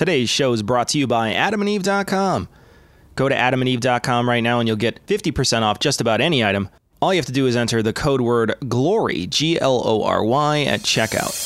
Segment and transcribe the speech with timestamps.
[0.00, 2.48] Today's show is brought to you by adamandeve.com.
[3.16, 6.70] Go to adamandeve.com right now and you'll get 50% off just about any item.
[7.02, 10.24] All you have to do is enter the code word GLORY, G L O R
[10.24, 11.36] Y, at checkout.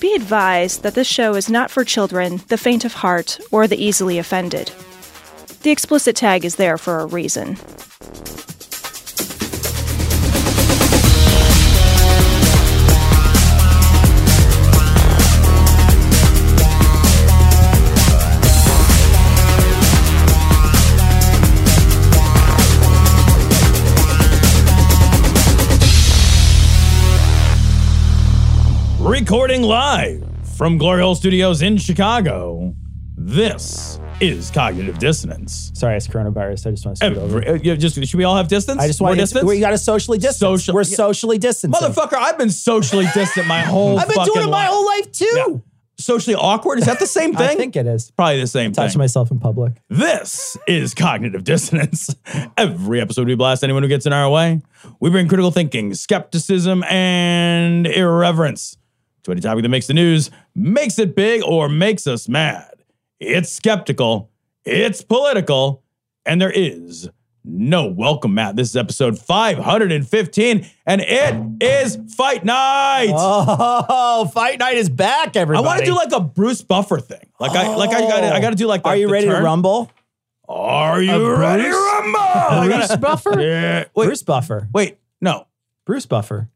[0.00, 3.84] Be advised that this show is not for children, the faint of heart, or the
[3.84, 4.70] easily offended.
[5.64, 7.56] The explicit tag is there for a reason.
[29.14, 30.24] Recording live
[30.56, 32.74] from Glory Hole Studios in Chicago.
[33.16, 35.70] This is Cognitive Dissonance.
[35.72, 36.66] Sorry, it's coronavirus.
[36.66, 37.40] I just want to scoot over.
[37.40, 38.82] Every, uh, you just, should we all have distance?
[38.82, 39.42] I just More want distance?
[39.42, 39.46] to.
[39.46, 40.40] We got to socially distance.
[40.40, 40.96] Social- We're yeah.
[40.96, 41.74] socially distant.
[41.74, 44.68] Motherfucker, I've been socially distant my whole I've been fucking doing it my life.
[44.70, 45.32] whole life too.
[45.36, 45.46] Yeah.
[45.96, 46.80] Socially awkward?
[46.80, 47.50] Is that the same thing?
[47.50, 48.10] I think it is.
[48.10, 48.82] Probably the same thing.
[48.82, 48.98] Touch thing.
[48.98, 49.74] myself in public.
[49.88, 52.12] This is Cognitive Dissonance.
[52.56, 54.60] Every episode, we blast anyone who gets in our way.
[54.98, 58.76] We bring critical thinking, skepticism, and irreverence
[59.24, 62.70] to any topic that makes the news, makes it big, or makes us mad.
[63.20, 64.30] It's skeptical,
[64.64, 65.82] it's political,
[66.26, 67.08] and there is
[67.42, 68.56] no welcome Matt.
[68.56, 73.10] This is episode 515, and it is Fight Night.
[73.14, 75.64] Oh, fight night is back, everybody.
[75.64, 77.26] I want to do like a Bruce Buffer thing.
[77.40, 78.82] Like I like I got I got to do like.
[78.84, 79.90] Are you the ready to rumble?
[80.48, 82.20] Are you ready to rumble?
[82.20, 83.40] I Bruce gotta- Buffer?
[83.40, 83.84] Yeah.
[83.94, 84.68] Wait, Bruce Buffer.
[84.74, 85.46] wait, no.
[85.86, 86.48] Bruce Buffer.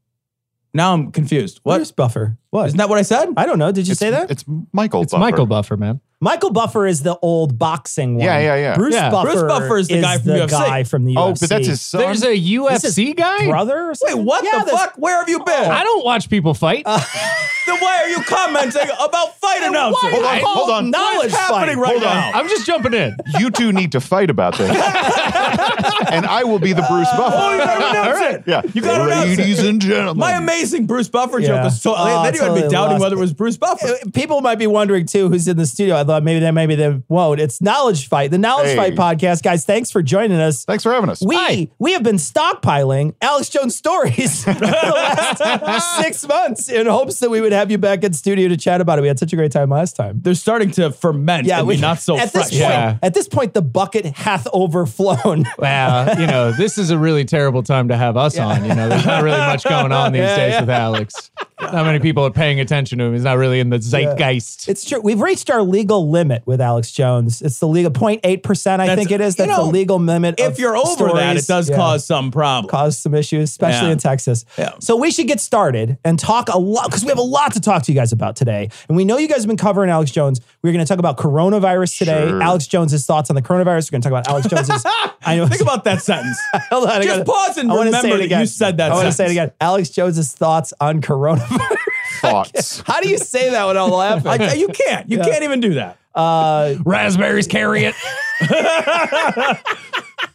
[0.74, 1.60] Now I'm confused.
[1.62, 1.76] What?
[1.76, 2.38] Bruce Buffer.
[2.50, 2.66] What?
[2.66, 3.30] Isn't that what I said?
[3.36, 3.72] I don't know.
[3.72, 4.30] Did you say that?
[4.30, 5.02] It's Michael.
[5.02, 5.20] It's Buffer.
[5.20, 6.00] Michael Buffer, man.
[6.20, 8.24] Michael Buffer is the old boxing one.
[8.24, 8.74] Yeah, yeah, yeah.
[8.74, 9.08] Bruce Yeah.
[9.10, 9.30] Buffer.
[9.30, 10.50] Bruce Buffer is the guy from the UFC.
[10.50, 11.18] guy from the UFC.
[11.20, 12.00] Oh, but that's his son.
[12.00, 13.46] There's a UFC guy?
[13.46, 13.78] brother.
[13.78, 14.24] Or Wait, something?
[14.24, 14.94] what Yeah, the there's- fuck?
[14.96, 15.70] Where have you been?
[15.70, 16.82] I don't watch people fight.
[16.86, 16.98] Uh,
[17.66, 20.10] then why are you commenting about fight announcers?
[20.10, 20.90] Hold on, hold on.
[20.90, 21.82] Knowledge What's happening fight.
[21.82, 22.14] right Hold on.
[22.16, 22.30] now?
[22.34, 23.16] I'm just jumping in.
[23.38, 24.68] You two need to fight about this,
[26.10, 27.36] and I will be the Bruce Buffer.
[27.38, 28.42] Oh, you gotta announce it.
[28.46, 29.38] Yeah, You gotta announce it.
[29.38, 30.18] ladies and gentlemen.
[30.18, 31.46] My amazing Bruce Buffer Yeah.
[31.48, 31.94] joke was so.
[31.96, 33.20] Oh, then you would be doubting lost whether it it.
[33.20, 33.86] was Bruce Buffer.
[33.86, 35.94] Uh, people might be wondering too who's in the studio.
[35.96, 37.38] I thought maybe they, maybe they won't.
[37.40, 38.76] It's Knowledge Fight, the Knowledge Hey.
[38.76, 39.64] Fight podcast, guys.
[39.64, 40.64] Thanks for joining us.
[40.64, 41.22] Thanks for having us.
[41.22, 47.20] We we have been stockpiling Alex Jones stories for the last six months in hopes
[47.20, 49.02] that we would have you back in studio to chat about it.
[49.02, 50.20] We had such a great time last time.
[50.22, 52.46] They're starting to ferment Yeah, we be not so at fresh.
[52.50, 52.60] this point.
[52.72, 52.98] Yeah.
[53.02, 55.44] At this point, the bucket hath overflown.
[55.58, 58.64] Wow, you know, this is a really terrible time to have us on.
[58.64, 60.60] You know, there's not really much going on these Yeah, days yeah.
[60.60, 61.30] with Alex.
[61.60, 63.12] Not many people are paying attention to him.
[63.14, 64.68] He's not really in the zeitgeist.
[64.68, 65.00] It's true.
[65.00, 67.42] We've reached our legal limit with Alex Jones.
[67.42, 68.80] It's the legal 0.8 percent.
[68.82, 69.38] I That's- think it is.
[69.38, 70.36] you That's know, the legal limit.
[70.38, 71.44] If of you're over that, stories.
[71.44, 71.76] it does Yeah.
[71.76, 72.70] cause some problems.
[72.70, 73.92] cause some issues, especially Yeah.
[73.92, 74.44] in Texas.
[74.56, 74.72] Yeah.
[74.80, 77.60] So we should get started and talk a lot because we have a lot to
[77.60, 78.68] talk to you guys about today.
[78.88, 80.40] And we know you guys have been covering Alex Jones.
[80.62, 82.28] We're going to talk about coronavirus today.
[82.28, 82.42] Sure.
[82.42, 83.90] Alex Jones's thoughts on the coronavirus.
[83.92, 84.84] We're going to talk about Alex Jones's.
[85.24, 85.46] I know.
[85.46, 86.38] Think about that sentence.
[86.70, 88.40] Hold on, I Just gotta- pause and I wanna remember it that again.
[88.40, 89.32] you said that I want to say it sentence.
[89.32, 89.52] again.
[89.60, 91.76] Alex Jones's thoughts on coronavirus.
[92.20, 92.80] Thoughts.
[92.86, 94.26] How do you say that without laughing?
[94.42, 95.10] I, you can't.
[95.10, 95.98] You can't even do that.
[96.14, 97.94] Uh, Raspberries carry it.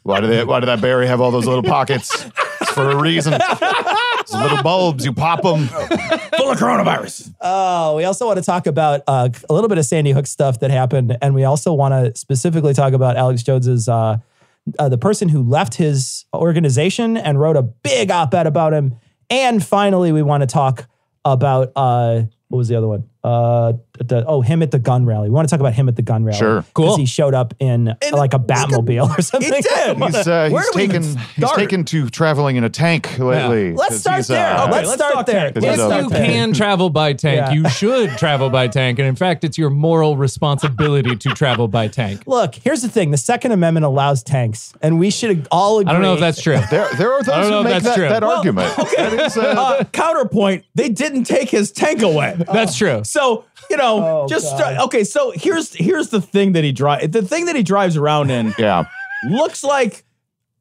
[0.03, 2.25] Why did they, Why did that berry have all those little pockets?
[2.61, 3.33] It's for a reason.
[3.33, 5.67] Those little bulbs, you pop them.
[5.67, 7.33] Full of coronavirus.
[7.41, 10.59] Oh, we also want to talk about uh, a little bit of Sandy Hook stuff
[10.59, 14.17] that happened, and we also want to specifically talk about Alex Jones's uh,
[14.79, 18.95] uh, the person who left his organization and wrote a big op-ed about him.
[19.29, 20.87] And finally, we want to talk
[21.25, 23.09] about uh, what was the other one?
[23.23, 25.29] Uh, the, oh, him at the gun rally.
[25.29, 26.37] We want to talk about him at the gun rally.
[26.39, 26.65] Sure.
[26.73, 26.87] Cool.
[26.87, 26.97] Cool.
[26.97, 29.53] He showed up in like a Batmobile or something.
[29.53, 29.97] He did.
[29.97, 31.21] He's, uh, Where he's do we even taken.
[31.35, 33.73] He's taken to traveling in a tank lately.
[33.73, 34.53] Let's 'cause start he's, there.
[34.55, 35.51] uh, let's, let's start there.
[35.51, 35.63] tank.
[35.63, 37.51] Let's If If you can travel by tank, Yeah.
[37.51, 38.97] you should travel by tank.
[38.99, 42.23] And in fact, it's your moral responsibility to travel by tank.
[42.27, 45.89] Look, here's the thing: the Second Amendment allows tanks, and we should all agree.
[45.89, 46.59] I don't know if that's true.
[46.71, 48.09] There, there are those know who make that's that, true.
[48.09, 48.75] that Well, argument.
[48.97, 52.35] That is, uh, Uh, counterpoint, they didn't take his tank away.
[52.51, 53.01] That's true.
[53.03, 57.09] So, you know, Oh, just start, okay, so here's here's the thing that he drives.
[57.09, 58.85] The thing that he drives around in yeah.
[59.29, 60.03] looks like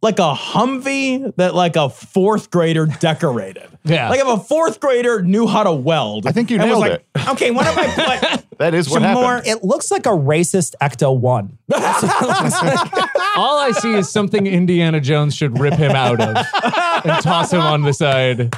[0.00, 3.71] like a Humvee that like a fourth grader decorated.
[3.84, 4.10] Yeah.
[4.10, 6.26] Like if a fourth grader knew how to weld.
[6.26, 8.94] I think you and was nailed like, Okay, what if I put That is what
[8.96, 9.22] some happened.
[9.24, 11.58] more It looks like a racist Ecto One.
[13.34, 16.36] All I see is something Indiana Jones should rip him out of
[17.04, 18.50] and toss him on the side and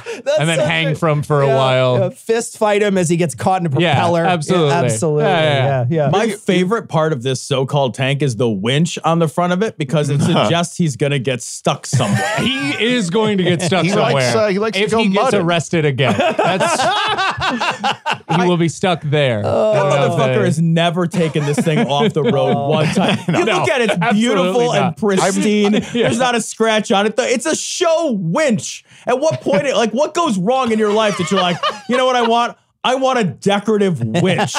[0.49, 0.95] then so hang true.
[0.95, 1.97] from for a while.
[1.99, 4.25] yeah, fist fight him as he gets caught in a Yeah, propeller.
[4.25, 4.71] absolutely.
[4.73, 5.23] absolutely.
[5.23, 6.09] Yeah, Yeah, yeah, yeah.
[6.09, 9.77] My favorite part of this so-called tank is the winch on the front of it
[9.77, 12.21] because it suggests he's gonna get stuck somewhere.
[12.39, 14.13] He is going to get stuck He somewhere.
[14.13, 16.15] likes, uh, he likes to if go he gets arrested again.
[16.17, 16.81] That's
[18.41, 19.41] he will be stuck there.
[19.43, 22.87] That I don't know if motherfucker has never taken this thing off the road one
[22.93, 23.17] time.
[23.27, 24.97] You No, look at it, it's absolutely beautiful and not.
[24.97, 25.71] pristine.
[25.93, 27.15] There's not a scratch on it.
[27.17, 28.83] It's a show winch.
[29.07, 31.57] At what point, like, what goes wrong in your life that you're like,
[31.89, 32.57] you know what I want?
[32.83, 34.53] I want a decorative winch.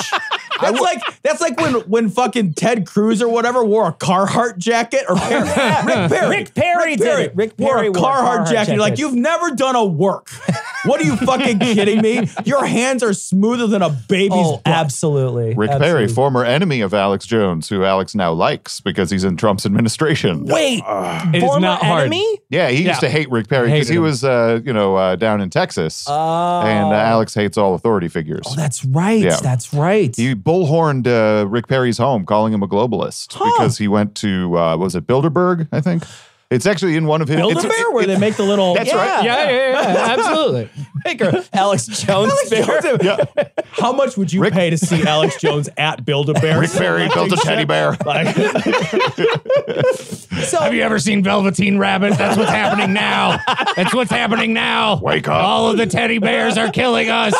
[0.60, 5.04] That's like that's like when when fucking Ted Cruz or whatever wore a Carhartt jacket
[5.08, 6.28] or Perry, Rick Perry.
[6.28, 7.36] Rick Perry did it.
[7.36, 8.72] Rick Perry wore a Carhartt Carhartt jacket.
[8.72, 10.30] You're like you've never done a work.
[10.84, 12.28] What are you fucking kidding me?
[12.44, 14.30] Your hands are smoother than a baby's.
[14.32, 14.66] Oh, butt.
[14.72, 15.54] absolutely.
[15.54, 15.86] Rick absolutely.
[16.06, 20.44] Perry, former enemy of Alex Jones, who Alex now likes because he's in Trump's administration.
[20.46, 22.02] Wait, it is former not hard.
[22.02, 22.38] enemy?
[22.50, 25.40] Yeah, he used to hate Rick Perry because he was, uh, you know, uh, down
[25.40, 26.60] in Texas, Oh.
[26.62, 28.44] and uh, Alex hates all authority figures.
[28.46, 29.20] Oh, that's right.
[29.20, 29.38] Yeah.
[29.42, 30.14] That's right.
[30.14, 34.76] he bullhorned uh, Rick Perry's home, calling him a globalist because he went to uh,
[34.76, 35.68] was it Bilderberg?
[35.72, 36.04] I think
[36.50, 37.36] it's actually in one of his.
[37.36, 38.74] Build it's- a bear it- where they make the little.
[38.74, 39.24] That's right.
[39.24, 40.70] Yeah, yeah, yeah, absolutely.
[41.04, 42.32] Maker Alex Jones.
[42.50, 42.96] bear.
[43.02, 43.24] Yeah,
[43.70, 46.58] How much would you Rick- pay to see Alex Jones at Build a Bear?
[46.60, 47.96] Rick Perry built a teddy bear.
[48.04, 48.34] Like,
[50.44, 52.14] So Have you ever seen Velveteen Rabbit?
[52.18, 53.38] That's what's happening now.
[53.76, 55.00] That's what's happening now.
[55.00, 55.42] Wake up.
[55.44, 57.34] All of the teddy bears are killing us.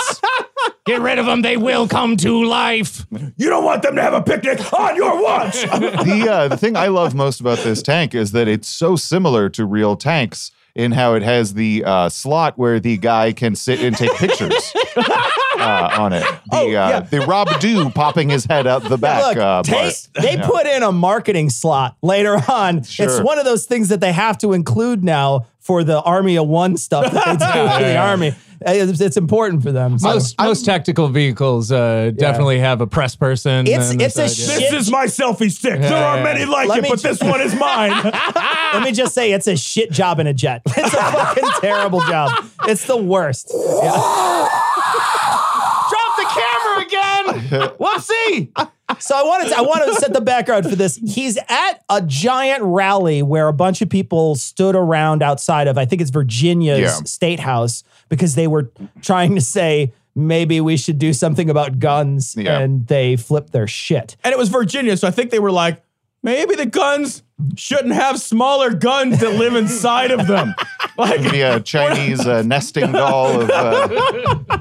[0.85, 1.43] Get rid of them.
[1.43, 3.05] They will come to life.
[3.37, 5.63] you don't want them to have a picnic on your watch.
[5.63, 9.49] the uh, the thing I love most about this tank is that it's so similar
[9.51, 13.81] to real tanks in how it has the uh, slot where the guy can sit
[13.81, 16.21] and take pictures uh, on it.
[16.23, 17.01] The Oh, uh, yeah.
[17.01, 19.23] the Rob Do popping his head out the back.
[19.25, 20.47] Look, uh, they, they Yeah.
[20.47, 22.79] put in a marketing slot later on.
[22.79, 26.47] It's one of those things that they have to include now for the Army of
[26.47, 28.35] One stuff that they do for the Army.
[28.61, 29.99] It's, it's important for them.
[29.99, 33.67] So Most most tactical vehicles uh, definitely have a press person.
[33.67, 35.81] It's- it's a this shit- this is my selfie stick.
[35.81, 37.91] there Yeah, are yeah, many like Let it, but ju- this one is mine.
[38.75, 40.63] let me just say, it's a shit job in a jet.
[40.67, 42.31] It's a fucking terrible job.
[42.67, 43.49] It's the worst.
[43.49, 44.51] Drop
[46.17, 47.25] the camera again.
[47.81, 48.69] Whoopsie.
[49.01, 50.97] So I wanted to, I want to set the background for this.
[50.97, 55.85] He's at a giant rally where a bunch of people stood around outside of I
[55.85, 56.95] think it's Virginia's Yeah.
[57.05, 58.71] state house because they were
[59.03, 62.59] trying to say maybe we should do something about guns Yeah.
[62.61, 64.17] and they flipped their shit.
[64.25, 65.83] and it was Virginia, so I think they were like,
[66.23, 67.23] maybe the guns
[67.57, 70.55] shouldn't have smaller guns that live inside of them.
[70.97, 73.51] Like The uh, Chinese uh, nesting doll of.
[73.51, 74.59] Uh,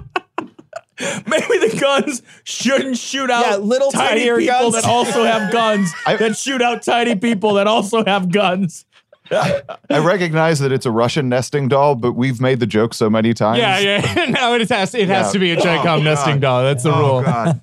[1.27, 4.75] maybe the guns shouldn't shoot out Yeah, little tiny tinier people guns.
[4.75, 8.85] that also have guns I- that shoot out tiny people that also have guns.
[9.31, 13.33] I recognize that it's a Russian nesting doll, but we've made the joke so many
[13.33, 13.57] times.
[13.57, 14.25] Yeah, yeah.
[14.25, 15.31] now it has it has Yeah.
[15.33, 16.61] to be a Chicom Oh, nesting doll.
[16.63, 17.21] That's the Oh rule.
[17.23, 17.59] God,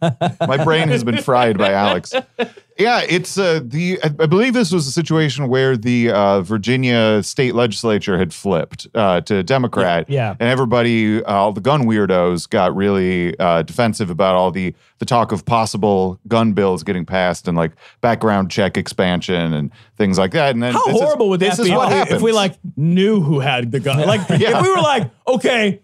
[0.48, 2.12] my brain has been fried by Alex.
[2.78, 3.98] Yeah, it's uh, the.
[4.02, 9.20] I believe this was a situation where the uh, Virginia state legislature had flipped uh,
[9.22, 10.08] to Democrat.
[10.08, 10.36] Yeah, yeah.
[10.40, 15.04] and everybody, uh, all the gun weirdos, got really uh, defensive about all the the
[15.04, 20.30] talk of possible gun bills getting passed and like background check expansion and things like
[20.32, 20.54] that.
[20.54, 22.22] And then How this is- horrible would this that is be what if we- if
[22.22, 24.06] we like knew who had the gun?
[24.06, 24.58] Like Yeah.
[24.58, 25.80] if we were like, okay,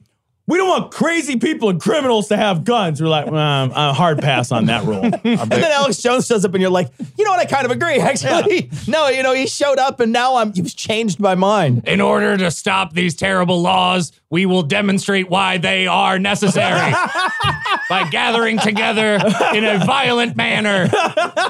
[0.48, 3.02] we don't want crazy people and criminals to have guns.
[3.02, 5.04] We're like, um, a hard pass on that rule.
[5.28, 7.40] And then Alex Jones shows up and you're like, you know what?
[7.40, 8.70] I kind of agree, actually.
[8.88, 11.86] No, you know, he showed up and now I'm you've changed my mind.
[11.86, 16.92] In order to stop these terrible laws, we will demonstrate why they are necessary
[17.88, 19.14] by gathering together
[19.54, 20.88] in a violent manner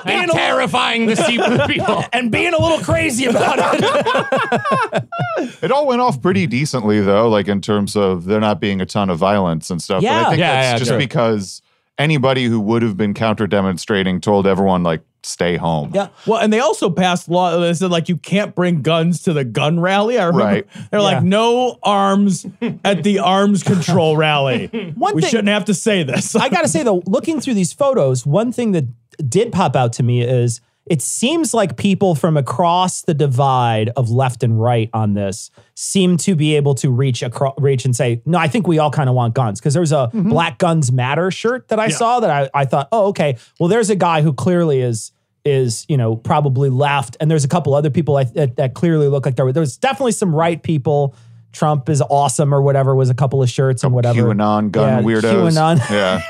[0.05, 2.05] and terrifying the people.
[2.13, 5.05] And being a little crazy about it.
[5.63, 8.87] It all went off pretty decently, though, like in terms of there not being a
[8.87, 10.03] ton of violence and stuff.
[10.03, 10.23] Yeah.
[10.23, 10.99] but I think Yeah, that's yeah, just sure.
[10.99, 11.63] because
[11.99, 15.93] anybody who would have been counter demonstrating told everyone, like, stay home.
[15.95, 16.09] Yeah.
[16.27, 19.45] Well, and they also passed law that said like you can't bring guns to the
[19.45, 20.19] gun rally.
[20.19, 20.67] I remember Right.
[20.91, 21.05] they're Yeah.
[21.07, 22.47] like no arms
[22.85, 24.67] at the arms control rally.
[24.97, 26.35] One we thing- shouldn't have to say this.
[26.37, 28.87] I got to say though, looking through these photos, one thing that
[29.29, 34.09] did pop out to me is it seems like people from across the divide of
[34.09, 38.23] left and right on this seem to be able to reach across, reach and say,
[38.25, 39.61] no, I think we all kind of want guns.
[39.61, 40.31] Because there was a mm-hmm.
[40.31, 43.91] Black Guns Matter shirt that I saw that I, I thought, oh, okay, well, there's
[43.91, 45.13] a guy who clearly is
[45.49, 49.09] is you know probably left, and there's a couple other people I, that, that clearly
[49.09, 49.51] look like there.
[49.53, 51.15] There's definitely some right people.
[51.53, 54.23] Trump is awesome or whatever was a couple of shirts and whatever.
[54.23, 55.51] QAnon gun Yeah, weirdos.
[55.57, 55.91] QAnon.
[55.91, 56.23] Yeah.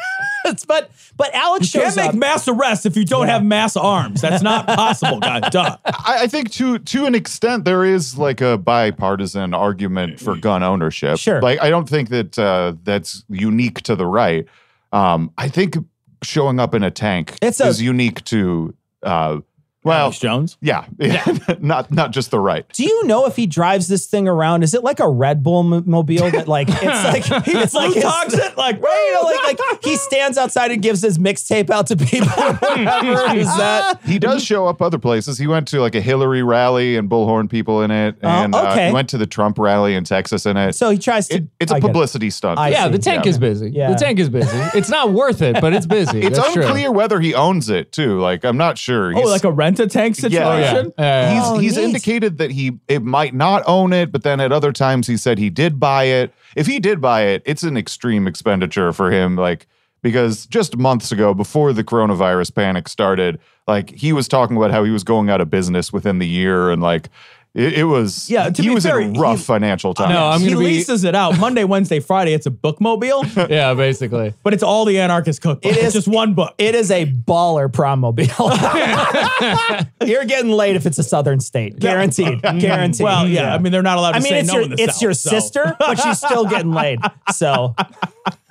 [0.69, 2.15] but but Alex You shows can't make up.
[2.15, 3.35] mass arrests if you don't Yeah.
[3.35, 4.21] have mass arms.
[4.21, 5.51] That's not possible, God.
[5.51, 5.77] Duh.
[5.85, 10.63] I, I think to to an extent there is like a bipartisan argument for gun
[10.63, 11.19] ownership.
[11.19, 11.43] Sure.
[11.43, 14.47] Like I don't think that uh, that's unique to the right.
[14.93, 15.77] Um, I think
[16.23, 19.41] showing up in a tank It's a- is unique to uh,
[19.85, 20.59] well, Alex Jones.
[20.61, 21.25] yeah, yeah.
[21.61, 22.69] not not just the right.
[22.73, 24.63] Do you know if he drives this thing around?
[24.65, 26.83] Is it like a Red Bull mo- mobile that like it's
[27.33, 29.05] like it's like his- talks it like right?
[29.09, 32.29] You know, like like he stands outside and gives his mixtape out to people.
[32.29, 34.01] or is that?
[34.05, 35.39] He does show up other places.
[35.39, 38.71] He went to like a Hillary rally and bullhorn people in it, Oh, and uh,
[38.73, 38.89] okay.
[38.89, 40.75] he went to the Trump rally in Texas in it.
[40.75, 41.37] So he tries to.
[41.37, 41.93] It- it's a I get it.
[41.93, 42.59] publicity stunt.
[42.59, 42.93] I yeah, see.
[42.93, 43.31] the tank Yeah.
[43.31, 43.71] is busy.
[43.71, 43.91] Yeah.
[43.93, 44.57] The tank is busy.
[44.75, 46.21] It's not worth it, but it's busy.
[46.21, 46.65] It's That's true.
[46.65, 48.19] unclear whether he owns it too.
[48.21, 49.13] Like I'm not sure.
[49.17, 50.93] Oh, like a rent a tank situation.
[50.99, 51.05] Yeah.
[51.05, 51.31] Yeah.
[51.31, 51.35] Yeah.
[51.35, 51.85] he's Oh, he's neat.
[51.85, 55.39] indicated that he it might not own it, but then at other times he said
[55.39, 56.33] he did buy it.
[56.57, 59.37] If he did buy it, it's an extreme expenditure for him.
[59.37, 59.67] Like
[60.03, 64.85] because just months ago, before the coronavirus panic started, like he was talking about how
[64.85, 67.09] he was going out of business within the year, and like
[67.59, 70.11] it, it was Yeah, to he be was fair, in he- rough financial times.
[70.15, 72.33] No, I'm he gonna be- leases it out Monday, Wednesday, Friday.
[72.33, 74.33] It's a bookmobile, yeah, basically.
[74.43, 75.71] but it's all the anarchist cookbook.
[75.73, 76.55] It it's just one book.
[76.59, 78.27] It is a baller prom mobile.
[80.07, 82.59] You're getting laid if it's a southern state, guaranteed, mm-hmm.
[82.59, 83.03] guaranteed.
[83.05, 84.71] well, yeah, I mean they're not allowed to I mean, say it's no your in
[84.71, 87.01] the it's South, your so- sister, but she's still getting laid.
[87.35, 87.75] So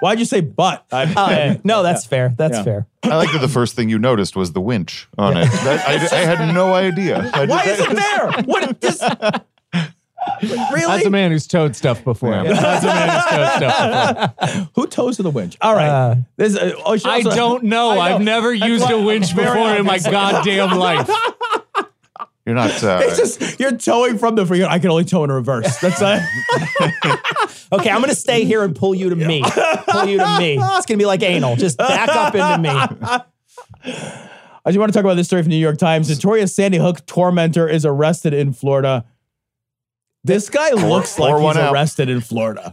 [0.00, 0.84] Why'd you say but?
[0.92, 2.34] I, uh, no, that's fair.
[2.36, 2.62] That's Yeah.
[2.64, 2.86] fair.
[3.04, 5.46] I like that the first thing you noticed was the winch on it.
[5.50, 7.30] That- I, I had no idea.
[7.32, 8.30] I Why just- is it there?
[8.44, 9.02] What is
[10.72, 10.86] really?
[10.86, 12.32] That's a man who's towed stuff before.
[12.32, 12.52] Yeah.
[12.52, 14.66] That's a man who's towed stuff before.
[14.74, 15.56] Who toes to the winch?
[15.60, 15.88] All right.
[15.88, 17.90] Uh, This, uh, oh, she I don't know.
[17.90, 18.00] I know.
[18.16, 21.08] I've never used a winch before in my goddamn life.
[22.50, 22.70] You're not.
[22.82, 24.64] Uh, It's just you're towing from the free.
[24.64, 25.78] I can only tow in reverse.
[25.78, 27.20] That's it.
[27.72, 29.44] Okay, I'm gonna stay here and pull you to me.
[29.44, 30.58] Pull you to me.
[30.60, 31.54] It's gonna be like anal.
[31.54, 32.68] Just back up into me.
[33.84, 36.08] I just want to talk about this story from the New York Times.
[36.10, 39.04] Notorious Sandy Hook tormentor is arrested in Florida.
[40.22, 42.70] This guy looks like pour he's one arrested in Florida.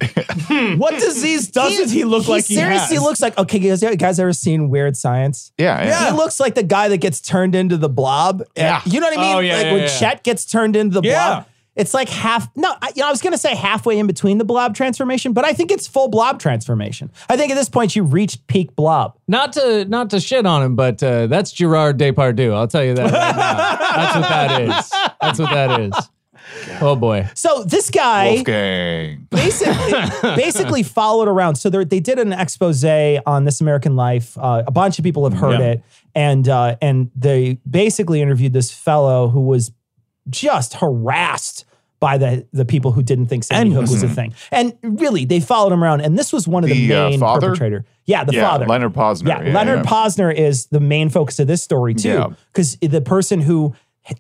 [0.78, 3.04] what disease doesn't he, look like he seriously has?
[3.04, 3.82] looks like okay, guys.
[3.82, 5.54] You guys ever seen Weird Science?
[5.58, 6.12] yeah, yeah.
[6.12, 8.44] He looks like the guy that gets turned into the blob.
[8.58, 8.82] Yeah.
[8.86, 9.36] You know what I mean?
[9.36, 9.98] Oh, yeah, like yeah, when yeah.
[10.00, 11.28] Chet gets turned into the Yeah.
[11.28, 11.46] blob.
[11.78, 12.50] It's like half.
[12.58, 15.46] No, I, you know, I was gonna say halfway in between the blob transformation, but
[15.46, 17.12] I think it's full blob transformation.
[17.30, 19.16] I think at this point you reached peak blob.
[19.28, 22.54] Not to not to shit on him, but uh, that's Gerard Depardieu.
[22.54, 23.96] I'll tell you that right now.
[23.96, 24.92] That's what that is.
[25.22, 26.10] That's what that is.
[26.82, 27.28] Oh boy.
[27.34, 29.28] So this guy Wolfgang.
[29.32, 29.94] basically,
[30.36, 31.56] basically followed around.
[31.56, 34.38] So there, they did an expose on This American Life.
[34.38, 35.66] Uh, a bunch of people have heard Yeah.
[35.68, 35.84] it,
[36.16, 39.72] and uh, and they basically interviewed this fellow who was
[40.30, 41.66] just harassed
[42.00, 44.34] by the the people who didn't think Sandy Hook was a thing.
[44.52, 46.02] And really, they followed him around.
[46.02, 47.48] And this was one of the, The, uh, main father?
[47.50, 47.86] perpetrator.
[48.06, 48.66] Yeah, the yeah, father.
[48.68, 49.28] Leonard Pozner.
[49.28, 49.92] Yeah, Leonard yeah.
[49.92, 53.76] Pozner is the main focus of this story too, because the person who.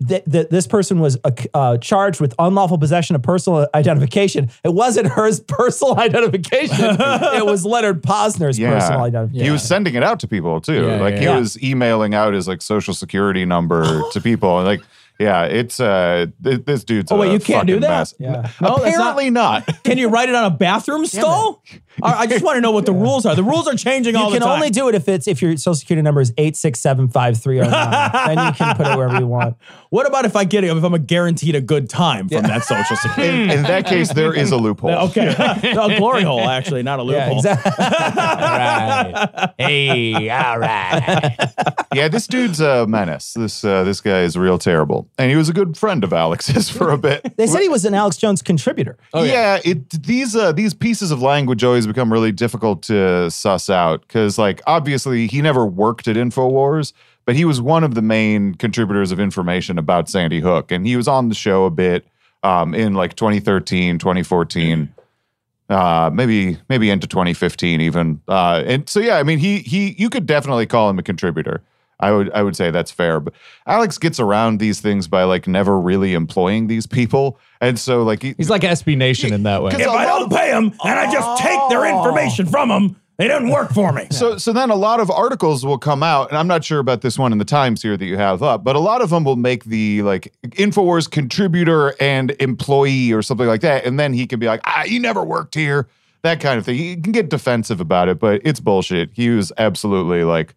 [0.08, 4.50] Th- th- this person was uh, uh, charged with unlawful possession of personal identification.
[4.63, 6.75] It wasn't her personal identification.
[7.00, 8.74] it was Leonard Pozner's Yeah.
[8.74, 9.46] personal identification.
[9.46, 10.88] He was sending it out to people too.
[10.88, 11.38] Yeah, like yeah, he yeah.
[11.39, 14.58] was emailing out his like social security number to people.
[14.60, 14.82] And like,
[15.19, 17.12] yeah, it's uh th- this dude's.
[17.12, 17.88] Oh, wait, a you can't do that?
[17.89, 18.13] Mess.
[18.19, 18.29] Yeah.
[18.29, 19.65] No, that's not- Apparently not.
[19.83, 21.63] Can you write it on a bathroom stall?
[22.03, 23.36] I I just want to know what the rules are.
[23.36, 24.55] The rules are changing all the You can time.
[24.57, 27.38] only do it if it's if your social security number is eight six seven five
[27.41, 28.12] three zero nine.
[28.36, 29.55] then you can put it wherever you want.
[29.89, 30.67] what about if I get it?
[30.75, 33.43] If I'm a guaranteed a good time from that social security?
[33.43, 34.91] In, in that case, there is a loophole.
[35.09, 37.38] okay, a glory hole actually, not a Yeah, loophole.
[37.39, 37.86] exactly.
[38.38, 39.53] Right.
[39.57, 41.36] Hey, all right.
[41.93, 43.33] Yeah, this dude's a menace.
[43.33, 46.70] This uh, this guy is real terrible, and he was a good friend of Alex's
[46.78, 47.36] for a bit.
[47.38, 48.98] They said he was an Alex Jones contributor.
[49.24, 49.60] yeah.
[49.64, 54.38] it these uh, these pieces of language always become really difficult to suss out because,
[54.38, 56.94] like, obviously he never worked at Infowars,
[57.26, 60.96] but he was one of the main contributors of information about Sandy Hook, and he
[60.96, 62.08] was on the show a bit
[62.44, 64.94] um, in like 2013, 2014.
[65.70, 68.22] Uh, maybe maybe into 2015 even.
[68.28, 71.62] Uh, and so yeah, I mean he he you could definitely call him a contributor.
[72.00, 73.20] I would I would say that's fair.
[73.20, 73.34] But
[73.66, 78.22] Alex gets around these things by like never really employing these people, and so like
[78.22, 79.70] he, He's like SB Nation in that way.
[79.72, 82.70] Because If a I lot don't pay them and I just take their information from
[82.70, 84.06] them, they didn't work for me.
[84.12, 87.01] So, so then a lot of articles will come out, and I'm not sure about
[87.01, 89.24] this one in the Times here that you have up, but a lot of them
[89.24, 94.27] will make the like Infowars contributor and employee or something like that, and then he
[94.27, 95.88] can be like, ah, you never worked here,
[96.22, 96.75] that kind of thing.
[96.75, 99.10] He can get defensive about it, but it's bullshit.
[99.13, 100.54] He was absolutely like s-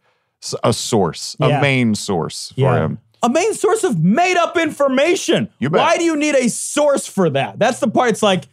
[0.62, 1.58] a source, Yeah.
[1.58, 2.84] a main source for Yeah.
[2.84, 2.98] him.
[3.22, 5.50] a main source of made up information.
[5.58, 5.80] You bet.
[5.82, 7.58] Why do you need a source for that?
[7.58, 8.08] That's the part.
[8.10, 8.44] It's like,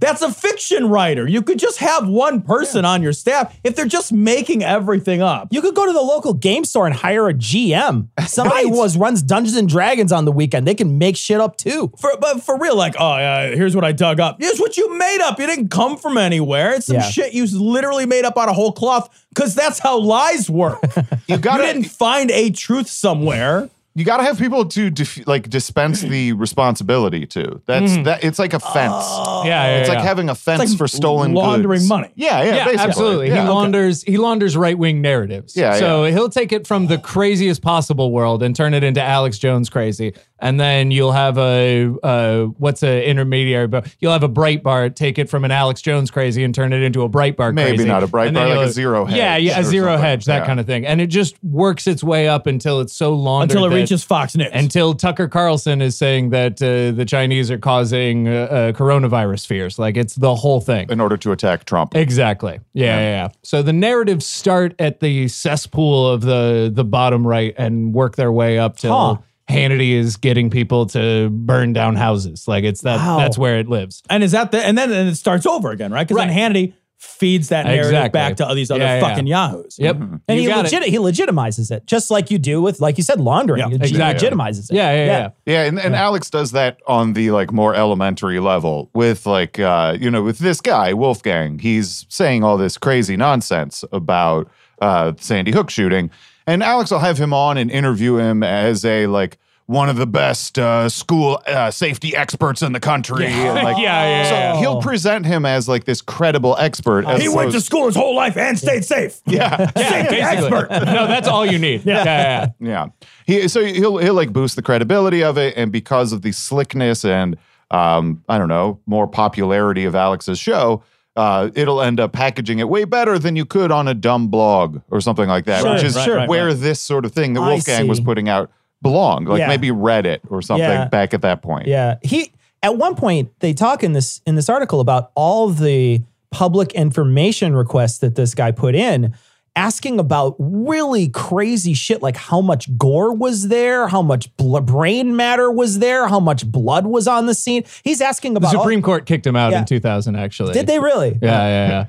[0.00, 1.26] That's a fiction writer.
[1.26, 5.48] You could just have one person on your staff if they're just making everything up.
[5.50, 8.08] You could go to the local game store and hire a GM.
[8.28, 8.78] Somebody who Right.
[8.78, 10.66] was runs Dungeons and Dragons on the weekend.
[10.68, 11.92] They can make shit up too.
[11.98, 14.36] For, but for real, like, oh, yeah, here's what I dug up.
[14.40, 15.40] Here's what you made up.
[15.40, 16.74] It didn't come from anywhere.
[16.74, 17.02] It's some Yeah.
[17.02, 20.78] shit you literally made up out of whole cloth because that's how lies work.
[21.26, 23.68] You gotta- you didn't find a truth somewhere.
[23.98, 27.60] You got to have people to dif- like dispense the responsibility to.
[27.66, 28.22] That's that.
[28.22, 29.04] It's like a fence.
[29.44, 30.04] Yeah, yeah, it's like yeah.
[30.04, 31.88] having a fence like for stolen laundering goods.
[31.88, 32.12] money.
[32.14, 32.84] Yeah, yeah, Yeah, basically.
[32.88, 33.28] absolutely.
[33.28, 33.42] Yeah.
[33.42, 35.56] He launders he launders right wing narratives.
[35.56, 36.12] Yeah, So yeah.
[36.12, 40.14] he'll take it from the craziest possible world and turn it into Alex Jones crazy,
[40.38, 45.18] and then you'll have a uh, what's an intermediary, but you'll have a Breitbart take
[45.18, 47.88] it from an Alex Jones crazy and turn it into a Breitbart Maybe crazy.
[47.88, 50.04] not a Breitbart, like a Zero Hedge Yeah, yeah, a zero something.
[50.04, 50.46] hedge, that Yeah.
[50.46, 53.64] kind of thing, and it just works its way up until it's so laundered Until
[53.72, 54.48] it that- reaches Fox News.
[54.52, 59.78] until Tucker Carlson is saying that uh, the Chinese are causing uh, uh, coronavirus fears.
[59.78, 60.88] Like it's the whole thing.
[60.90, 61.94] in order to attack Trump.
[61.96, 62.60] Exactly.
[62.74, 63.28] Yeah, yeah, yeah.
[63.42, 68.32] So the narratives start at the cesspool of the the bottom right and work their
[68.32, 69.16] way up till Huh.
[69.48, 72.46] Hannity is getting people to burn down houses.
[72.46, 73.16] Like it's that Wow.
[73.16, 74.02] that's where it lives.
[74.10, 76.06] and is that the, and then and it starts over again, right?
[76.06, 76.28] Because Right.
[76.28, 78.08] then Hannity feeds that narrative Exactly.
[78.18, 79.00] back to all these other Yeah, yeah.
[79.00, 79.76] fucking yahoos.
[79.78, 79.96] Yep.
[79.96, 80.72] And You he, got it.
[80.72, 83.60] legit, he legitimizes it, just like you do with, like you said, laundering.
[83.60, 84.28] Yeah, he exactly.
[84.28, 84.74] legitimizes it.
[84.74, 85.28] Yeah, yeah, yeah.
[85.46, 89.96] Yeah, and, and Alex does that on the like more elementary level with like uh,
[89.98, 91.60] you know, with this guy, Wolfgang.
[91.60, 94.50] He's saying all this crazy nonsense about
[94.80, 96.10] uh Sandy Hook shooting.
[96.46, 100.06] And Alex will have him on and interview him as a like one of the
[100.06, 103.26] best uh, school uh, safety experts in the country.
[103.26, 104.56] And, like, Yeah, yeah, So yeah.
[104.60, 107.04] he'll present him as like this credible expert.
[107.06, 109.20] as He went to school his whole life and stayed safe.
[109.26, 109.56] Yeah.
[109.76, 110.20] Safety Basically.
[110.22, 110.68] expert.
[110.70, 111.84] no, that's all you need.
[111.84, 112.66] Yeah, yeah, yeah.
[112.66, 112.86] Yeah.
[113.26, 117.04] He so he'll he'll like boost the credibility of it, and because of the slickness
[117.04, 117.36] and
[117.70, 120.82] um, I don't know, more popularity of Alex's show,
[121.14, 124.80] uh, it'll end up packaging it way better than you could on a dumb blog
[124.90, 126.56] or something like that, Sure, which is right, right, where right.
[126.56, 128.04] this sort of thing that I Wolfgang was see.
[128.04, 128.50] putting out
[128.82, 129.48] belonged, like Yeah.
[129.48, 130.86] maybe Reddit or something Yeah.
[130.88, 131.66] back at that point.
[131.66, 131.96] Yeah.
[132.02, 132.32] He
[132.62, 137.54] at one point they talk in this in this article about all the public information
[137.56, 139.14] requests that this guy put in
[139.56, 145.16] asking about really crazy shit like how much gore was there, how much bl- brain
[145.16, 147.64] matter was there, how much blood was on the scene.
[147.82, 149.60] He's asking The about all- Supreme Court kicked him out Yeah.
[149.60, 150.52] in 2000 actually.
[150.52, 151.18] Did they really?
[151.20, 151.84] Yeah, uh, yeah, yeah.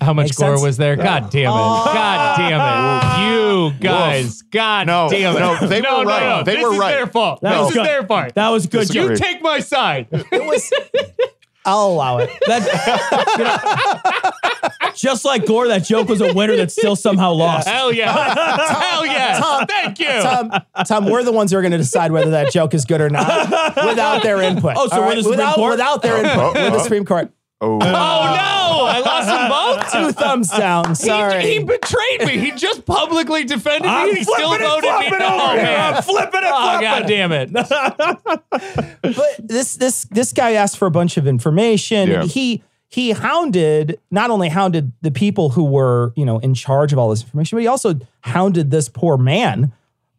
[0.00, 0.62] How much Makes gore sense.
[0.62, 0.96] was there?
[0.96, 1.54] God damn it.
[1.54, 1.84] Oh.
[1.86, 3.16] God damn it.
[3.36, 4.42] You guys.
[4.42, 5.40] God No, damn it.
[5.40, 6.38] no, they no, were right.
[6.38, 6.92] No, They this were is right.
[6.92, 7.40] their fault.
[7.40, 7.86] That this was is good.
[7.86, 8.34] their fault.
[8.34, 8.86] That was good.
[8.86, 9.10] Disagree.
[9.10, 10.08] You take my side.
[10.10, 10.70] It was
[11.66, 12.30] I'll allow it.
[12.46, 12.62] That,
[14.62, 17.66] you know, just like Gore, that joke was a winner that still somehow lost.
[17.66, 18.12] Hell yeah.
[18.12, 19.40] Hell yeah.
[19.40, 20.06] Tom- Thank you.
[20.06, 20.52] Tom,
[20.86, 23.10] Tom, we're the ones who are going to decide whether that joke is good or
[23.10, 23.48] not
[23.84, 24.74] without their input.
[24.76, 25.70] Oh, so All we're the Supreme without, Court?
[25.72, 26.18] without their oh.
[26.20, 26.54] input.
[26.54, 26.82] We're the oh.
[26.82, 27.32] Supreme Court.
[27.60, 28.86] Oh, oh, oh no.
[28.86, 29.92] I lost them both.
[30.14, 30.94] Two thumbs down.
[30.94, 31.42] Sorry.
[31.42, 32.38] He, he betrayed me.
[32.38, 34.16] He just publicly defended I'm me.
[34.16, 35.08] He still flipping and voted me.
[35.08, 35.60] flopping Oh, over here.
[35.60, 35.94] Oh, man.
[35.94, 36.80] I'm flipping and Oh, flopping.
[36.82, 37.52] God damn it.
[39.16, 42.10] but this this this guy asked for a bunch of information.
[42.10, 42.24] Yeah.
[42.24, 46.98] He he hounded not only hounded the people who were you know in charge of
[46.98, 49.72] all this information, but he also hounded this poor man.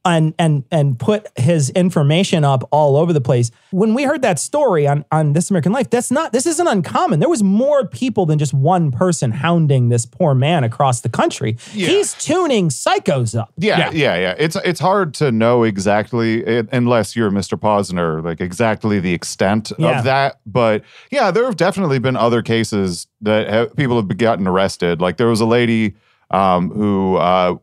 [0.08, 3.52] And, and and put his information up all over the place.
[3.72, 7.20] When we heard that story on on This American Life, that's not this isn't uncommon.
[7.20, 11.58] There was more people than just one person hounding this poor man across the country.
[11.72, 13.52] He's tuning psychos up.
[13.58, 17.60] Yeah, yeah, yeah, It's it's hard to know exactly eh, unless you're Mr.
[17.60, 19.98] Pozner, like exactly the extent Yeah.
[20.00, 20.40] of that.
[20.46, 25.02] But yeah, there have definitely been other cases that have, people have gotten arrested.
[25.02, 25.96] Like there was a lady
[26.32, 27.56] um, who uh,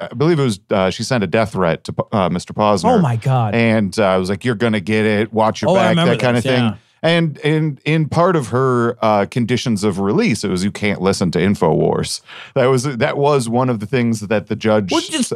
[0.00, 2.52] I believe it was uh, she sent a death threat to uh, Mr.
[2.52, 2.98] Pozner.
[2.98, 3.54] Oh my God.
[3.54, 5.32] And uh, I was like, "You're gonna get it.
[5.32, 6.62] Watch your Oh, back." That kind of thing.
[6.64, 6.76] yeah.
[7.02, 11.30] And in in part of her uh, conditions of release, it was you can't listen
[11.30, 12.20] to Infowars.
[12.54, 15.32] That was that was one of the things that the judge Well, just-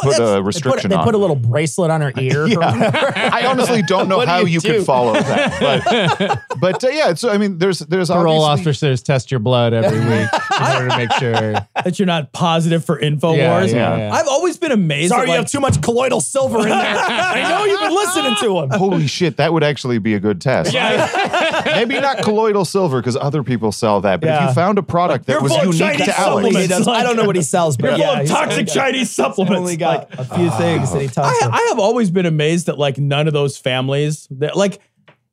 [0.00, 1.04] put a restriction They put, on.
[1.04, 2.46] they put a little bracelet on her ear.
[2.60, 4.72] I honestly don't know What do how you you, do?
[4.78, 7.14] could follow that, but but uh, yeah.
[7.14, 10.28] So I mean, there's there's Parole obviously officers test your blood every week
[10.60, 11.32] in order to make sure.
[11.32, 13.36] that you're not positive for Infowars.
[13.68, 14.12] Yeah, yeah, yeah.
[14.12, 15.10] I've always been amazed.
[15.10, 16.78] Sorry, at, you have too much colloidal silver in there.
[16.78, 18.70] I know you've been listening to him.
[18.78, 20.72] holy shit, that would actually be a good test.
[20.72, 21.62] Yeah.
[21.66, 25.26] Maybe not colloidal silver because other people sell that, but if you found a product
[25.26, 26.58] that was unique Chinese to Alex, supplements.
[26.60, 29.10] He does- I don't know what he sells, but You're yeah, full of toxic Chinese
[29.10, 29.70] supplements.
[29.88, 31.60] Only got Like, a few things that he talks I, about.
[31.60, 34.80] I have always been amazed that like none of those families, that like,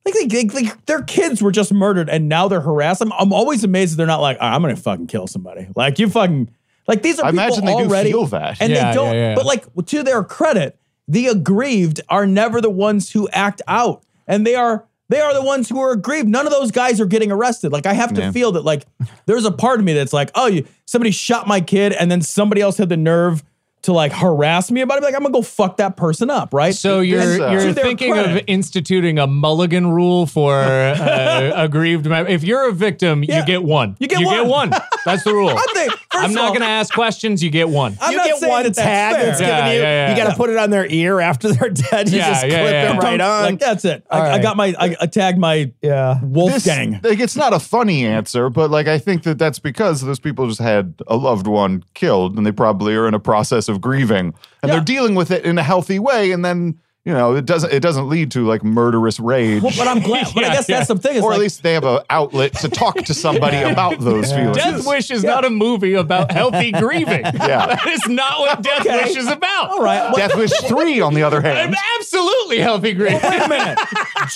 [0.04, 3.02] like, like, like, their kids were just murdered and now they're harassed.
[3.02, 5.66] I'm, I'm always amazed that they're not like, "Ah, I'm gonna fucking kill somebody.
[5.74, 6.48] Like you fucking,
[6.86, 8.60] like these are I people imagine they do already, feel that.
[8.60, 9.14] and Yeah, they don't.
[9.14, 9.34] yeah, yeah.
[9.34, 14.46] But like to their credit, the aggrieved are never the ones who act out, and
[14.46, 16.28] they are they are the ones who are aggrieved.
[16.28, 17.72] None of those guys are getting arrested.
[17.72, 18.30] Like I have to Yeah.
[18.32, 18.84] feel that like
[19.26, 22.22] there's a part of me that's like, oh, you somebody shot my kid, and then
[22.22, 23.42] somebody else had the nerve
[23.86, 25.02] to like harass me about it.
[25.04, 26.74] Like I'm gonna go fuck that person up, right?
[26.74, 32.06] So you're This, you're To their thinking of instituting a mulligan rule for uh, aggrieved.
[32.06, 33.40] mem- If you're a victim, Yeah.
[33.40, 33.96] you get one.
[33.98, 34.36] You get you one.
[34.36, 34.70] get one.
[35.04, 35.50] That's the rule.
[35.56, 37.42] I think, first I'm of not all, going to ask questions.
[37.42, 37.96] You get one.
[38.00, 39.26] I'm you not get one that that's tag fair.
[39.26, 39.78] that's Yeah, given you.
[39.82, 40.36] yeah, yeah, you got to yeah.
[40.36, 42.08] put it on their ear after they're dead.
[42.10, 42.84] You Yeah, just yeah, clip yeah.
[42.92, 43.42] them right on.
[43.42, 44.04] Like that's it.
[44.10, 46.14] I, All I got my I, I tagged my Yeah.
[46.22, 47.00] This- Wolfgang.
[47.02, 50.46] like it's not a funny answer, but like I think that that's because those people
[50.48, 54.26] just had a loved one killed, and they probably are in a process of grieving,
[54.26, 54.34] and
[54.64, 54.70] Yeah.
[54.76, 57.80] they're dealing with it in a healthy way, and then you know it doesn't it
[57.80, 60.26] doesn't lead to like murderous rage, Well, but I'm glad.
[60.34, 60.78] But I guess yeah.
[60.78, 61.22] that's the thing.
[61.22, 64.56] Or like, at least they have an outlet to talk to somebody about those feelings.
[64.56, 67.24] Death Wish is not a movie about healthy grieving.
[67.24, 67.66] Yeah.
[67.66, 69.70] That is not what Death Wish is about.
[69.70, 70.12] all right.
[70.12, 73.20] Well, Death Wish three, on the other I'm hand, absolutely healthy grieving.
[73.22, 73.78] wait a minute.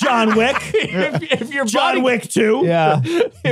[0.01, 0.57] John Wick.
[0.75, 2.63] if, if your John body, Wick 2.
[2.65, 3.01] Yeah.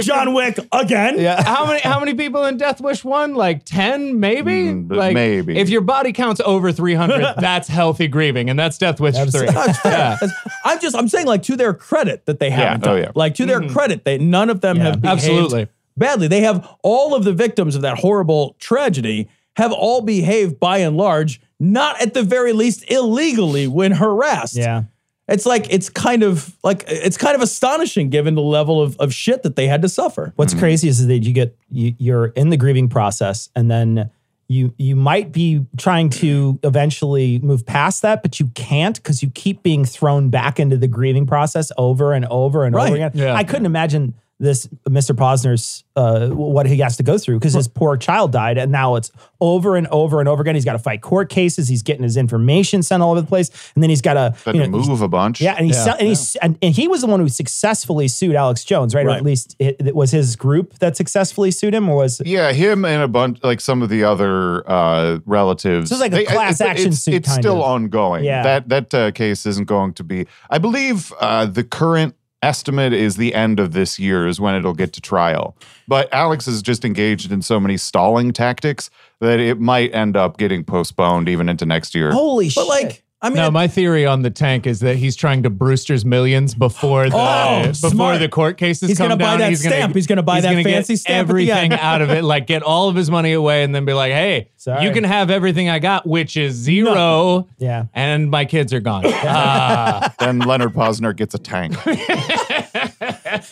[0.01, 1.19] John Wick again.
[1.19, 1.43] Yeah.
[1.43, 3.35] how many how many people in Death Wish one?
[3.35, 4.67] Like ten, maybe.
[4.69, 5.59] Mm, like maybe.
[5.59, 9.47] If your body counts over three hundred, that's healthy grieving, and that's Death Wish three.
[9.47, 10.17] That's fair.
[10.21, 10.33] That's-
[10.65, 13.03] I'm just I'm saying like to their credit that they haven't oh done.
[13.03, 13.13] yeah.
[13.15, 13.73] Like to their mm-hmm.
[13.73, 15.69] credit, they none of them have behaved absolutely.
[15.97, 16.29] badly.
[16.29, 20.97] They have all of the victims of that horrible tragedy have all behaved by and
[20.97, 24.57] large, not at the very least illegally when harassed.
[24.57, 24.85] Yeah.
[25.29, 29.13] It's like it's kind of like it's kind of astonishing given the level of, of
[29.13, 30.33] shit that they had to suffer.
[30.37, 30.61] What's mm-hmm.
[30.61, 34.11] crazy is that you get you, you're in the grieving process, and then
[34.49, 39.31] you you might be trying to eventually move past that, but you can't because you
[39.31, 42.87] keep being thrown back into the grieving process over and over and Right.
[42.87, 43.11] over again.
[43.15, 43.35] Yeah.
[43.35, 45.15] I couldn't imagine this Mr.
[45.17, 48.95] Pozner's uh, what he has to go through because his poor child died, and now
[48.95, 50.55] it's over and over and over again.
[50.55, 51.67] He's got to fight court cases.
[51.69, 54.55] He's getting his information sent all over the place, and then he's got to had
[54.55, 55.41] you to know, move a bunch.
[55.41, 58.65] yeah, and he and, he's, and, and he was the one who successfully sued Alex
[58.65, 59.05] Jones, right?
[59.07, 62.53] Or at least it, it was his group that successfully sued him, or was Yeah,
[62.53, 65.91] him and a bunch like some of the other uh, relatives.
[65.91, 67.63] So it's like a class it's- action it's, suit It's kind still of.
[67.63, 68.25] ongoing.
[68.25, 68.43] Yeah.
[68.45, 70.27] that that uh, case isn't going to be.
[70.49, 74.75] I believe uh, the current estimate is the end of this year is when it'll
[74.75, 75.57] get to trial.
[75.87, 80.39] But Alex is just engaged in so many stalling tactics that it might end up
[80.39, 82.13] getting postponed even into next year.
[82.13, 82.69] holy But shit?
[82.69, 86.05] like, I mean, No, my theory on the tank is that he's trying to Brewster's
[86.05, 88.21] millions before the Oh, before smart.
[88.21, 89.95] the court cases He's come gonna buy that he's gonna, stamp.
[89.97, 92.47] He's gonna buy that gonna get fancy stamp at the Everything out of it, like
[92.47, 94.85] get all of his money away, and then be like, "Hey, Sorry.
[94.85, 97.87] you can have everything I got, which is zero, Yeah.
[97.93, 100.15] and my kids are gone." Ah.
[100.21, 101.75] Then Leonard Pozner gets a tank.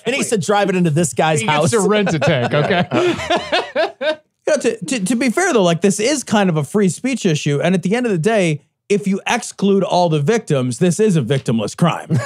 [0.06, 1.70] and he said, drive it into this guy's he house.
[1.70, 2.52] gets to rent a tank.
[2.54, 2.86] Okay,
[4.46, 6.88] you know, to, to, to be fair though, like this is kind of a free
[6.88, 7.60] speech issue.
[7.60, 11.16] And at the end of the day, if you exclude all the victims, this is
[11.16, 12.08] a victimless crime.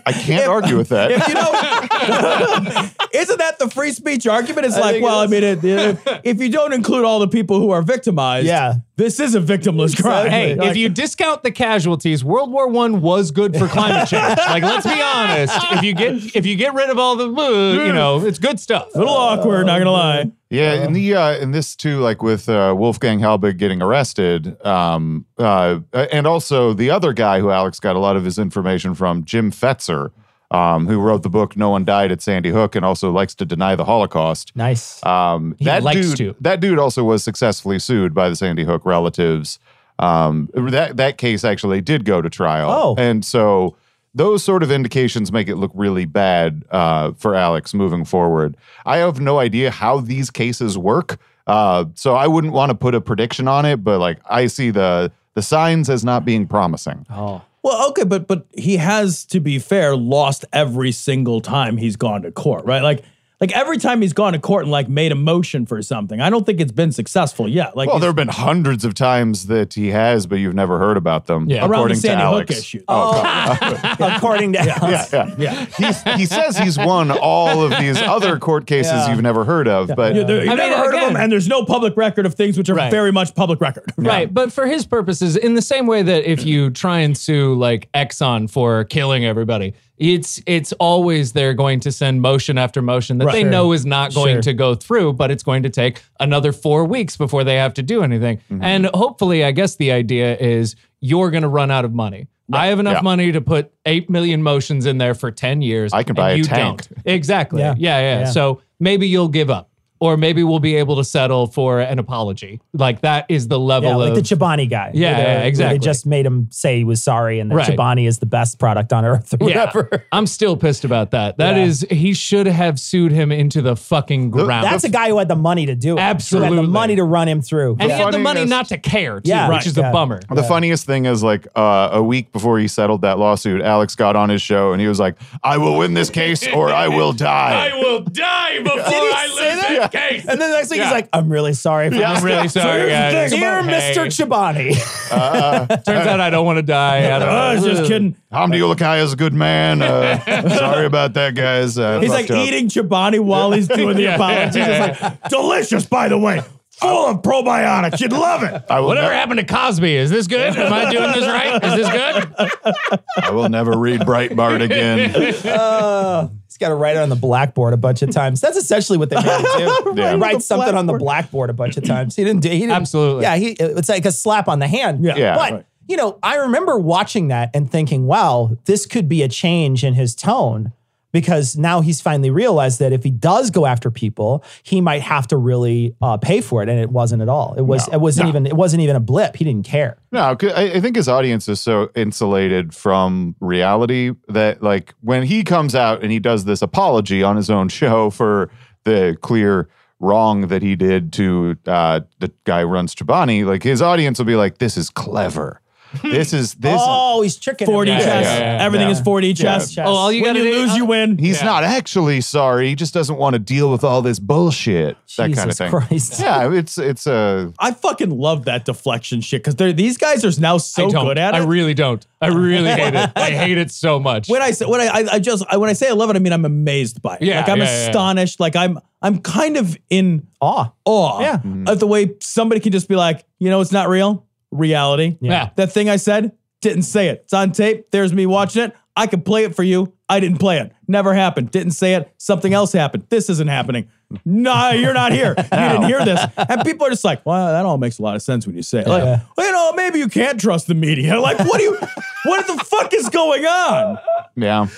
[0.00, 1.10] I can't argue with that.
[1.28, 4.66] you know, isn't that the free speech argument?
[4.66, 7.28] It's like, think well, it I mean, it, if, if you don't include all the
[7.28, 8.74] people who are victimized, Yeah.
[8.96, 10.30] This is a victimless crime.
[10.30, 14.38] hey, Like, if you discount the casualties, World War One was good for climate change.
[14.48, 15.54] like, let's be honest.
[15.72, 18.58] If you get if you get rid of all the, uh, you know, it's good
[18.58, 18.88] stuff.
[18.94, 20.32] a little awkward, not gonna lie.
[20.48, 25.26] Yeah, in the uh, in this too, like with uh, Wolfgang Halbig getting arrested, um,
[25.38, 29.24] uh, and also the other guy who Alex got a lot of his information from,
[29.24, 30.12] Jim Fetzer,
[30.50, 33.44] um, who wrote the book "No One Died at Sandy Hook" and also likes to
[33.44, 34.52] deny the Holocaust.
[34.54, 35.04] nice.
[35.04, 36.36] Um, He that likes dude, to.
[36.40, 39.58] that dude also was successfully sued by the Sandy Hook relatives.
[39.98, 42.70] Um, that that case actually did go to trial.
[42.70, 42.94] Oh.
[42.98, 43.76] and so
[44.14, 48.56] those sort of indications make it look really bad uh, for Alex moving forward.
[48.86, 52.94] I have no idea how these cases work, uh, so I wouldn't want to put
[52.94, 53.84] a prediction on it.
[53.84, 57.04] But like, I see the the signs as not being promising.
[57.10, 57.42] oh.
[57.66, 62.22] Well, okay, but but he has to be fair, lost every single time he's gone
[62.22, 62.80] to court, right?
[62.80, 63.02] Like
[63.40, 66.20] like every time he's gone to court and like made a motion for something.
[66.22, 67.76] I don't think it's been successful yet.
[67.76, 70.96] Like Well, there have been hundreds of times that he has, but you've never heard
[70.96, 71.46] about them.
[71.50, 71.58] Yeah.
[71.60, 72.58] around the according Sandy to Hook Alex.
[72.58, 72.82] issue.
[72.88, 73.96] Oh, oh.
[74.16, 75.12] According to Alex.
[75.12, 75.66] yeah, yeah.
[75.76, 79.10] He's, he says he's won all of these other court cases Yeah.
[79.12, 81.30] you've never heard of, but Yeah, there- you've I mean, never heard of them, and
[81.30, 82.90] there's no public record of things which are Right.
[82.90, 83.84] very much public record.
[83.98, 87.54] Right, but for his purposes, in the same way that if you try and sue
[87.54, 93.16] like Exxon for killing everybody, it's it's always they're going to send motion after motion
[93.16, 93.32] that Right.
[93.32, 94.42] they know is not going Sure.
[94.42, 97.82] to go through, but it's going to take another four weeks before they have to
[97.82, 98.38] do anything.
[98.50, 98.62] Mm-hmm.
[98.64, 102.28] And hopefully, I guess the idea is you're going to run out of money.
[102.52, 103.00] I have enough Yeah.
[103.02, 105.92] money to put eight million motions in there for ten years.
[105.92, 106.88] I can and buy a you tank.
[106.88, 107.02] Don't.
[107.04, 107.60] Exactly.
[107.60, 107.74] Yeah.
[107.76, 107.98] Yeah.
[108.00, 108.24] Yeah, Yeah.
[108.26, 109.70] So maybe you'll give up.
[110.00, 112.60] Or maybe we'll be able to settle for an apology.
[112.72, 114.90] Like that is the level Yeah, like of the Chobani guy.
[114.94, 115.78] Yeah, yeah, exactly.
[115.78, 117.68] They just made him say he was sorry and that Right.
[117.78, 120.04] Chobani is the best product on earth or yeah, whatever.
[120.12, 121.38] I'm still pissed about that.
[121.38, 121.64] That Yeah.
[121.64, 124.64] is, he should have sued him into the fucking ground.
[124.64, 126.00] That's a guy who had the money to do it.
[126.00, 126.56] Who had Absolutely.
[126.56, 127.76] the money to run him through.
[127.80, 129.88] and he had the money not to care, too, Yeah, which is yeah.
[129.88, 130.20] a bummer.
[130.30, 134.16] The funniest thing is, like uh, a week before he settled that lawsuit, Alex got
[134.16, 137.12] on his show and he was like, "I will win this case, or I will
[137.14, 140.08] die." I will die before I say that?
[140.10, 140.26] case.
[140.26, 140.84] And then the next thing Yeah.
[140.84, 141.90] he's like, I'm really sorry.
[141.90, 143.30] For I'm really sorry, guys.
[143.30, 143.92] Dear Hey.
[143.94, 144.06] Mr.
[144.06, 144.74] Chobani.
[145.84, 147.14] Turns out I don't want to die.
[147.14, 147.28] I don't know.
[147.34, 148.16] I was just kidding.
[148.32, 149.82] Hamdi Ulukaya is a good man.
[149.82, 150.18] Uh,
[150.56, 151.78] sorry about that, guys.
[151.78, 152.46] Uh, He's like fucked up.
[152.46, 154.14] eating Chobani while he's doing the Yeah.
[154.16, 154.60] apology.
[154.60, 156.42] He's like, delicious, by the way.
[156.80, 158.00] Full of probiotics.
[158.00, 158.62] You'd love it.
[158.68, 159.96] I will, Whatever ne- happened to Cosby?
[159.96, 160.54] Is this good?
[160.56, 161.64] Am I doing this right?
[161.64, 163.02] Is this good?
[163.22, 165.34] I will never read Breitbart again.
[165.56, 168.40] Uh, he's got to write it on the blackboard a bunch of times.
[168.40, 169.92] That's essentially what they made him do.
[169.96, 170.08] Yeah.
[170.08, 171.00] He On writes something on the blackboard.
[171.00, 172.14] blackboard a bunch of times.
[172.16, 172.50] He didn't do.
[172.50, 173.22] He didn't, Absolutely.
[173.22, 173.36] Yeah.
[173.36, 173.50] He.
[173.58, 175.02] It's like a slap on the hand.
[175.04, 175.16] Yeah.
[175.16, 175.36] Yeah.
[175.36, 175.66] But Right.
[175.88, 179.94] you know, I remember watching that and thinking, "Wow, this could be a change in
[179.94, 180.72] his tone."
[181.20, 185.26] Because now he's finally realized that if he does go after people, he might have
[185.28, 187.54] to really uh, pay for it, and it wasn't at all.
[187.56, 187.88] It was.
[187.88, 188.44] It wasn't even.
[188.44, 189.36] It wasn't even a blip.
[189.36, 189.96] He didn't care.
[190.12, 195.42] No, I, I think his audience is so insulated from reality that, like, when he
[195.42, 198.50] comes out and he does this apology on his own show for
[198.84, 203.80] the clear wrong that he did to uh, the guy who runs Chobani, like, his
[203.80, 205.62] audience will be like, "This is clever.
[206.02, 207.66] This is this." oh, he's tricking.
[207.66, 207.98] 4D him.
[208.00, 208.24] chess.
[208.24, 208.92] yeah, yeah, Everything yeah.
[208.92, 209.74] is 4D chess.
[209.74, 209.86] chess.
[209.86, 211.18] Oh, all you when got to you do lose, you win.
[211.18, 212.68] He's not actually sorry.
[212.68, 214.96] He just doesn't want to deal with all this bullshit.
[215.16, 215.70] that kind of Jesus thing.
[215.70, 216.20] Christ.
[216.20, 220.40] Yeah, it's it's a I fucking love that deflection shit because they these guys are
[220.40, 221.04] now so I don't.
[221.06, 221.38] good at it.
[221.38, 222.06] I really don't.
[222.20, 223.10] I really hate it.
[223.16, 224.28] I hate it so much.
[224.28, 226.16] when I say when I, I, I just I, when I say I love it,
[226.16, 227.22] I mean I'm amazed by it.
[227.22, 227.86] Yeah, like I'm yeah, yeah.
[227.88, 228.40] astonished.
[228.40, 230.70] Like I'm I'm kind of in awe.
[230.84, 231.40] awe Yeah.
[231.66, 234.25] of the way somebody can just be like, you know, it's not real.
[234.50, 235.16] Reality.
[235.20, 235.50] Yeah.
[235.56, 237.22] That thing I said didn't say it.
[237.24, 237.90] It's on tape.
[237.90, 238.76] There's me watching it.
[238.98, 239.92] I could play it for you.
[240.08, 240.72] I didn't play it.
[240.88, 241.50] Never happened.
[241.50, 242.10] Didn't say it.
[242.16, 243.04] Something else happened.
[243.10, 243.88] This isn't happening.
[244.24, 245.34] No, you're not here.
[245.38, 246.24] You didn't hear this.
[246.36, 248.62] And people are just like, well, that all makes a lot of sense when you
[248.62, 248.86] say it.
[248.86, 249.20] Like, Yeah.
[249.36, 251.20] well, you know, maybe you can't trust the media.
[251.20, 251.76] Like, what do you,
[252.24, 253.98] what the fuck is going on?
[254.36, 254.68] yeah.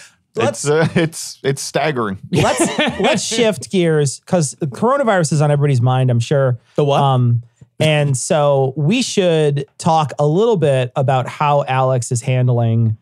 [0.40, 2.18] It's uh, it's it's staggering.
[2.30, 2.60] let's
[3.00, 6.58] let's shift gears because the coronavirus is on everybody's mind, I'm sure.
[6.76, 7.00] The what?
[7.00, 7.42] Um,
[7.80, 12.96] and so we should talk a little bit about how Alex is handling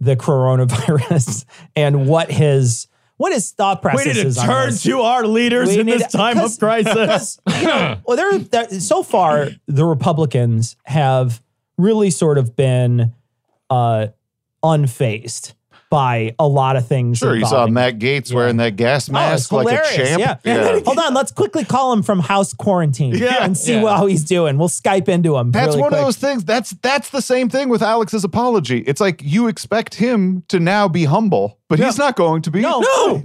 [0.00, 1.44] the coronavirus
[1.76, 4.82] and what his what his thought We process need to is turn this.
[4.82, 7.38] to our leaders We in this to- time of crisis.
[7.60, 11.40] you know, well, there, there, so far the Republicans have
[11.78, 13.12] really sort of been
[13.70, 14.08] uh,
[14.64, 15.54] unfazed
[15.94, 17.18] by a lot of things.
[17.18, 20.16] Sure, you saw Matt Gaetz wearing that gas Oh, it's mask like a hilarious.
[20.16, 20.40] champ.
[20.44, 20.80] Yeah.
[20.84, 21.14] Hold on.
[21.14, 23.44] Let's quickly call him from house quarantine Yeah.
[23.44, 23.96] and see Yeah.
[23.96, 24.58] how he's doing.
[24.58, 25.52] We'll Skype into him.
[25.52, 26.00] That's really one quick.
[26.00, 26.44] of those things.
[26.44, 28.78] That's that's the same thing with Alex's apology.
[28.78, 32.60] It's like you expect him to now be humble, but he's not going to be.
[32.60, 32.82] No.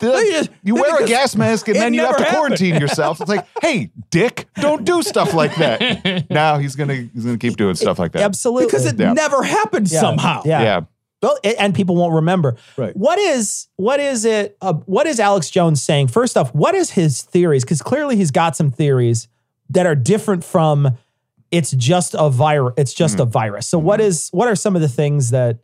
[0.00, 0.10] No.
[0.12, 2.36] The- you just- you wear a gas mask and then you have to happened.
[2.38, 3.20] quarantine yourself.
[3.20, 6.30] It's like, hey, dick, don't do stuff like that.
[6.30, 8.22] now he's gonna he's gonna keep doing stuff like that.
[8.22, 8.66] Absolutely.
[8.66, 9.12] Because it Yeah.
[9.12, 10.00] never happened Yeah.
[10.00, 10.42] somehow.
[10.44, 10.62] Yeah.
[10.62, 10.80] Yeah.
[11.22, 12.56] Well, and people won't remember.
[12.76, 12.96] Right.
[12.96, 14.56] What is what is it?
[14.60, 16.08] Uh, what is Alex Jones saying?
[16.08, 17.64] First off, what is his theories?
[17.64, 19.26] Because clearly he's got some theories
[19.70, 20.96] that are different from
[21.50, 22.74] it's just a virus.
[22.76, 23.66] It's just a virus.
[23.66, 25.58] So what is what are some of the things that?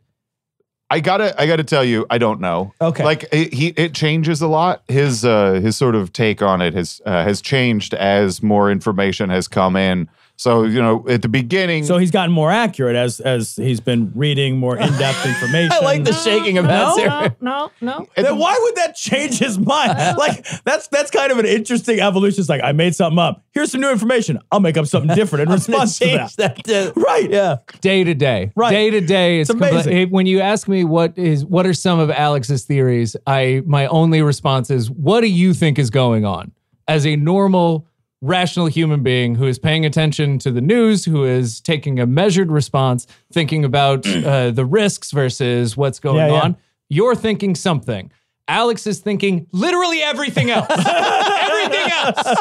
[0.89, 2.71] I gotta, I gotta tell you, I don't know.
[2.79, 3.03] Okay.
[3.03, 4.83] like it, he, it changes a lot.
[4.87, 9.31] His, uh, his sort of take on it has, uh, has changed as more information
[9.31, 10.07] has come in.
[10.37, 14.11] So you know, at the beginning, So he's gotten more accurate as as he's been
[14.15, 15.71] reading more in depth information.
[15.71, 17.35] I like the shaking of heads here.
[17.41, 18.07] no, no.
[18.17, 19.97] at Then why would that change his mind?
[20.17, 22.41] Like that's that's kind of an interesting evolution.
[22.41, 23.43] It's like I made something up.
[23.53, 24.39] Here's some new information.
[24.51, 26.33] I'll make up something different in I'm gonna response to that.
[26.37, 27.29] that to- Right.
[27.29, 27.57] Yeah.
[27.81, 28.71] day to day Right.
[28.71, 29.93] day to day it's, It's amazing.
[29.93, 33.85] compli- when you ask me what is what are some of alex's theories i my
[33.87, 36.51] only response is what do you think is going on
[36.87, 37.87] as a normal
[38.25, 42.51] rational human being who is paying attention to the news who is taking a measured
[42.51, 46.41] response thinking about uh, the risks versus what's going Yeah, yeah.
[46.41, 46.57] on
[46.89, 48.11] you're thinking something
[48.47, 52.35] alex is thinking literally everything else everything else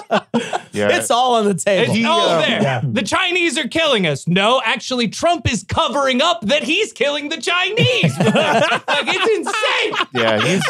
[0.73, 1.85] yeah, It's all on the table.
[1.85, 2.61] it's He, all uh, there.
[2.61, 2.81] Yeah.
[2.85, 4.27] The Chinese are killing us.
[4.27, 8.19] No, actually, Trump is covering up that he's killing the Chinese.
[8.19, 10.07] like it's insane.
[10.13, 10.63] yeah, he's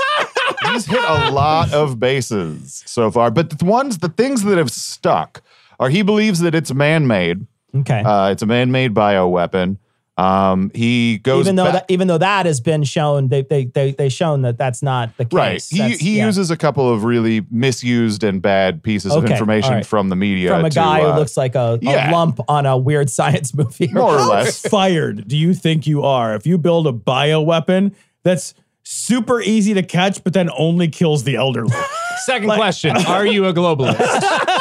[0.70, 3.30] he's hit a lot of bases so far.
[3.30, 5.40] But the ones, the things that have stuck
[5.80, 7.46] are he believes that it's man-made.
[7.74, 8.02] okay.
[8.04, 9.78] Uh, it's a man-made bioweapon.
[10.16, 13.64] Um, he goes even though back- that, even though that has been shown, they they
[13.64, 15.32] they they shown that that's not the case.
[15.32, 15.64] Right.
[15.68, 16.26] He, That's- he yeah.
[16.26, 19.86] uses a couple of really misused and bad pieces of information right.
[19.86, 20.50] from the media.
[20.50, 22.10] from a to, guy uh, who looks like a, yeah.
[22.10, 23.88] a lump on a weird science movie.
[23.92, 24.60] more or less.
[24.68, 29.82] fired do you think you are if you build a bioweapon that's super easy to
[29.82, 31.74] catch, but then only kills the elderly?
[32.24, 34.00] Second question: Are you a globalist?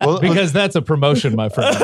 [0.00, 1.76] Well, Because that's a promotion, my friend.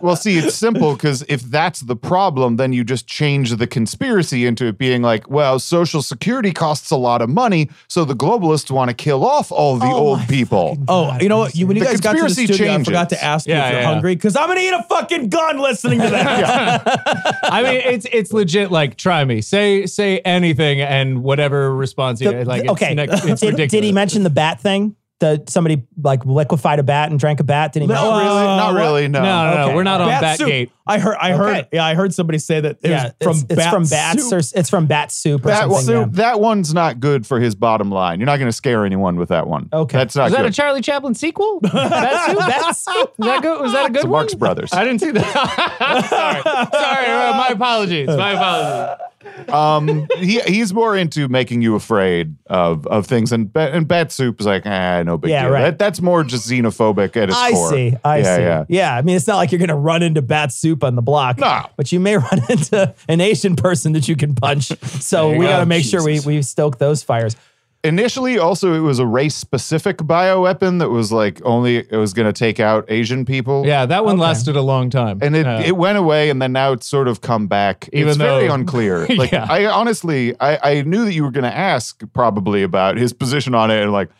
[0.00, 4.46] well, see, it's simple because if that's the problem, then you just change the conspiracy
[4.46, 8.70] into it being like, well, Social Security costs a lot of money, so the globalists
[8.70, 10.70] want to kill off all the Oh old people.
[10.70, 11.54] fucking Oh, you know what?
[11.54, 13.52] You, when you The guys got to the conspiracy studio, I forgot to ask you
[13.54, 13.92] Yeah, if you're yeah, yeah.
[13.92, 17.38] hungry because I'm gonna eat a fucking gun listening to that.
[17.44, 18.70] I mean, it's it's legit.
[18.70, 19.40] Like, try me.
[19.42, 22.62] Say say anything, and whatever response you The- like.
[22.62, 22.94] It's, okay.
[22.94, 23.71] ne- it's ridiculous.
[23.72, 24.96] Did he mention the bat thing?
[25.20, 27.72] That somebody like liquefied a bat and drank a bat?
[27.72, 27.86] Did he?
[27.86, 28.24] mention Not that?
[28.24, 28.44] really.
[28.56, 29.06] Not really.
[29.08, 29.22] No.
[29.22, 29.64] No, no, no.
[29.66, 29.74] Okay.
[29.76, 30.48] We're not on Bat soup.
[30.48, 30.70] Batgate.
[30.84, 31.16] I heard.
[31.20, 31.56] I heard.
[31.58, 31.68] Okay.
[31.74, 34.22] Yeah, I heard somebody say that it Yeah, was from it's, it's bat from bats
[34.24, 34.32] soup.
[34.32, 35.80] or it's from bat soup or That, something.
[35.82, 36.06] so yeah.
[36.10, 38.18] that one's not good for his bottom line.
[38.18, 39.68] You're not going to scare anyone with that one.
[39.72, 39.96] Okay.
[39.96, 40.50] That's not Was that good.
[40.50, 41.60] a Charlie Chaplin sequel?
[41.72, 42.38] Bat soup?
[42.40, 43.14] Bat soup?
[43.18, 43.60] Was that good?
[43.60, 44.10] Was that a good It's one?
[44.10, 44.72] Marx Brothers.
[44.72, 45.32] I didn't see that.
[46.10, 47.06] sorry, sorry.
[47.06, 48.08] uh, my apologies.
[48.08, 49.06] My apologies.
[49.48, 54.12] Um, he he's more into making you afraid of of things, and Bat, and Bat
[54.12, 55.52] Soup is like, ah, no big Yeah, deal.
[55.52, 55.62] right.
[55.62, 57.70] That, that's more just xenophobic at its I core.
[57.70, 57.96] see.
[58.04, 58.42] I yeah, see.
[58.42, 58.64] Yeah.
[58.68, 58.96] Yeah.
[58.96, 61.38] I mean, it's not like you're going to run into bat soup on the block.
[61.38, 61.66] No.
[61.76, 64.70] But you may run into an Asian person that you can punch.
[65.02, 67.34] So we got to make sure we, we stoke those fires.
[67.84, 72.26] Initially, also, it was a race specific bioweapon that was like only it was going
[72.26, 73.66] to take out Asian people.
[73.66, 75.18] Yeah, that one lasted a long time.
[75.20, 77.88] And it, Uh, it went away, and then now it's sort of come back.
[77.92, 79.06] Even it's very unclear.
[79.16, 79.46] Like Yeah.
[79.50, 83.52] I honestly, I, I knew that you were going to ask probably about his position
[83.52, 84.10] on it, and like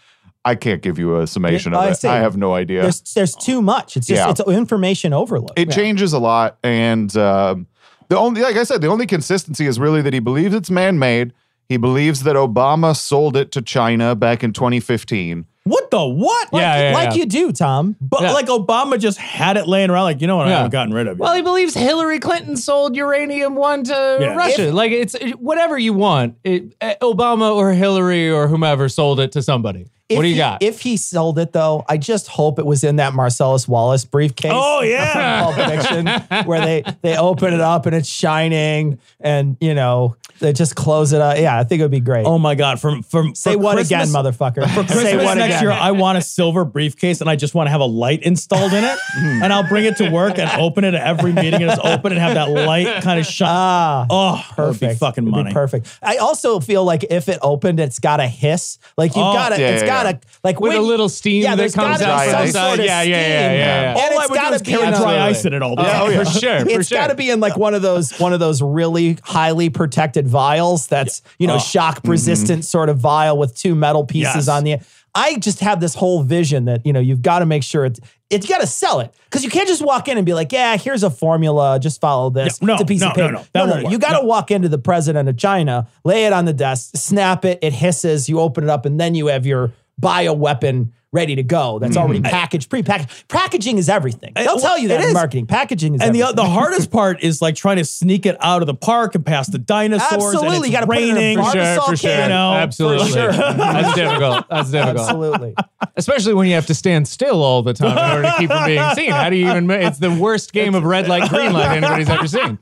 [0.45, 1.95] I can't give you a summation Yeah, of I it.
[1.99, 2.09] see.
[2.09, 2.83] I have no idea.
[2.83, 3.97] There's there's too much.
[3.97, 4.31] It's just Yeah.
[4.31, 5.53] it's information overload.
[5.57, 7.69] it changes a lot and um,
[8.09, 11.33] the only like i said the only consistency is really that he believes it's man-made
[11.73, 16.49] he believes that obama sold it to china back in 2015 What the what?
[16.53, 17.15] Yeah, Like, yeah, like yeah.
[17.21, 17.95] you do, Tom.
[18.01, 18.33] But Yeah.
[18.33, 20.49] like Obama just had it laying around, like you know what?
[20.49, 21.21] I haven't gotten rid of it.
[21.21, 24.35] Well, he believes Hillary Clinton sold uranium one to Yeah.
[24.35, 24.73] Russia.
[24.73, 26.35] like it's it- whatever you want.
[26.43, 29.87] It, uh, Obama or Hillary or whomever sold it to somebody.
[30.13, 30.63] If what do you he- got?
[30.63, 34.53] If he sold it though, I just hope it was in that Marcellus Wallace briefcase.
[34.55, 35.43] Oh, yeah.
[35.43, 36.07] Pulp Fiction,
[36.47, 41.13] where they they open it up and it's shining, and you know they just close
[41.13, 41.39] it up.
[41.39, 42.27] Yeah, I think it would be great.
[42.27, 42.81] oh my god!
[42.81, 44.65] From from Say for what Christmas- again, motherfucker?
[44.75, 45.63] For Say Christmas what next again.
[45.65, 48.73] year, I want a silver briefcase, and I just want to have a light installed
[48.73, 49.43] in it, Hmm.
[49.43, 52.13] and I'll bring it to work and open it at every meeting, and it's open
[52.13, 53.49] and have that light kind of shine.
[53.51, 55.01] Ah, oh, that be perfect.
[55.01, 55.53] fucking It'd be money.
[55.53, 55.87] perfect.
[56.03, 58.79] I also feel like if it opened, it's got a hiss.
[58.97, 59.61] Like you've Oh, got to.
[59.61, 60.19] yeah, it's yeah, got to yeah.
[60.45, 62.51] like With when- a little steam Yeah, that there's comes gotta out be some from
[62.71, 63.31] sort of Yeah, yeah, yeah, steam.
[63.31, 63.91] yeah, yeah.
[63.91, 65.53] And All I it's oh would do gotta is be carry in dry ice in
[65.55, 66.03] it all the Yeah, time.
[66.21, 66.61] Oh, for sure.
[66.61, 66.99] For It's sure.
[66.99, 70.87] got to be in like one of those one of those really highly protected vials
[70.87, 71.59] that's you know Oh.
[71.59, 72.11] shock mm-hmm.
[72.11, 74.49] resistant sort of vial with two metal pieces Yes.
[74.49, 74.77] on the.
[75.15, 78.01] I just have this whole vision that you know you've got to make sure it's
[78.31, 80.79] it's got to sell it because you can't just walk in and be like, yeah,
[80.79, 82.59] here's a formula, just follow this.
[82.63, 83.33] Yeah, no, it's a piece no, of paper.
[83.33, 84.29] no, no, that won't You got to No.
[84.29, 88.31] walk into the president of China, lay it on the desk, snap it, it hisses,
[88.31, 91.79] you open it up, and then you have your bioweapon ready to go.
[91.79, 93.29] That's already packaged, pre-packaged.
[93.29, 94.33] Packaging is everything.
[94.35, 94.61] They'll Mm-hmm.
[94.61, 95.15] tell you that it in is.
[95.15, 95.47] marketing.
[95.47, 96.37] Packaging is And the, everything.
[96.37, 99.53] the hardest part is like trying to sneak it out of the park and past
[99.53, 100.11] the dinosaurs.
[100.11, 101.37] Absolutely, and it's you gotta put it in a raining.
[101.37, 102.11] bar- For sure, for sure.
[102.13, 102.29] can.
[102.31, 103.07] No, Absolutely.
[103.09, 103.33] for sure.
[103.33, 104.47] That's difficult.
[104.49, 104.99] That's difficult.
[105.01, 105.55] Absolutely.
[105.97, 108.65] Especially when you have to stand still all the time in order to keep from
[108.65, 109.11] being seen.
[109.11, 109.71] How do you even?
[109.71, 112.59] It's the worst game of red light, green light anybody's ever seen.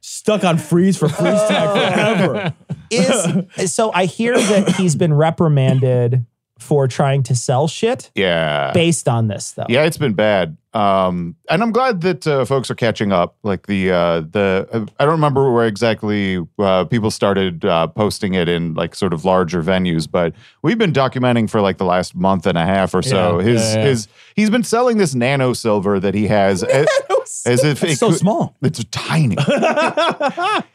[0.00, 2.54] Stuck on freeze for freeze tag forever.
[2.90, 6.24] Is so I hear that he's been reprimanded
[6.58, 8.72] for trying to sell shit yeah.
[8.72, 9.66] based on this though.
[9.68, 10.56] yeah it's been bad.
[10.72, 13.36] Um and i'm glad that uh, folks are catching up.
[13.42, 18.34] Like the uh the uh, i don't remember where exactly uh, people started uh, posting
[18.34, 22.14] it in like sort of larger venues but we've been documenting for like the last
[22.14, 23.38] month and a half or so.
[23.38, 23.84] Yeah, his yeah, yeah.
[23.86, 26.62] his he's been selling this nano silver that he has
[27.46, 28.56] as, if it so could- small.
[28.62, 29.36] it's tiny.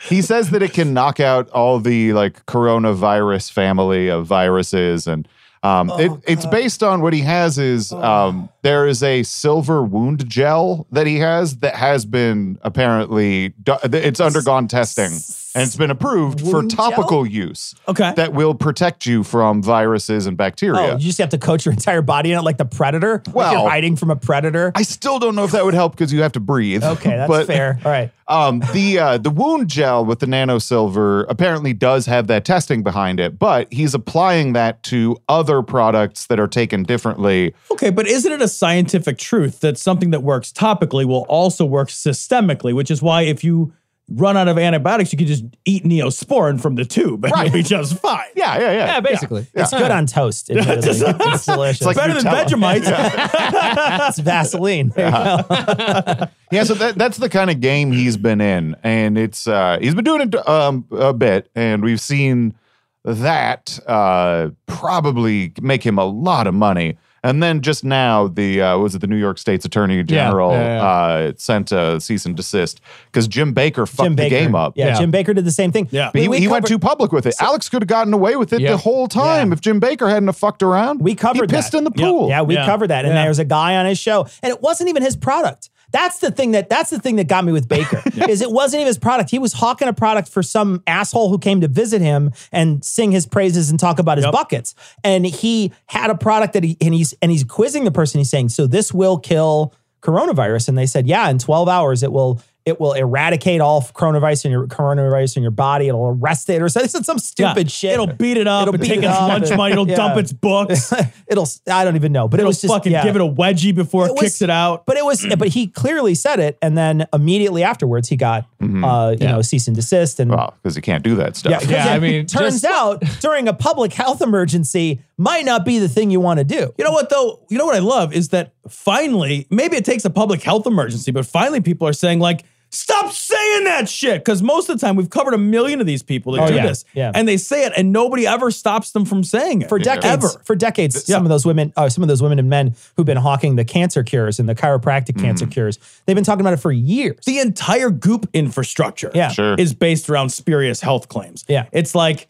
[0.09, 5.27] He says that it can knock out all the like coronavirus family of viruses and
[5.61, 10.27] um, it, it's based on what he has is um, there is a silver wound
[10.29, 15.11] gel that he has that has been apparently it's undergone testing
[15.55, 18.13] and it's been approved for Wound topical use Okay.
[18.15, 20.93] that will protect you from viruses and Oh, bacteria.
[20.93, 23.23] you just have to coat your entire body in it like the predator.
[23.25, 24.71] like Well- you're hiding from a predator.
[24.75, 26.83] I still don't know if that would help because you have to breathe.
[26.83, 27.79] okay, that's But- fair.
[27.83, 28.11] All right.
[28.29, 32.83] Um, the uh, the wound gel with the nano silver apparently does have that testing
[32.83, 37.55] behind it, but he's applying that to other products that are taken differently.
[37.71, 41.89] Okay, but isn't it a scientific truth that something that works topically will also work
[41.89, 43.73] systemically, which is why if you
[44.11, 47.63] run out of antibiotics, you can just eat neosporin from the tube and you'll be
[47.63, 48.25] just fine.
[48.35, 48.85] Yeah, yeah, yeah.
[48.85, 49.47] Yeah, basically.
[49.53, 50.49] It's good on toast.
[50.49, 50.89] Admittedly.
[51.33, 51.85] it's delicious.
[51.85, 52.45] like Better than Nutella.
[52.45, 54.07] Vegemite.
[54.09, 54.89] it's Vaseline.
[54.89, 56.27] There you go.
[56.51, 59.93] Yeah, so that, that's the kind of game he's been in, and it's uh, he's
[59.93, 62.55] been doing it um, a bit, and we've seen
[63.03, 66.97] that uh, probably make him a lot of money.
[67.23, 70.77] And then just now, the uh, was it the New York State's Attorney General yeah,
[70.77, 70.83] yeah.
[70.83, 72.79] Uh, sent a cease and desist
[73.11, 74.73] because Jim Bakker fucked Jim the game up.
[74.77, 74.99] Yeah, Yeah.
[74.99, 75.87] Jim Bakker did the same thing.
[75.91, 76.11] Yeah.
[76.13, 77.35] But he, We- we he went covered- too public with it.
[77.41, 78.71] Alex could have gotten away with it Yeah.
[78.71, 79.53] the whole time Yeah.
[79.53, 81.01] if Jim Bakker hadn't have fucked around.
[81.01, 81.79] We covered he pissed that.
[81.79, 82.07] in the Yep.
[82.07, 82.29] pool.
[82.29, 82.65] Yeah, we Yeah.
[82.65, 83.03] covered that.
[83.05, 83.21] And Yeah.
[83.21, 85.69] there was a guy on his show, and it wasn't even his product.
[85.91, 88.81] That's the thing that that's the thing that got me with Bakker is it wasn't
[88.81, 89.29] even his product.
[89.31, 93.11] He was hawking a product for some asshole who came to visit him and sing
[93.11, 94.33] his praises and talk about his Yep.
[94.33, 94.75] buckets.
[95.03, 98.19] And he had a product that he and he's and he's quizzing the person.
[98.19, 102.11] He's saying, "So this will kill coronavirus?" And they said, "Yeah, in 12 hours it
[102.11, 105.87] will." It will eradicate all coronavirus in your coronavirus in your body.
[105.89, 107.03] It'll arrest it or something.
[107.03, 107.71] Some stupid Yeah.
[107.71, 107.91] shit.
[107.93, 109.73] It'll beat it up It'll beat take it its up lunch money.
[109.73, 109.95] It'll yeah.
[109.97, 110.93] dump its books.
[111.27, 113.03] it'll I don't even know, but it It'll was just fucking yeah.
[113.03, 114.85] give it a wedgie before it, was- kicks it out.
[114.85, 119.15] But it was, but he clearly said it, and then immediately afterwards he got, uh,
[119.19, 121.51] you know, cease and desist, and Well, because he can't do that stuff.
[121.51, 125.65] yeah, 'cause Yeah, I mean, turns just- out during a public health emergency might not
[125.65, 126.73] be the thing you want to do.
[126.77, 127.39] You know what though?
[127.49, 131.11] You know what I love is that finally, maybe it takes a public health emergency,
[131.11, 134.21] but finally people are saying like, stop saying that shit.
[134.23, 136.55] Because most of the time we've covered a million of these people that Oh, do
[136.55, 137.11] yeah, this, yeah.
[137.15, 140.41] and they say it, and nobody ever stops them from saying it For decades, Ever.
[140.43, 143.17] for decades, some of those women, uh, some of those women and men who've been
[143.17, 146.71] hawking the cancer cures and the chiropractic cancer cures, they've been talking about it for
[146.71, 147.17] years.
[147.25, 149.29] The entire goop infrastructure, Yeah.
[149.29, 149.55] Sure.
[149.55, 151.45] is based around spurious health claims.
[151.47, 151.65] Yeah.
[151.71, 152.27] it's like.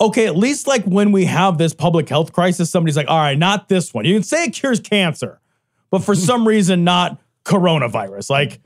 [0.00, 3.38] Okay, at least like when we have this public health crisis, somebody's like, all right,
[3.38, 4.04] not this one.
[4.04, 5.40] You can say it cures cancer,
[5.88, 8.28] but for some reason, not coronavirus.
[8.28, 8.60] Like,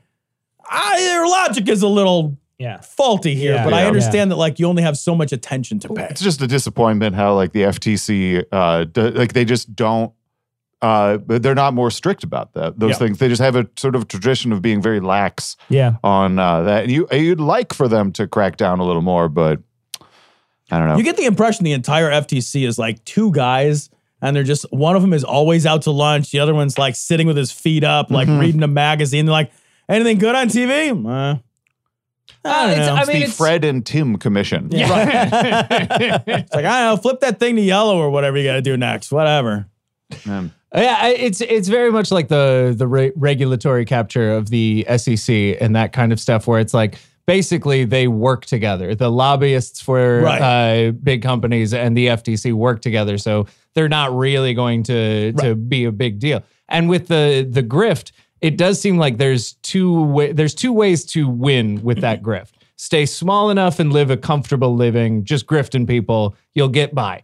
[0.69, 2.79] I, their logic is a little Yeah.
[2.81, 3.63] faulty here, Yeah.
[3.63, 3.87] but I Yeah.
[3.87, 6.07] understand that like you only have so much attention to pay.
[6.09, 10.11] it's just a disappointment how like the FTC uh d- like they just don't
[10.81, 12.95] uh but they're not more strict about that those Yeah.
[12.97, 15.93] things they just have a sort of tradition of being very lax Yeah.
[16.03, 19.27] on uh that and you you'd like for them to crack down a little more
[19.29, 19.59] but
[20.71, 23.89] I don't know You get the impression the entire FTC is like two guys,
[24.21, 26.95] and they're just one of them is always out to lunch, the other one's like
[26.95, 28.39] sitting with his feet up, like Mm-hmm.
[28.39, 29.25] reading a magazine.
[29.25, 29.51] They're like,
[29.89, 30.89] anything good on TV?
[31.05, 31.37] Uh,
[32.45, 32.95] I don't it's- know.
[32.95, 37.19] I It's mean, the it's- Fred and Tim commission It's like, I don't know, flip
[37.21, 39.11] that thing to yellow or whatever you got to do next.
[39.11, 39.67] Whatever.
[40.27, 45.57] Um, Yeah, it's it's very much like the the re- regulatory capture of the SEC
[45.59, 48.93] and that kind of stuff, where it's like basically they work together.
[48.95, 50.41] The lobbyists for Right.
[50.41, 55.55] uh, big companies and the FTC work together, so they're not really going to to
[55.55, 56.43] be a big deal.
[56.67, 58.11] And with the the grift,
[58.41, 62.29] it does seem like there's two wa- there's two ways to win with that mm-hmm.
[62.29, 62.51] grift.
[62.75, 67.23] Stay small enough and live a comfortable living, just grifting people, you'll get by.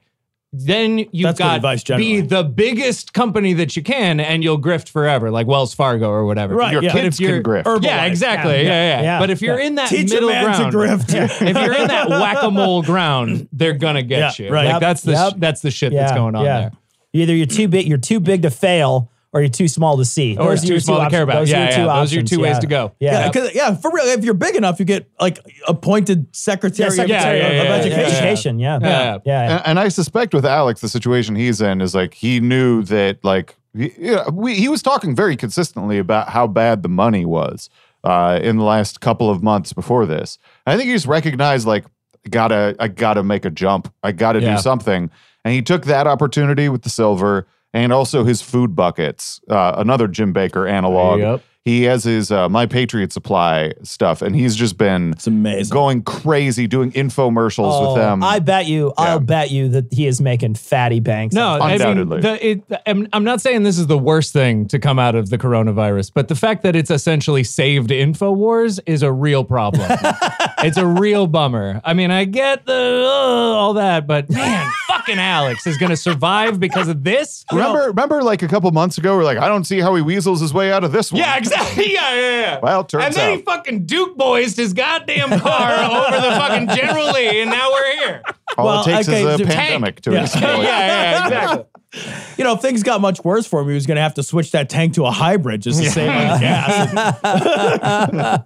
[0.57, 4.59] Then you've That's good got advice be the biggest company that you can, and you'll
[4.59, 6.55] grift forever, like Wells Fargo or whatever.
[6.55, 6.91] Right, your yeah.
[6.91, 7.84] Kids if you're- can grift Herbalife.
[7.84, 8.63] Yeah, exactly.
[8.63, 9.01] Yeah, yeah.
[9.01, 9.68] yeah, But if you're yeah.
[9.68, 11.13] in that Teach a middle man ground, to grift.
[11.41, 14.53] if you're in that whack a mole ground, they're gonna get Yeah, you.
[14.53, 14.66] right.
[14.66, 15.34] Like Yep, that's the yep.
[15.38, 16.72] that's the shit that's going on there.
[17.13, 20.38] Either you're too big, you're too big to fail, or you're too small to see.
[20.38, 21.40] Or Those it's too small to care about.
[21.40, 21.76] Those are your yeah.
[21.76, 22.60] two Those are your two ways yeah.
[22.62, 22.96] to go.
[23.02, 23.12] Yeah.
[23.12, 24.06] Yeah, because yeah, for real.
[24.06, 27.68] If you're big enough, you get like appointed secretary, Yeah, secretary yeah, of, yeah, of
[27.68, 28.00] yeah, education.
[28.00, 28.08] yeah.
[28.08, 28.80] Education, yeah.
[28.82, 28.90] Yeah.
[28.90, 29.18] Yeah.
[29.26, 29.58] yeah.
[29.58, 33.26] and, and I suspect with Alex, the situation he's in is like he knew that
[33.26, 37.70] like he, yeah, we, he was talking very consistently about how bad the money was
[38.06, 40.38] uh, in the last couple of months before this.
[40.66, 41.84] I think he just recognized like
[42.30, 43.94] gotta I gotta make a jump.
[44.02, 44.56] I gotta Yeah.
[44.56, 45.12] do something,
[45.44, 50.08] and he took that opportunity with the silver and also his food buckets, uh, another
[50.08, 51.20] Jim Bakker analog.
[51.20, 51.44] Yep.
[51.66, 55.74] He has his uh, My Patriot Supply stuff, and he's just been It's amazing.
[55.74, 58.22] going crazy doing infomercials Oh, with them.
[58.24, 61.34] I bet you, I'll bet you that he is making fatty banks.
[61.34, 62.22] No, off I mean, Undoubtedly.
[62.22, 65.32] the, it, I'm, I'm not saying this is the worst thing to come out of
[65.32, 69.88] the coronavirus, but the fact that it's essentially saved InfoWars is a real problem.
[70.59, 71.82] it's a real bummer.
[71.84, 75.97] I mean, I get the uh, all that, but man, fucking Alex is going to
[75.97, 77.43] survive because of this.
[77.51, 80.41] Remember, remember, like a couple months ago, we're like, I don't see how he weasels
[80.41, 81.22] his way out of this one.
[81.22, 81.55] Yeah, exactly.
[81.78, 82.60] Yeah, yeah, yeah.
[82.62, 83.38] Well, turns and then out.
[83.38, 85.72] he fucking Duke boys his goddamn car
[86.08, 88.22] over the fucking General Lee, and now we're here.
[88.58, 89.58] All Well, it takes okay, is a the tank.
[89.60, 90.22] pandemic to Yeah.
[90.24, 90.41] exploit.
[90.41, 91.66] yeah, yeah, exactly.
[92.38, 94.24] You know, if things got much worse for him, he was going to have to
[94.24, 96.94] switch that tank to a hybrid just to save on gas.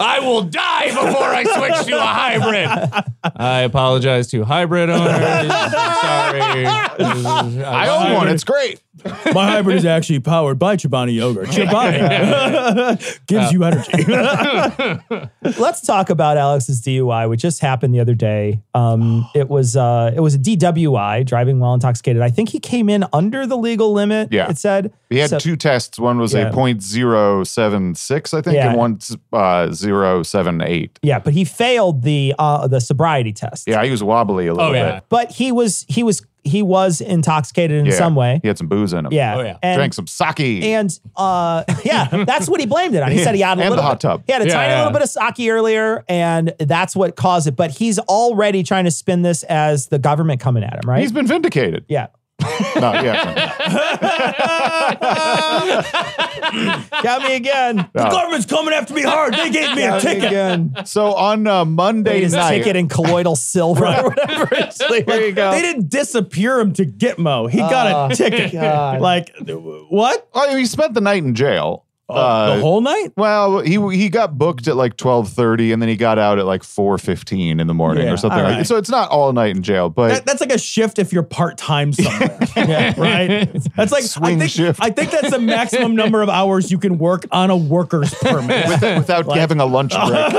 [0.00, 2.68] I will die before I switch to a hybrid.
[3.36, 5.12] I apologize to hybrid owners.
[5.12, 6.66] Sorry.
[6.66, 8.28] I own one.
[8.28, 8.80] It's great.
[9.04, 11.48] My hybrid is actually powered by Chobani yogurt.
[11.50, 14.04] Chobani gives you energy.
[15.60, 18.62] Let's talk about Alex's DUI, which just happened the other day.
[18.74, 22.22] Um, it was uh, it was a DWI, driving while intoxicated.
[22.22, 24.28] I think he came in under the legal limit.
[24.32, 24.48] Yeah.
[24.50, 25.98] it said He had So- two tests.
[25.98, 26.48] One was Yeah.
[26.48, 28.68] a .076, I think, Yeah.
[28.70, 30.98] and one's uh, 078.
[31.02, 33.68] Yeah, but he failed the uh, the sobriety test.
[33.68, 34.94] Yeah, he was wobbly a little Oh, yeah.
[34.96, 35.04] bit.
[35.08, 37.92] but he was he was he was intoxicated in Yeah.
[37.98, 38.38] some way.
[38.40, 39.12] He had some booze in him.
[39.12, 39.56] Yeah, Oh, yeah.
[39.64, 40.62] and, Drank some sake.
[40.62, 43.10] And uh, yeah, that's what he blamed it on.
[43.10, 44.22] He said he had a And little the hot bit- tub.
[44.26, 44.78] He had a Yeah, tiny yeah.
[44.78, 47.56] little bit of sake earlier, and that's what caused it.
[47.56, 51.00] But he's already trying to spin this as the government coming at him, right?
[51.00, 51.84] He's been vindicated.
[51.88, 52.06] yeah.
[52.76, 53.52] No, yeah.
[57.02, 57.88] Got me again.
[57.92, 59.34] the government's coming after me hard.
[59.34, 60.24] They gave me a Got me ticket.
[60.24, 60.74] again.
[60.84, 64.48] So on uh, Monday Paid his night, ticket in colloidal silver or whatever.
[64.52, 65.50] It's like, there you go.
[65.52, 67.50] They didn't disappear him to Gitmo.
[67.50, 68.52] He got a ticket.
[68.52, 69.00] God.
[69.00, 69.34] Like,
[69.88, 70.28] what?
[70.34, 71.85] oh, he spent the night in jail.
[72.08, 73.08] Uh, the whole night?
[73.16, 76.46] Well, he he got booked at like twelve thirty, and then he got out at
[76.46, 79.32] like four fifteen in the morning Yeah, or something all like So it's not all
[79.32, 82.38] night in jail, but That, that's like a shift if you're part time somewhere.
[82.96, 83.48] right?
[83.74, 84.78] That's like Swing I think, shift.
[84.80, 88.68] I think that's the maximum number of hours you can work on a worker's permit.
[88.98, 90.32] without having a lunch break.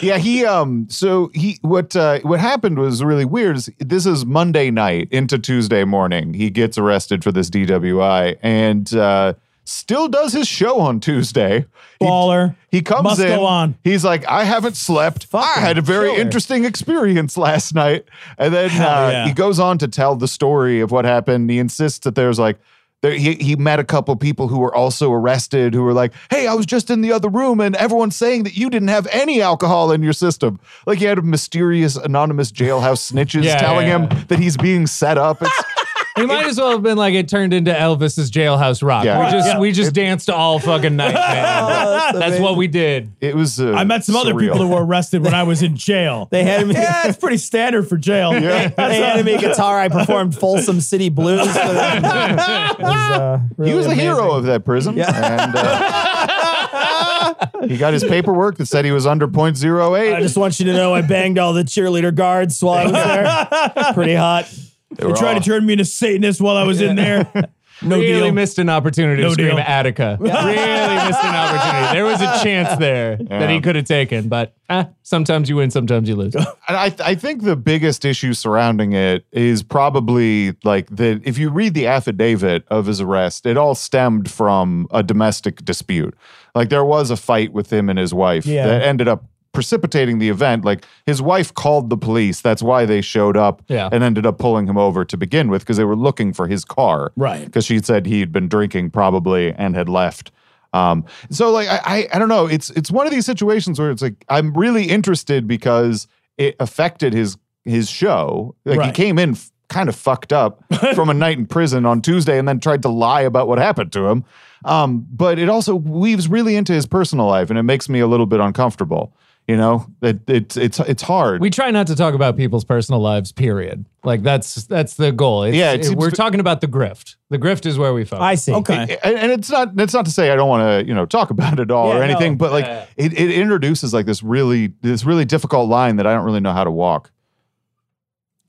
[0.00, 4.24] yeah, he um so he what uh what happened was really weird is this is
[4.24, 6.34] Monday night into Tuesday morning.
[6.34, 9.34] He gets arrested for this DWI and uh
[9.64, 11.66] still does his show on Tuesday.
[11.98, 12.56] He- Baller.
[12.70, 13.28] He, comes Must in.
[13.28, 13.76] go on.
[13.84, 15.26] He's like, I haven't slept.
[15.34, 16.20] I had a very killer.
[16.20, 18.06] interesting experience last night.
[18.38, 19.26] And then uh, yeah.
[19.26, 21.50] he goes on to tell the story of what happened.
[21.50, 22.58] He insists that there's like,
[23.02, 26.46] there, he, he met a couple people who were also arrested who were like, hey,
[26.46, 29.42] I was just in the other room and everyone's saying that you didn't have any
[29.42, 30.60] alcohol in your system.
[30.86, 35.18] Like he had mysterious anonymous jailhouse snitches Yeah, telling yeah, him that he's being set
[35.18, 35.42] up.
[35.42, 35.64] It's,
[36.14, 39.04] He might as well have been like it turned into Elvis's jailhouse rock.
[39.04, 39.24] Yeah.
[39.24, 39.58] We just Yeah.
[39.58, 42.18] we just danced all fucking night, man.
[42.18, 43.12] That's what we did.
[43.20, 43.58] it was.
[43.58, 46.28] Uh, I met some other people who were arrested when I was in jail.
[46.32, 46.74] They handed me.
[46.74, 48.32] yeah, it's pretty standard for jail.
[48.38, 48.68] Yeah.
[48.68, 49.78] They handed me guitar.
[49.78, 51.46] I performed Folsom City Blues.
[51.46, 52.02] For them.
[52.82, 54.98] Was, uh, He really was a hero of that prison.
[54.98, 57.34] And uh,
[57.66, 60.94] he got his paperwork that said he was under I just want you to know
[60.94, 63.92] I banged all the cheerleader guards while I was there.
[63.94, 64.52] Pretty hot.
[64.96, 67.30] They They were tried all- to turn me into Satanist while I was in there.
[67.84, 68.32] No really deal.
[68.32, 69.58] missed an opportunity No to scream deal.
[69.58, 70.16] Attica.
[70.20, 71.92] really missed an opportunity.
[71.94, 75.72] There was a chance there that he could have taken, but eh, sometimes you win,
[75.72, 76.36] sometimes you lose.
[76.36, 81.50] And I, I think the biggest issue surrounding it is probably like that if you
[81.50, 86.14] read the affidavit of his arrest, it all stemmed from a domestic dispute.
[86.54, 88.66] Like there was a fight with him and his wife Yeah.
[88.68, 90.64] that ended up precipitating the event.
[90.64, 92.40] Like his wife called the police.
[92.40, 93.88] That's why they showed up Yeah.
[93.92, 96.64] and ended up pulling him over to begin with because they were looking for his
[96.64, 97.12] car.
[97.16, 97.44] Right.
[97.44, 100.32] Because she said he'd been drinking probably and had left.
[100.74, 102.46] Um, so like I, I I don't know.
[102.46, 107.12] It's it's one of these situations where it's like I'm really interested because it affected
[107.12, 107.36] his
[107.66, 108.54] his show.
[108.64, 112.00] Like he came in f- kind of fucked up from a night in prison on
[112.00, 114.24] Tuesday and then tried to lie about what happened to him.
[114.64, 118.06] Um, but it also weaves really into his personal life and it makes me a
[118.06, 119.14] little bit uncomfortable.
[119.48, 121.40] You know, it, it's it's it's hard.
[121.40, 123.32] We try not to talk about people's personal lives.
[123.32, 123.84] Period.
[124.04, 125.42] Like that's that's the goal.
[125.42, 127.16] It's, Yeah, it seems we're to- talking about the grift.
[127.28, 128.22] The grift is where we focus.
[128.22, 128.52] I see.
[128.54, 128.98] Okay.
[129.02, 131.30] and, and it's not it's not to say I don't want to you know talk
[131.30, 132.36] about it all Yeah, or anything, no.
[132.38, 132.86] but like Yeah.
[132.96, 136.52] it, it introduces like this really this really difficult line that I don't really know
[136.52, 137.10] how to walk.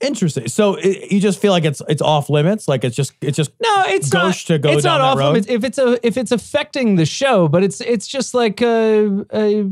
[0.00, 0.48] Interesting.
[0.48, 2.68] So it, you just feel like it's it's off limits.
[2.68, 4.54] Like it's just it's just No, it's Gauche not.
[4.54, 5.28] to go it's down not that off road?
[5.28, 9.08] limits if it's a if it's affecting the show, but it's it's just like uh,
[9.32, 9.64] uh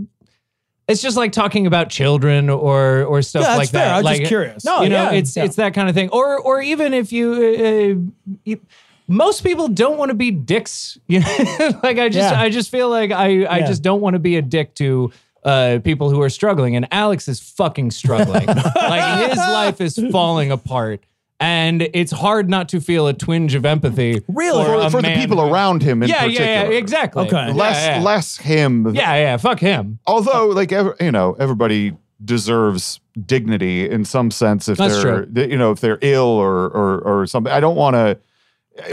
[0.93, 3.57] it's just like talking about children or or stuff yeah.
[3.57, 3.86] Like fair.
[3.86, 3.95] that.
[3.95, 4.64] I was like, just curious.
[4.64, 5.45] No, you know, yeah, it's yeah.
[5.45, 6.11] it's that kind of thing.
[6.11, 8.61] Or or even if you, uh, you
[9.09, 10.99] most people don't want to be dicks.
[11.09, 12.34] You know, like I just.
[12.34, 15.12] I just feel like I I just don't want to be a dick to.
[15.45, 18.47] Uh, people who are struggling, and Alex is fucking struggling.
[18.76, 21.03] like his life is falling apart,
[21.43, 24.22] and it's hard not to feel a twinge of empathy.
[24.28, 24.64] Really?
[24.64, 26.47] for, For, for the people who- around him in yeah, particular.
[26.51, 27.26] yeah, yeah, exactly.
[27.26, 27.53] Okay.
[27.53, 28.01] Less yeah.
[28.03, 28.95] less him.
[28.95, 29.99] Yeah, yeah, fuck him.
[30.07, 35.43] Although like ev- you know everybody deserves dignity in some sense if That's they're true.
[35.51, 37.53] you know if they're ill or or or something.
[37.53, 38.18] I don't want to.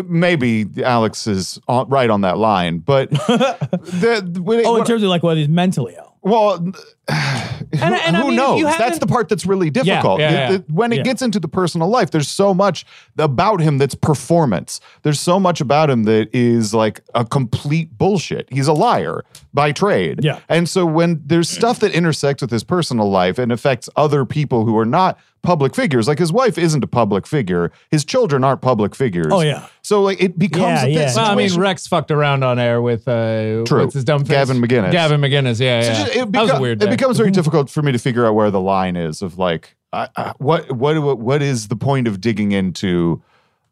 [0.04, 5.04] Maybe Alex is on, right on that line, but the, when oh, in when- terms
[5.04, 6.09] of like what he's mentally ill.
[6.22, 6.74] Well, who,
[7.10, 8.64] and I who mean, knows?
[8.78, 10.20] That's the part that's really difficult.
[10.20, 10.52] yeah, It- yeah.
[10.56, 11.04] it- when it Yeah.
[11.04, 12.86] gets into the personal life, there's so much
[13.18, 14.80] about him that's performance.
[15.04, 18.48] There's so much about him that is like a complete bullshit.
[18.52, 20.20] He's a liar by trade.
[20.24, 20.40] Yeah.
[20.50, 24.66] And so when there's stuff that intersects with his personal life and affects other people
[24.66, 26.08] who are not public figures.
[26.08, 27.72] Like his wife isn't a public figure.
[27.92, 29.28] His children aren't public figures.
[29.32, 29.68] Oh, yeah.
[29.82, 31.14] So like it becomes Yeah, a yeah.
[31.16, 33.82] Well, I mean, Rex fucked around on air with uh, True.
[33.82, 34.30] what's his dumb face?
[34.30, 34.92] Gavin McInnes.
[34.92, 35.94] Gavin McInnes, yeah, So yeah.
[36.06, 36.84] just- it, that was a beco- weird.
[36.84, 39.76] it becomes very difficult for me to figure out where the line is of like
[39.94, 43.24] I, I, what what what is the point of digging into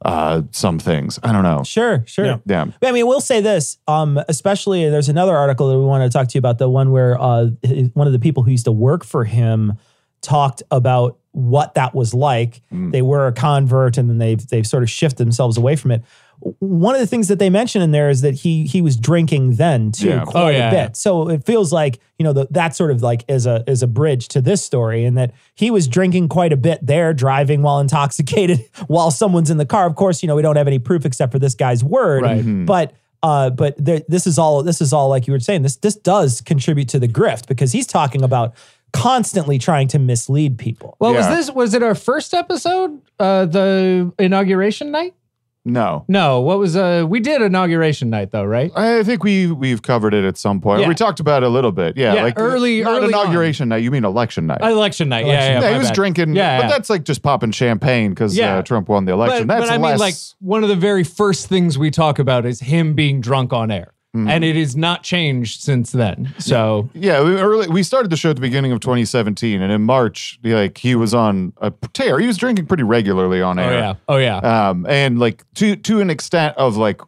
[0.03, 1.19] uh, some things?
[1.23, 1.63] I don't know.
[1.63, 2.25] Sure, sure.
[2.25, 2.37] Yeah.
[2.45, 2.65] Yeah.
[2.83, 6.27] I mean, we'll say this, um, especially there's another article that we want to talk
[6.29, 7.47] to you about, the one where uh,
[7.93, 9.73] one of the people who used to work for him
[10.21, 12.61] talked about what that was like.
[12.71, 16.03] They were a convert and then they've, they've sort of shifted themselves away from it.
[16.59, 19.55] One of the things that they mention in there is that he he was drinking
[19.55, 20.23] then too Yeah.
[20.25, 20.77] quite Oh, yeah, a bit.
[20.77, 20.89] yeah.
[20.93, 23.87] So it feels like you know the, that sort of like is a is a
[23.87, 27.79] bridge to this story, and that he was drinking quite a bit there, driving while
[27.79, 29.87] intoxicated, while someone's in the car.
[29.87, 32.65] Of course, you know we don't have any proof except for this guy's word, Right.
[32.65, 32.93] but.
[33.23, 34.61] Uh, but there, this is all.
[34.61, 35.63] This is all like you were saying.
[35.63, 38.53] This this does contribute to the grift because he's talking about
[38.93, 40.95] constantly trying to mislead people.
[40.99, 41.35] Well, was Yeah.
[41.35, 43.01] this was it our first episode?
[43.19, 45.13] Uh, the inauguration night?
[45.69, 46.05] No.
[46.07, 47.05] No, what was uh?
[47.09, 48.71] We did inauguration night though, right?
[48.73, 50.79] I think we we've covered it at some point.
[50.79, 50.87] Yeah.
[50.87, 51.97] We talked about it a little bit.
[51.97, 53.83] Yeah, Yeah, like early- not early inauguration night.
[53.83, 54.61] You mean election night?
[54.61, 55.25] Election night.
[55.25, 55.59] Election yeah, yeah.
[55.61, 55.95] yeah, my he was bad.
[55.95, 56.35] drinking.
[56.37, 56.69] Yeah, but yeah.
[56.69, 58.59] that's like just popping champagne because Yeah.
[58.59, 59.45] uh, Trump won the election.
[59.45, 62.45] But, that's but I mean, like one of the very first things we talk about
[62.45, 64.29] is him being drunk on air, Mm-hmm.
[64.29, 66.33] and it has not changed since then.
[66.39, 69.81] So Yeah, we early we started the show at the beginning of 2017, and in
[69.83, 72.17] March, like he was on a tear.
[72.17, 73.71] He was drinking pretty regularly on air.
[73.71, 74.69] oh yeah, oh yeah.
[74.69, 77.01] Um, and like to to an extent of like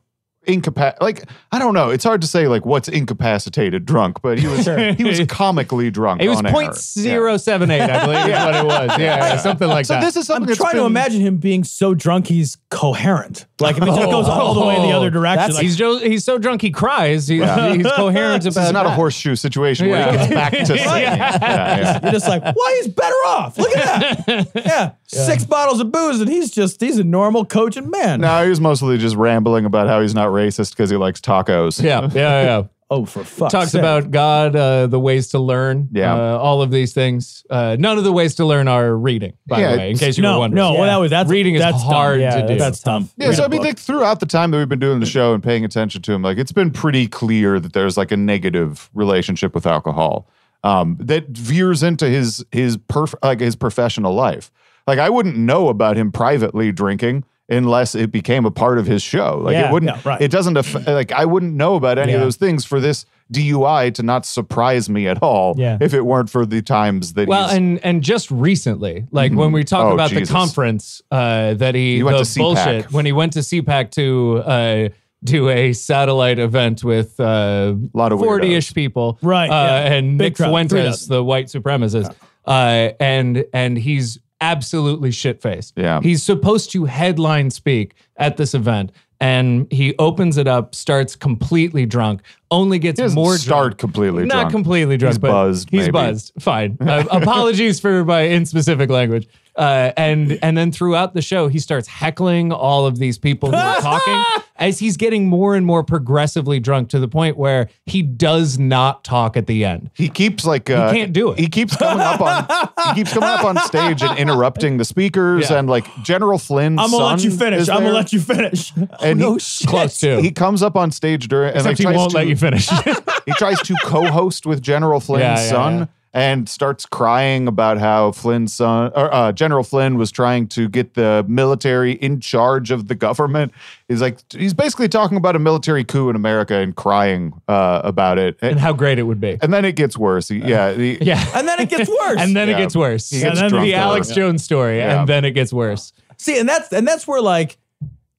[0.47, 1.89] incapac like I don't know.
[1.89, 4.65] It's hard to say like what's incapacitated drunk, but he was
[4.97, 6.21] he was comically drunk.
[6.21, 6.51] It was on air.
[6.53, 8.99] point zero seven eight, I believe, is what it was.
[8.99, 10.01] Yeah, yeah, something like So that.
[10.01, 13.45] this is something I'm that's trying to imagine him being so drunk he's coherent.
[13.59, 14.11] Like if he just oh.
[14.11, 15.53] goes all the way in the other direction.
[15.53, 17.27] Like, he's jo- he's so drunk he cries.
[17.27, 18.95] He's, he's coherent This about is not a that.
[18.95, 20.11] horseshoe situation where Yeah.
[20.11, 20.79] he gets back to singing.
[20.83, 21.37] Yeah.
[21.39, 21.99] Yeah, yeah.
[22.03, 23.57] you're just like, why he's better off?
[23.57, 24.51] Look at that.
[24.55, 24.91] Yeah.
[25.07, 28.21] Six bottles of booze and he's just he's a normal coaching man.
[28.21, 31.81] No, he was mostly just rambling about how he's not racist because he likes tacos.
[31.83, 32.63] Yeah, yeah, yeah.
[32.91, 33.49] Oh, for fuck's sake.
[33.51, 33.79] Talks sake.
[33.81, 35.89] about God, uh, the ways to learn.
[35.91, 36.11] Yeah.
[36.15, 37.45] uh, all of these things.
[37.47, 39.33] Uh, none of the ways to learn are reading.
[39.45, 40.55] By Yeah, the way, in case you were no, wondering.
[40.55, 40.73] no.
[40.73, 42.31] Well, that was that's Reading is that's hard dumb.
[42.31, 42.57] to Yeah, do.
[42.57, 43.13] That's tough.
[43.15, 43.67] Yeah, Read so a I mean, book.
[43.67, 46.23] like, throughout the time that we've been doing the show and paying attention to him,
[46.23, 50.27] like it's been pretty clear that there's like a negative relationship with alcohol
[50.63, 54.49] um, that veers into his his perf- like his professional life.
[54.87, 59.01] Like I wouldn't know about him privately drinking unless it became a part of his
[59.01, 59.39] show.
[59.43, 59.95] Like Yeah, it wouldn't.
[59.95, 60.21] yeah, right.
[60.21, 60.57] It doesn't.
[60.57, 64.25] Aff- like I wouldn't know about any of those things for this DUI to not
[64.25, 65.53] surprise me at all.
[65.57, 65.77] Yeah.
[65.79, 69.51] If it weren't for the times that Well, he's and and just recently, like when
[69.51, 70.29] we talk Oh, about Jesus.
[70.29, 72.37] the conference uh, that he, He went the to CPAC.
[72.41, 74.89] bullshit when he went to CPAC to uh,
[75.23, 79.93] do a satellite event with uh, a Lot of forty-ish people, Right, Uh, yeah.
[79.93, 82.13] and Big Nick crowd, Fuentes, the white supremacist,
[82.47, 85.73] uh, and and he's absolutely shit faced.
[85.75, 85.99] Yeah.
[86.01, 88.91] he's supposed to headline speak at this event.
[89.21, 92.21] And he opens it up, starts completely drunk,
[92.51, 93.77] only gets more start drunk.
[93.77, 94.51] completely Not drunk.
[94.51, 95.91] completely drunk, He's but buzzed, He's maybe.
[95.91, 96.31] buzzed.
[96.39, 96.77] Fine.
[96.87, 99.27] Uh, apologies for my in specific language.
[99.59, 103.57] Uh, and and then throughout the show, he starts heckling all of these people who
[103.57, 104.23] are talking
[104.55, 109.03] as he's getting more and more progressively drunk to the point where he does not
[109.03, 109.91] talk at the end.
[109.93, 111.39] He keeps like uh, can't do it.
[111.39, 112.47] He keeps coming up on
[112.95, 115.59] he keeps coming up on stage and interrupting the speakers Yeah.
[115.59, 117.67] and like General Flynn's I'm gonna let you finish.
[117.67, 118.71] I'm gonna let you finish.
[119.01, 119.67] and no he, shit.
[119.69, 120.21] Close to.
[120.21, 122.69] he comes up on stage during and like he tries won't to, let you finish.
[123.25, 125.77] he tries to co-host with General Flynn's Yeah, yeah, son.
[125.79, 125.85] yeah.
[126.11, 130.95] And starts crying about how Flynn's son, or uh, General Flynn, was trying to get
[130.95, 133.51] the military in charge of the government.
[133.87, 138.17] He's like, he's basically talking about a military coup in America and crying uh, about
[138.17, 138.37] it.
[138.41, 139.37] and And, how great it would be.
[139.39, 140.29] and then it gets worse.
[140.29, 141.23] He- yeah, he- Yeah.
[141.35, 142.19] And then it gets worse.
[142.19, 142.55] and then Yeah.
[142.57, 143.11] it gets worse.
[143.11, 144.15] Gets and then drunk the Alex it.
[144.15, 145.01] Jones story, Yeah.
[145.01, 145.93] and then it gets worse.
[146.17, 147.59] See, and that's and that's where like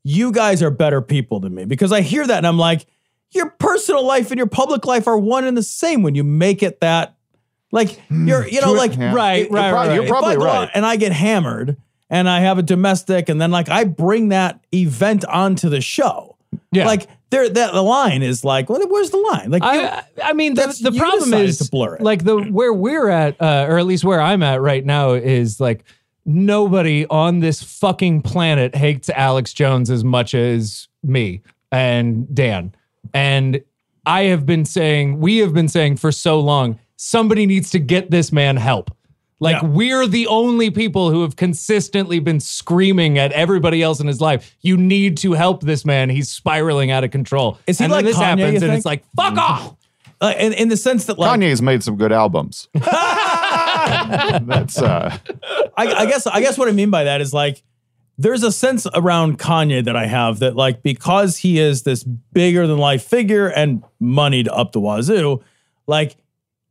[0.05, 2.87] you guys are better people than me because I hear that and I'm like,
[3.33, 6.63] your personal life and your public life are one and the same when you make
[6.63, 7.17] it that
[7.73, 9.15] like you're you know like yeah.
[9.15, 9.95] Right, You're right, prob- right.
[9.95, 10.71] You're probably right.
[10.75, 11.77] and I get hammered
[12.09, 16.37] and I have a domestic and then like I bring that event onto the show.
[16.73, 16.87] Yeah.
[16.87, 19.51] Like there that the line is like, well, where's the line?
[19.53, 22.03] Like you- I, I mean, the, That's- the problem is to blur it.
[22.03, 25.61] like the where we're at, uh, or at least where I'm at right now, is
[25.61, 25.85] like
[26.27, 31.41] nobody on this fucking planet hates Alex Jones as much as me
[31.73, 32.75] and Dan.
[33.15, 33.63] And
[34.07, 38.11] I have been saying, we have been saying for so long, somebody needs to get
[38.11, 38.91] this man help.
[39.43, 39.69] Like Yeah.
[39.69, 44.55] we're the only people who have consistently been screaming at everybody else in his life.
[44.61, 46.11] You need to help this man.
[46.11, 47.59] He's spiraling out of control.
[47.67, 49.77] Is he and like then this Kanye, happens, and it's like fuck off.
[50.21, 52.69] uh, in, in the sense that like Kanye's made some good albums.
[52.75, 52.87] That's
[54.83, 55.17] uh,
[55.77, 57.63] I, I guess I guess what I mean by that is like
[58.19, 62.67] there's a sense around Kanye that I have that like because he is this bigger
[62.67, 65.43] than life figure and moneyed up the wazoo,
[65.87, 66.17] like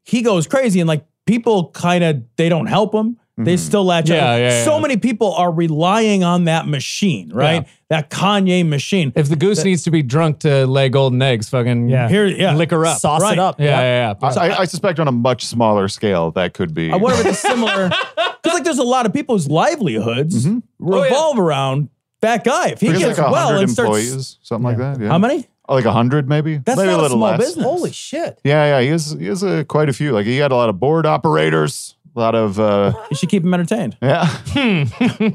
[0.03, 3.17] he goes crazy and like people kind of they don't help him.
[3.37, 3.57] They mm-hmm.
[3.57, 4.39] still latch Yeah, on.
[4.41, 4.81] yeah, so yeah.
[4.81, 7.65] many people are relying on that machine, right?
[7.87, 9.13] That Kanye machine.
[9.15, 12.09] If the goose needs to be drunk to lay golden eggs, fucking Yeah.
[12.09, 12.99] Here, yeah, liquor up.
[12.99, 13.33] Sauce Right.
[13.33, 13.57] it up.
[13.57, 14.29] Yeah, yeah, yeah.
[14.41, 16.91] I, I suspect on a much smaller scale that could be.
[16.91, 20.45] Uh, I wonder if it's similar because like there's a lot of people whose livelihoods
[20.45, 20.59] mm-hmm.
[20.85, 21.87] oh, revolve around
[22.21, 22.69] that guy.
[22.69, 24.99] If he There's gets like well hundred and starts, employees, something like that.
[24.99, 25.07] Yeah.
[25.07, 25.47] how many?
[25.69, 26.57] Oh, like a hundred, maybe.
[26.57, 27.39] That's maybe not a a little small less.
[27.39, 27.63] business.
[27.65, 28.39] Holy shit.
[28.43, 28.81] Yeah, yeah.
[28.81, 30.11] He has he has uh, quite a few.
[30.11, 33.43] Like he had a lot of board operators, a lot of uh, You should keep
[33.43, 33.95] him entertained.
[34.01, 34.25] yeah.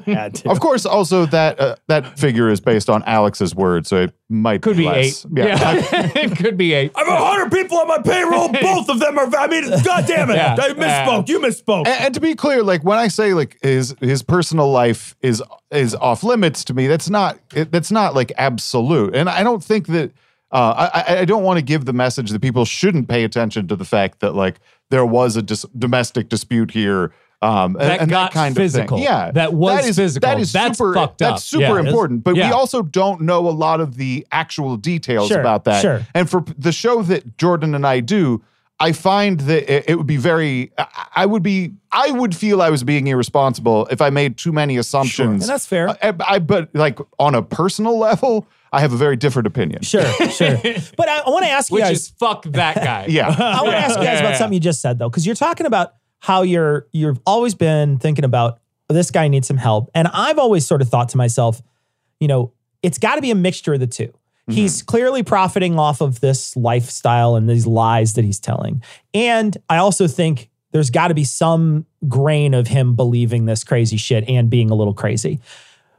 [0.07, 0.43] Had.
[0.47, 4.63] Of course, also that uh, that figure is based on Alex's word, so it might
[4.63, 5.25] Could be less.
[5.25, 5.31] eight.
[5.37, 5.47] Yeah.
[5.47, 6.93] Yeah, it could be eight.
[6.97, 8.49] I have a hundred people on my payroll.
[8.49, 9.29] Both of them are.
[9.37, 10.37] I mean, God damn it!
[10.37, 10.57] Yeah.
[10.59, 11.29] I misspoke.
[11.29, 11.87] You misspoke.
[11.87, 15.43] And, and to be clear, like when I say like his his personal life is
[15.71, 19.15] is off limits to me, that's not it, that's not like absolute.
[19.15, 20.13] And I don't think that
[20.55, 23.77] uh, I, I don't want to give the message that people shouldn't pay attention to
[23.77, 27.13] the fact that like there was a dis- domestic dispute here.
[27.43, 28.97] Um, and, That and got that kind physical.
[28.97, 29.13] of thing.
[29.13, 30.27] Yeah, That was that is, physical.
[30.31, 30.95] That is That's super.
[30.95, 31.31] fucked up.
[31.35, 32.25] That's super Yeah, important.
[32.25, 35.83] But we also don't know a lot of the actual details Sure, about that.
[35.83, 36.07] sure.
[36.15, 38.43] And for the show that Jordan and I do,
[38.81, 40.73] I find that it, it would be very.
[40.79, 40.87] I-
[41.17, 41.73] I would be.
[41.93, 45.15] I would feel I was being irresponsible if I made too many assumptions.
[45.15, 45.27] Sure.
[45.33, 45.91] And that's fair.
[46.03, 49.83] I, I- but like on a personal level, I have a very different opinion.
[49.83, 50.57] Sure, sure.
[50.97, 51.97] But I, I want to ask you Which guys.
[52.01, 53.07] is fuck that guy.
[53.09, 53.29] Yeah.
[53.29, 55.67] I want to ask you guys about something you just said though, because you're talking
[55.67, 58.59] about how you're you've always been thinking about
[58.91, 61.63] oh, this guy needs some help, and I've always sort of thought to myself,
[62.19, 62.53] you know,
[62.83, 64.53] it's got to be a mixture of the 2 mm-hmm.
[64.53, 69.77] He's clearly profiting off of this lifestyle and these lies that he's telling, and I
[69.77, 74.51] also think there's got to be some grain of him believing this crazy shit and
[74.51, 75.41] being a little crazy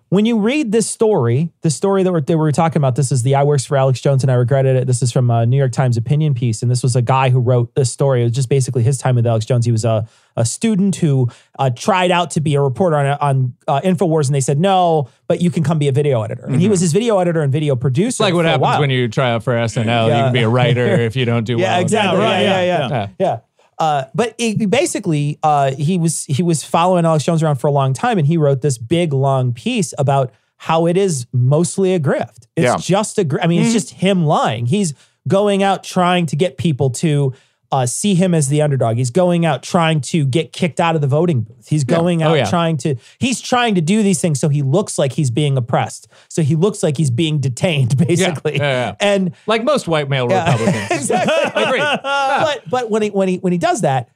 [0.09, 3.23] when you read this story, the story that we're, that we're talking about, this is
[3.23, 4.85] the I Works for Alex Jones and I Regretted It.
[4.87, 6.61] This is from a New York Times opinion piece.
[6.61, 8.21] And this was a guy who wrote this story.
[8.21, 9.65] It was just basically his time with Alex Jones.
[9.65, 13.53] He was a, a student who uh, tried out to be a reporter on, on
[13.67, 16.45] uh, InfoWars and they said, no, but you can come be a video editor.
[16.45, 18.07] And he was his video editor and video producer.
[18.07, 20.05] It's like what happens when you try out for SNL.
[20.07, 21.81] You can be a writer if you don't do Yeah, well.
[21.81, 22.19] exactly.
[22.19, 23.07] right, Yeah, yeah, yeah, yeah.
[23.19, 23.39] yeah.
[23.77, 27.71] Uh, but it, basically, uh, he was he was following Alex Jones around for a
[27.71, 31.99] long time, and he wrote this big long piece about how it is mostly a
[31.99, 32.47] grift.
[32.55, 32.77] It's Yeah.
[32.77, 33.23] just a.
[33.25, 34.65] gr- I mean, it's just him lying.
[34.67, 34.93] He's
[35.27, 37.33] going out trying to get people to
[37.71, 38.97] uh, see him as the underdog.
[38.97, 41.67] He's going out trying to get kicked out of the voting booth.
[41.67, 42.45] He's going Oh, out yeah.
[42.49, 42.95] trying to.
[43.19, 46.07] He's trying to do these things so he looks like he's being oppressed.
[46.29, 48.57] So he looks like he's being detained, basically.
[48.57, 48.95] yeah, yeah.
[48.99, 50.91] And Like most white male yeah, Republicans.
[50.91, 51.63] exactly.
[51.63, 51.79] Agree.
[51.79, 54.09] But but when he when he when he does that,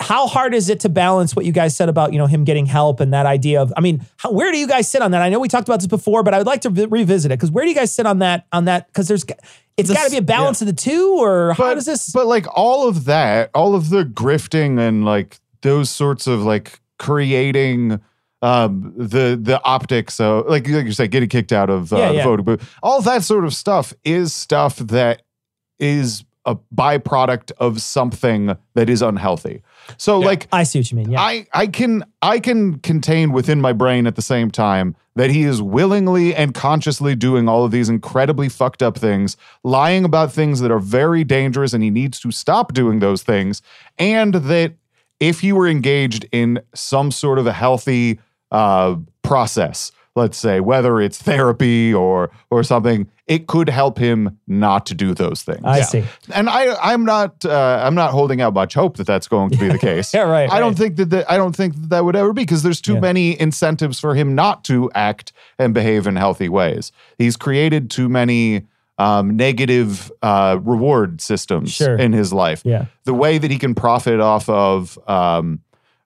[0.00, 2.66] how hard is it to balance what you guys said about you know him getting
[2.66, 5.22] help and that idea of I mean how, where do you guys sit on that?
[5.22, 7.38] I know we talked about this before, but I would like to re- revisit it
[7.38, 9.24] because where do you guys sit on that on that because there's
[9.76, 12.10] it's got to be a balance of the two or how but, does this?
[12.12, 16.80] But like all of that, all of the grifting and like those sorts of like
[16.98, 18.00] creating
[18.42, 22.08] um the the optics so like, like you said getting kicked out of uh, Yeah,
[22.08, 22.24] the yeah.
[22.24, 25.22] voting booth all that sort of stuff is stuff that
[25.78, 29.62] is a byproduct of something that is unhealthy
[29.96, 31.10] so like I see what you mean.
[31.10, 31.20] Yeah.
[31.20, 35.42] I I can I can contain within my brain at the same time that he
[35.42, 40.60] is willingly and consciously doing all of these incredibly fucked up things, lying about things
[40.60, 43.60] that are very dangerous and he needs to stop doing those things
[43.98, 44.74] and that
[45.20, 48.18] if he were engaged in some sort of a healthy
[48.50, 54.86] uh, process, let's say whether it's therapy or or something, it could help him not
[54.86, 55.60] to do those things.
[55.64, 56.04] I see.
[56.34, 59.56] And I, I'm not, uh, I'm not holding out much hope that that's going to
[59.58, 60.12] be the case.
[60.12, 62.42] Yeah, right, I don't think that, that I don't think that, that would ever be
[62.42, 63.00] because there's too Yeah.
[63.00, 66.90] many incentives for him not to act and behave in healthy ways.
[67.18, 68.66] He's created too many
[68.98, 71.96] um, negative uh, reward systems Sure.
[71.96, 72.62] in his life.
[72.64, 72.86] Yeah.
[73.04, 75.60] The way that he can profit off of um,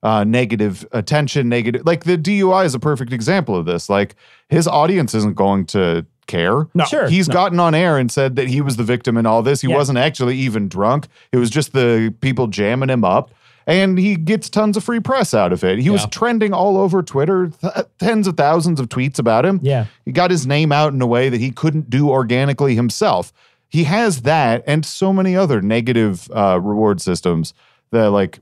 [0.05, 3.89] uh, negative attention, negative, like the DUI is a perfect example of this.
[3.89, 4.15] Like
[4.49, 6.67] his audience isn't going to care.
[6.75, 6.85] No.
[6.85, 7.09] Sure.
[7.09, 9.63] He's gotten on air and said that he was the victim in all this.
[9.63, 9.77] He Yeah.
[9.77, 11.09] wasn't actually even drunk.
[11.33, 13.31] It was just the people jamming him up.
[13.67, 15.79] And he gets tons of free press out of it.
[15.79, 19.59] He was trending all over Twitter, th- tens of thousands of tweets about him.
[19.63, 19.87] Yeah.
[20.05, 23.33] He got his name out in a way that he couldn't do organically himself.
[23.71, 27.55] He has that and so many other negative uh, reward systems
[27.91, 28.41] that, like,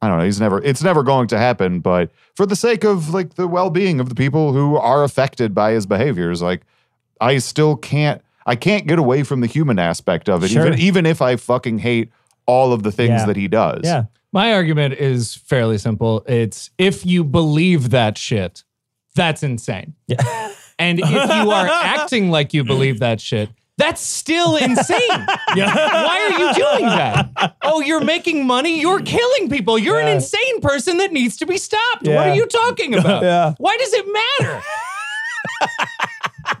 [0.00, 0.24] I don't know.
[0.24, 0.62] He's never.
[0.62, 1.80] It's never going to happen.
[1.80, 5.72] But for the sake of like the well-being of the people who are affected by
[5.72, 6.62] his behaviors, like
[7.20, 8.22] I still can't.
[8.46, 10.66] I can't get away from the human aspect of it, Sure.
[10.66, 12.10] even even if I fucking hate
[12.46, 13.26] all of the things Yeah.
[13.26, 13.80] that he does.
[13.84, 14.04] Yeah.
[14.32, 16.22] My argument is fairly simple.
[16.26, 18.62] It's if you believe that shit,
[19.14, 19.94] that's insane.
[20.06, 20.52] Yeah.
[20.78, 24.98] And if you are acting like you believe that shit, that's still insane.
[25.54, 27.56] Why are you doing that?
[27.62, 28.80] Oh, you're making money?
[28.80, 29.78] You're killing people.
[29.78, 32.02] You're an insane person that needs to be stopped.
[32.06, 33.22] What are you talking about?
[33.22, 33.54] Yeah.
[33.58, 34.04] Why does it
[34.40, 34.62] matter?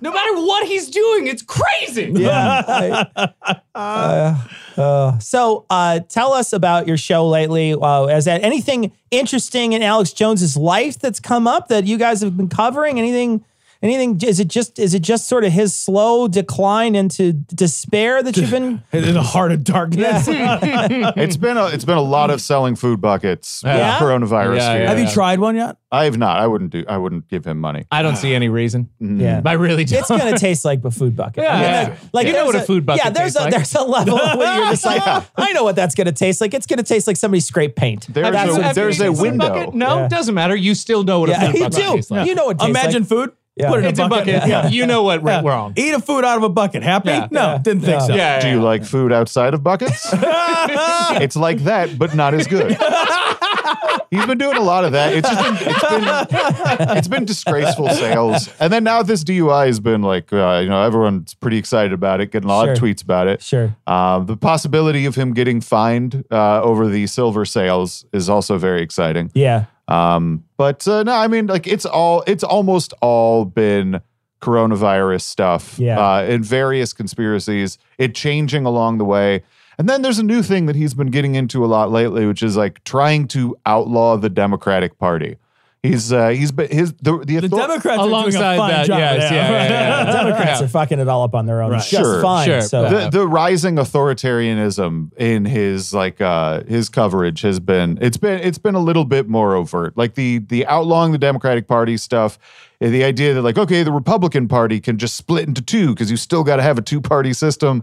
[0.00, 2.12] no matter what he's doing, it's crazy.
[2.14, 3.04] yeah.
[3.16, 3.30] I-
[3.74, 4.34] uh,
[4.80, 7.74] uh, so, uh, tell us about your show lately.
[7.74, 12.20] Uh, is that anything interesting in Alex Jones's life that's come up that you guys
[12.22, 12.98] have been covering?
[12.98, 13.44] Anything?
[13.80, 14.18] Anything?
[14.28, 14.78] Is it just?
[14.80, 18.82] Is it just sort of his slow decline into despair that you've been?
[18.92, 20.26] In the heart of darkness.
[21.18, 23.96] It's been a it's been a lot of selling food buckets with Yeah?
[23.96, 24.88] Uh, coronavirus Yeah, yeah.
[24.88, 25.76] Have you tried one yet?
[25.90, 26.38] I have not.
[26.38, 26.84] I wouldn't do.
[26.88, 27.86] I wouldn't give him money.
[27.90, 28.90] I don't see any reason.
[29.00, 29.20] Mm-hmm.
[29.20, 29.42] Yeah.
[29.44, 30.00] I really don't.
[30.00, 31.44] It's gonna taste like a food bucket.
[31.44, 31.84] Yeah, yeah.
[31.90, 33.50] that- like You know there's what a food bucket Yeah, there's tastes a like.
[33.52, 35.02] there's a level where you're just like,
[35.36, 36.52] I know what that's gonna taste like.
[36.54, 38.06] It's gonna taste like somebody scraped paint.
[38.12, 39.48] There's That's a- what there's gonna a window.
[39.48, 39.74] bucket?
[39.74, 40.08] No, Yeah.
[40.08, 40.56] doesn't matter.
[40.56, 41.92] You still know what Yeah, a food you bucket do.
[41.94, 42.26] tastes like.
[42.26, 43.32] You know what Imagine food.
[43.58, 43.70] Yeah.
[43.70, 44.34] Put it in It's a a bucket.
[44.36, 44.48] bucket.
[44.48, 44.68] Yeah.
[44.68, 45.72] You know what went wrong.
[45.76, 46.82] Eat a food out of a bucket.
[46.82, 47.08] Happy?
[47.10, 47.28] Yeah.
[47.30, 47.58] No, Yeah.
[47.58, 48.06] didn't think Yeah.
[48.06, 48.14] so.
[48.14, 50.06] Yeah, Do you like food outside of buckets?
[50.12, 52.76] it's like that, but not as good.
[54.10, 55.12] He's been doing a lot of that.
[55.12, 59.80] It's just been, it's been it's been disgraceful sales, and then now this DUI has
[59.80, 63.02] been like uh, you know everyone's pretty excited about it, getting a lot of tweets
[63.02, 63.42] about it.
[63.42, 63.76] Sure.
[63.86, 68.80] Um, the possibility of him getting fined uh, over the silver sales is also very
[68.80, 69.30] exciting.
[69.34, 69.64] Yeah.
[69.88, 74.00] Um, but uh, no, I mean, like it's all, it's almost all been
[74.40, 75.78] coronavirus stuff.
[75.78, 75.98] Yeah.
[75.98, 79.42] Uh, and various conspiracies, it changing along the way.
[79.78, 82.42] And then there's a new thing that he's been getting into a lot lately, which
[82.42, 85.36] is like trying to outlaw the Democratic Party.
[85.82, 88.70] He's uh, he's been his the the, The author- Democrats are doing a Alongside fine
[88.70, 88.98] that, job.
[88.98, 90.04] yes, yeah, yeah, yeah.
[90.06, 90.64] The Democrats Yeah.
[90.66, 91.78] are fucking it all up on their own Right.
[91.78, 92.46] just Sure, fine.
[92.46, 92.60] sure.
[92.62, 98.40] So the, the rising authoritarianism in his like uh his coverage has been it's been
[98.40, 102.38] it's been a little bit more overt like the the outlawing the democratic party stuff
[102.80, 106.10] eh, the idea that like okay the republican party can just split into two because
[106.10, 107.82] you still got to have a two party system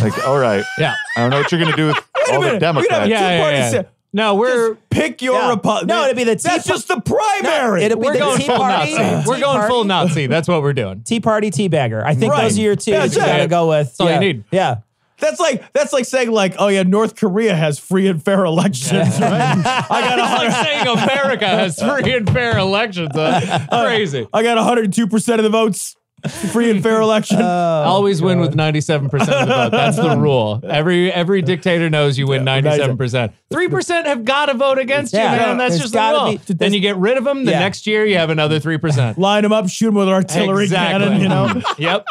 [0.00, 0.94] like all right Yeah.
[1.16, 1.98] i don't know what you're gonna do with
[2.32, 3.70] all the democrats don't Yeah, yeah, two-party yeah.
[4.14, 5.50] Si- No, we're Pick your Yeah.
[5.50, 5.86] Republic.
[5.86, 7.82] No, it'd be the Tea That's Pa- just the primary.
[7.84, 8.94] it'd be we're the going Tea full Party.
[8.96, 9.28] Nazi.
[9.28, 10.26] We're going full Nazi.
[10.28, 11.02] That's what we're doing.
[11.02, 12.04] Tea Party, tea bagger.
[12.04, 12.42] I think Right.
[12.44, 12.92] those are your two.
[12.92, 13.88] Yeah, you gotta go with.
[13.88, 14.44] That's all you need.
[14.50, 14.76] Yeah.
[15.20, 19.20] That's like that's like saying like, oh yeah, North Korea has free and fair elections.
[19.20, 19.30] Right?
[19.90, 23.16] I got It's like saying America has free and fair elections.
[23.16, 24.26] Uh, crazy.
[24.32, 25.94] I got 102 percent of the votes.
[26.28, 27.40] Free and fair election.
[27.42, 29.70] Always win with 97% of the vote.
[29.70, 30.60] That's the rule.
[30.64, 33.32] Every every dictator knows you win 97%.
[33.52, 35.32] 3% have got to vote against Yeah.
[35.32, 35.58] you, man.
[35.58, 36.38] That's There's just the rule.
[36.46, 37.44] be- then you get rid of them.
[37.44, 37.60] The Yeah.
[37.60, 39.18] next year, you have another 3%.
[39.18, 41.06] Line them up, shoot them with artillery exactly.
[41.06, 41.20] cannon.
[41.20, 41.60] You know.
[41.78, 42.06] yep.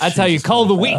[0.00, 0.96] That's how you call the weak.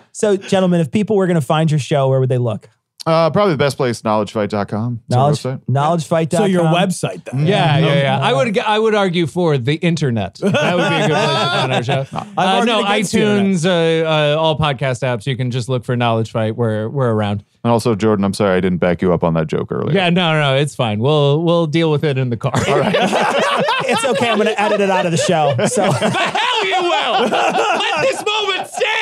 [0.12, 2.68] So, gentlemen, if people were going to find your show, where would they look?
[3.06, 5.60] Uh probably the best place knowledgefight.com It's our Knowledge, website.
[5.66, 6.38] knowledgefight.com.
[6.38, 7.46] So your website then.
[7.46, 8.18] Yeah, yeah, yeah.
[8.20, 10.38] I would, I would argue for the internet.
[10.42, 12.06] That would be a good place to find our show.
[12.36, 15.26] Uh, no, iTunes, uh, uh, all podcast apps.
[15.26, 16.56] You can just look for Knowledge Fight.
[16.56, 17.44] We're we're around.
[17.64, 20.10] and also jordan i'm sorry i didn't back you up on that joke earlier Yeah,
[20.10, 20.98] no, no, it's fine.
[21.00, 22.52] We'll we'll deal with it in the car.
[22.68, 22.94] All right.
[23.88, 24.28] It's okay.
[24.30, 25.54] I'm going to edit it out of the show.
[25.68, 27.28] So, the hell you will.
[27.30, 28.55] Let this moment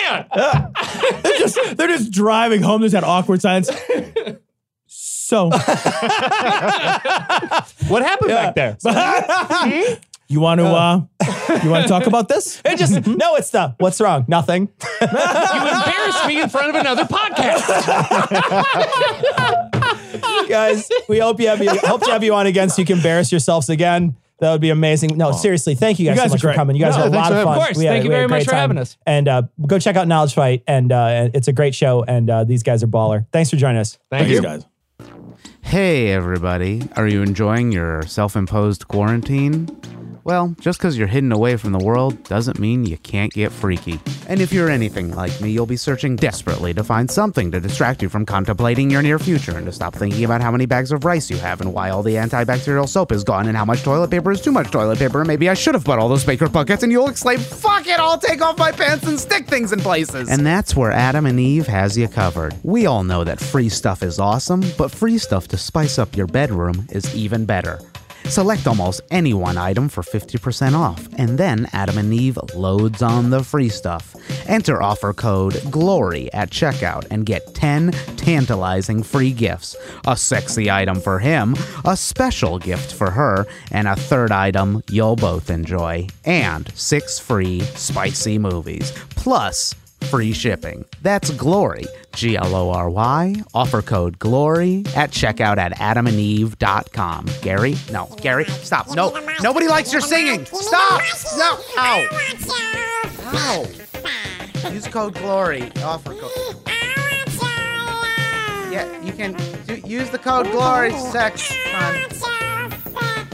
[0.05, 0.27] stand.
[1.23, 2.81] They're just they're just driving home.
[2.81, 3.71] There's that awkward silence.
[4.87, 5.49] So
[7.89, 8.77] What happened back there?
[10.29, 11.01] you want to uh
[11.63, 12.61] you want to talk about this?
[12.65, 14.25] it just, no, it's the, what's wrong?
[14.29, 14.69] Nothing.
[15.01, 17.69] You embarrassed me in front of another podcast.
[20.49, 22.97] Guys, we hope you have you, hope to have you on again so you can
[22.97, 24.17] embarrass yourselves again.
[24.45, 25.17] That would be amazing.
[25.17, 26.77] No, seriously, thank you guys, guys so much for coming.
[26.77, 27.55] You guys No, are a thanks lot for of having fun.
[27.57, 27.61] me.
[27.63, 27.79] Of course.
[27.79, 28.61] We had- Thank you we had a very much great for time.
[28.61, 28.97] having us.
[29.07, 32.05] And uh, go check out Knowledge Fight, and uh, it's a great show.
[32.07, 33.27] And uh, these guys are baller.
[33.33, 33.99] Thanks for joining us.
[34.11, 34.43] Thank These you.
[34.43, 34.67] guys.
[35.63, 36.83] Hey, everybody.
[36.97, 39.67] Are you enjoying your self imposed quarantine?
[40.25, 44.01] Well, just because you're hidden away from the world doesn't mean you can't get freaky.
[44.27, 48.01] And if you're anything like me, you'll be searching desperately to find something to distract
[48.01, 51.05] you from contemplating your near future and to stop thinking about how many bags of
[51.05, 54.11] rice you have and why all the antibacterial soap is gone and how much toilet
[54.11, 55.27] paper is too much toilet paper.
[55.27, 58.17] Maybe I should have bought all those Bakker buckets and you'll exclaim, Fuck it, I'll
[58.17, 60.31] take off my pants and stick things in places.
[60.31, 62.57] And that's where Adam and Eve has you covered.
[62.63, 66.27] We all know that free stuff is awesome, but free stuff to spice up your
[66.27, 67.79] bedroom is even better.
[68.27, 73.31] Select almost any one item for 50% off, and then Adam and Eve loads on
[73.31, 74.17] the free stuff.
[74.49, 81.01] Enter offer code GLORY at checkout and get 10 tantalizing free gifts a sexy item
[81.01, 81.55] for him,
[81.85, 87.61] a special gift for her, and a third item you'll both enjoy, and six free
[87.61, 88.93] spicy movies.
[89.11, 90.85] Plus, free shipping.
[91.03, 91.85] That's Glory,
[92.15, 93.35] G L O R Y.
[93.55, 97.27] Offer code GLORY at checkout at adamandeve.com.
[97.43, 97.77] Gary?
[97.93, 98.95] No, Gary, stop.
[98.95, 99.11] No,
[99.43, 100.45] nobody likes your singing.
[100.47, 101.03] Stop.
[101.37, 101.59] No.
[101.79, 102.07] Ow.
[103.35, 103.67] Ow.
[104.71, 105.71] Use code GLORY.
[105.83, 106.57] Offer code.
[108.71, 109.37] Yeah, you can
[109.67, 110.91] do, use the code GLORY.
[110.99, 111.53] Sex.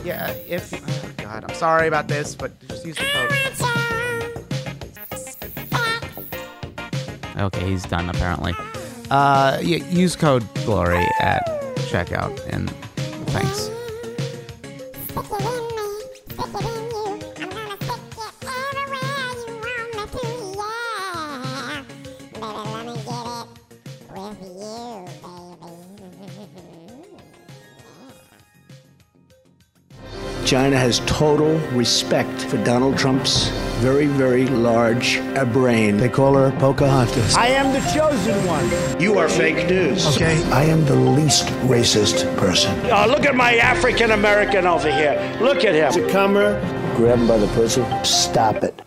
[0.04, 0.72] Yeah, if.
[0.74, 3.80] Oh, God, I'm sorry about this, but just use the code.
[7.41, 8.53] Okay, he's done apparently.
[9.11, 11.43] Uh, yeah, use code GLORY at
[11.88, 12.70] checkout, and
[13.30, 13.70] thanks.
[30.45, 33.51] China has total respect for Donald Trump's
[33.81, 35.97] very, very large a brain.
[35.97, 37.35] They call her Pocahontas.
[37.35, 39.01] I am the chosen one.
[39.01, 40.07] You are fake news.
[40.16, 40.43] Okay.
[40.53, 42.78] I am the least racist person.
[42.91, 45.16] Oh, look at my African American over here.
[45.41, 45.93] Look at him.
[45.93, 46.61] To come here,
[46.97, 47.83] grab him by the pussy.
[48.05, 48.78] Stop it.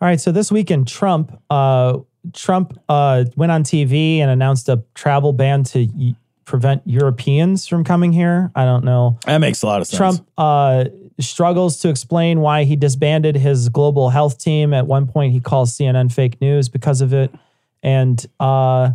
[0.00, 1.98] All right, so this weekend, Trump, uh,
[2.32, 7.82] Trump uh, went on TV and announced a travel ban to y- prevent Europeans from
[7.82, 8.52] coming here.
[8.54, 9.18] I don't know.
[9.26, 9.96] That makes a lot of sense.
[9.98, 10.84] Trump uh,
[11.20, 14.74] struggles to explain why he disbanded his global health team.
[14.74, 17.32] At one point, he calls CNN fake news because of it.
[17.82, 18.90] And uh,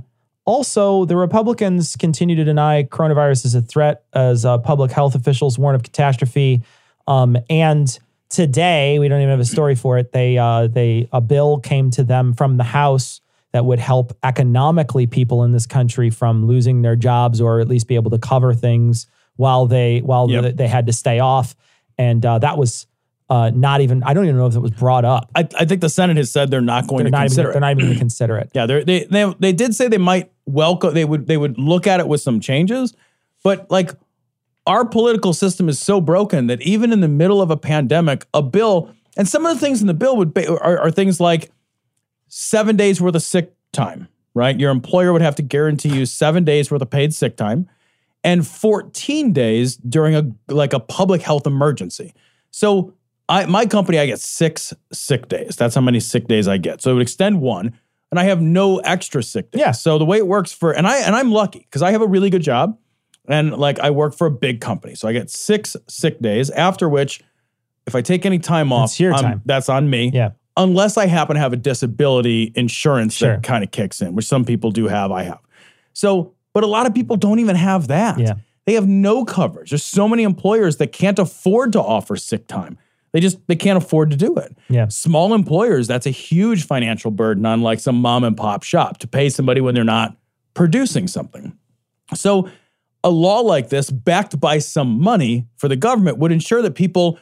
[0.46, 5.58] also, the Republicans continue to deny coronavirus is a threat as uh, public health officials
[5.58, 6.62] warn of catastrophe.
[7.08, 7.98] Um, and
[8.30, 10.12] today, we don't even have a story for it.
[10.12, 13.22] They uh, they a bill came to them from the House
[13.54, 17.88] that would help economically people in this country from losing their jobs or at least
[17.88, 20.44] be able to cover things while they while Yep.
[20.44, 21.56] they, they had to stay off.
[22.02, 22.88] And uh, that was
[23.30, 24.02] uh, not even.
[24.04, 25.30] I don't even know if it was brought up.
[25.36, 27.30] I, I think the Senate has said they're not going They're to not even.
[27.30, 28.50] consider They're not even going to consider it.
[28.54, 30.94] Yeah, they they they did say they might welcome.
[30.94, 32.94] They would they would look at it with some changes,
[33.44, 33.92] but like
[34.66, 38.42] our political system is so broken that even in the middle of a pandemic, a
[38.42, 41.52] bill and some of the things in the bill would be, are, are things like
[42.28, 44.08] seven days worth of sick time.
[44.34, 47.68] Right, your employer would have to guarantee you seven days worth of paid sick time,
[48.24, 52.14] and 14 days during a like a public health emergency.
[52.52, 52.94] So
[53.30, 55.56] I my company I get six sick days.
[55.56, 56.82] That's how many sick days I get.
[56.82, 57.78] So it would extend one,
[58.12, 59.60] and I have no extra sick days.
[59.60, 59.72] Yeah.
[59.72, 62.08] So the way it works for and I and I'm lucky because I have a
[62.08, 62.78] really good job,
[63.28, 66.50] and like I work for a big company, so I get six sick days.
[66.50, 67.22] After which,
[67.88, 69.42] if I take any time off, time.
[69.46, 70.12] That's on me.
[70.14, 70.32] Yeah.
[70.58, 73.36] Unless I happen to have a disability insurance Sure.
[73.36, 75.10] that kind of kicks in, which some people do have.
[75.10, 75.40] I have.
[75.94, 78.20] So, but a lot of people don't even have that.
[78.20, 78.34] Yeah.
[78.66, 79.72] They have no coverage.
[79.72, 82.78] There's so many employers that can't afford to offer sick time.
[83.12, 84.56] They just they can't afford to do it.
[84.70, 84.88] Yeah.
[84.88, 89.08] Small employers, that's a huge financial burden on like some mom and pop shop to
[89.08, 90.16] pay somebody when they're not
[90.54, 91.58] producing something.
[92.14, 92.50] So
[93.04, 97.20] a law like this backed by some money for the government would ensure that people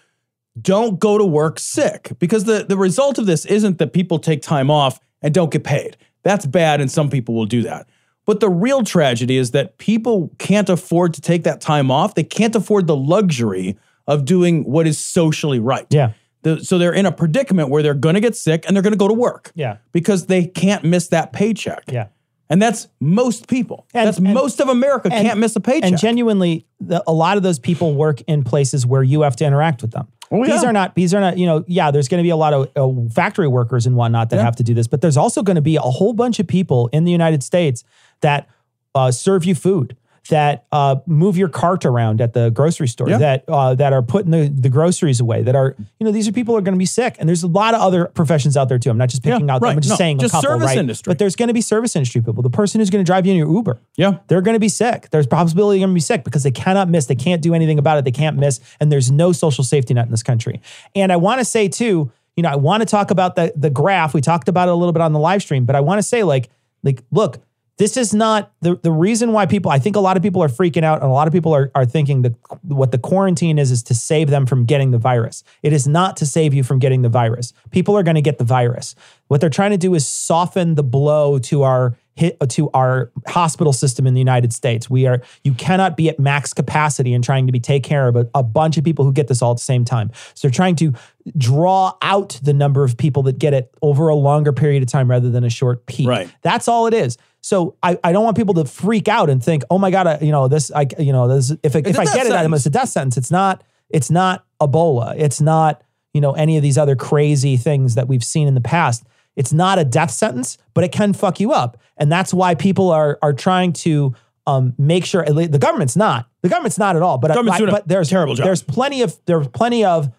[0.59, 4.41] don't go to work sick because the, the result of this isn't that people take
[4.41, 5.95] time off and don't get paid.
[6.23, 7.87] That's bad, and some people will do that.
[8.29, 12.13] But the real tragedy is that people can't afford to take that time off.
[12.13, 13.75] They can't afford the luxury
[14.05, 15.87] of doing what is socially right.
[15.89, 16.11] Yeah.
[16.43, 18.93] The- so they're in a predicament where they're going to get sick and they're going
[18.93, 19.51] to go to work.
[19.55, 19.77] Yeah.
[19.93, 21.85] Because they can't miss that paycheck.
[21.87, 22.09] Yeah.
[22.51, 23.87] And that's most people.
[23.95, 25.89] And- that's and- most of America and- can't miss a paycheck.
[25.89, 29.45] And genuinely, the, a lot of those people work in places where you have to
[29.45, 30.07] interact with them.
[30.31, 30.69] Oh, These yeah.
[30.69, 30.95] are not.
[30.95, 31.37] These are not.
[31.37, 31.63] You know.
[31.67, 31.89] Yeah.
[31.91, 34.43] There's going to be a lot of uh, factory workers and whatnot that Yeah.
[34.43, 36.87] have to do this, but there's also going to be a whole bunch of people
[36.93, 37.83] in the United States
[38.21, 38.47] that
[38.95, 39.95] uh, serve you food,
[40.29, 43.17] that uh, move your cart around at the grocery store, Yeah.
[43.17, 45.41] that uh, that are putting the, the groceries away.
[45.43, 47.43] That are you know these are people who are going to be sick, and there's
[47.43, 48.89] a lot of other professions out there too.
[48.89, 49.63] I'm not just picking Yeah, out.
[49.65, 50.77] I'm just No, saying just a couple, service right?
[50.77, 51.09] industry.
[51.11, 52.43] But there's going to be service industry people.
[52.43, 54.17] The person who's going to drive you in your Uber yeah.
[54.27, 55.09] they're going to be sick.
[55.11, 57.05] There's possibility they're going to be sick because they cannot miss.
[57.07, 58.05] They can't do anything about it.
[58.05, 58.59] They can't miss.
[58.79, 60.61] And there's no social safety net in this country.
[60.95, 63.69] And I want to say too, you know, I want to talk about the the
[63.69, 64.13] graph.
[64.13, 66.03] We talked about it a little bit on the live stream, but I want to
[66.03, 66.49] say like
[66.83, 67.39] like look,
[67.79, 69.71] this is not the the reason why people.
[69.71, 71.71] I think a lot of people are freaking out, and a lot of people are
[71.73, 75.45] are thinking that what the quarantine is is to save them from getting the virus.
[75.63, 77.53] It is not to save you from getting the virus.
[77.71, 78.95] People are going to get the virus.
[79.29, 83.71] What they're trying to do is soften the blow to our hit to our hospital
[83.71, 84.89] system in the United States.
[84.89, 88.17] We are you cannot be at max capacity and trying to be take care of
[88.17, 90.11] a, a bunch of people who get this all at the same time.
[90.33, 90.93] So they're trying to
[91.37, 95.09] draw out the number of people that get it over a longer period of time
[95.09, 96.09] rather than a short peak.
[96.09, 96.29] Right.
[96.41, 97.17] That's all it is.
[97.41, 100.19] So I, I don't want people to freak out and think, oh my god, I,
[100.19, 101.51] you know this, I you know this.
[101.63, 103.17] If it, if I get it, I'm it's a death sentence.
[103.17, 103.63] It's not.
[103.89, 105.15] It's not Ebola.
[105.17, 105.81] It's not
[106.13, 109.03] you know any of these other crazy things that we've seen in the past.
[109.35, 111.77] It's not a death sentence, but it can fuck you up.
[111.97, 114.13] And that's why people are are trying to
[114.45, 116.27] um, make sure the government's not.
[116.41, 117.17] The government's not at all.
[117.17, 118.45] But, doing a but there's terrible job.
[118.45, 120.11] There's plenty of there's plenty of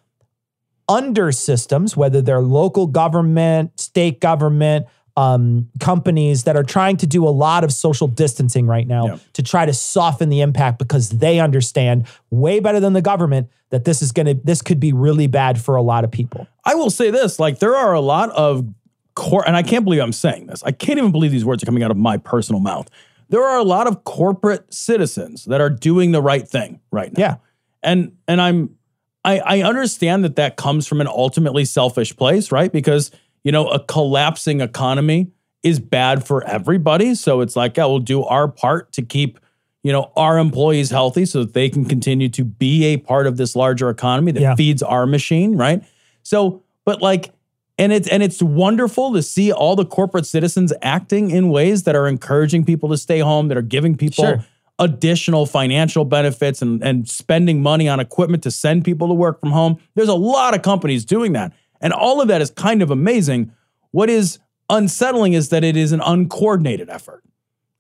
[0.88, 4.86] under systems, whether they're local government, state government,
[5.20, 9.18] um, companies that are trying to do a lot of social distancing right now Yeah.
[9.34, 13.84] to try to soften the impact because they understand way better than the government that
[13.84, 16.46] this is going to this could be really bad for a lot of people.
[16.64, 18.64] I will say this: like there are a lot of
[19.14, 20.62] core, and I can't believe I'm saying this.
[20.64, 22.88] I can't even believe these words are coming out of my personal mouth.
[23.28, 27.20] There are a lot of corporate citizens that are doing the right thing right now.
[27.24, 27.34] Yeah.
[27.82, 28.76] and and I'm
[29.24, 32.72] I, I understand that that comes from an ultimately selfish place, right?
[32.72, 33.10] Because
[33.44, 35.28] you know a collapsing economy
[35.62, 37.14] is bad for everybody.
[37.14, 39.38] So it's like, yeah, we'll do our part to keep
[39.82, 43.36] you know our employees healthy so that they can continue to be a part of
[43.36, 44.54] this larger economy that Yeah.
[44.54, 45.82] feeds our machine, right?
[46.22, 47.32] So, but like,
[47.78, 51.94] and it's and it's wonderful to see all the corporate citizens acting in ways that
[51.96, 54.44] are encouraging people to stay home, that are giving people Sure.
[54.78, 59.50] additional financial benefits and, and spending money on equipment to send people to work from
[59.52, 59.78] home.
[59.94, 61.52] There's a lot of companies doing that.
[61.80, 63.52] And all of that is kind of amazing.
[63.90, 67.22] What is unsettling is that it is an uncoordinated effort.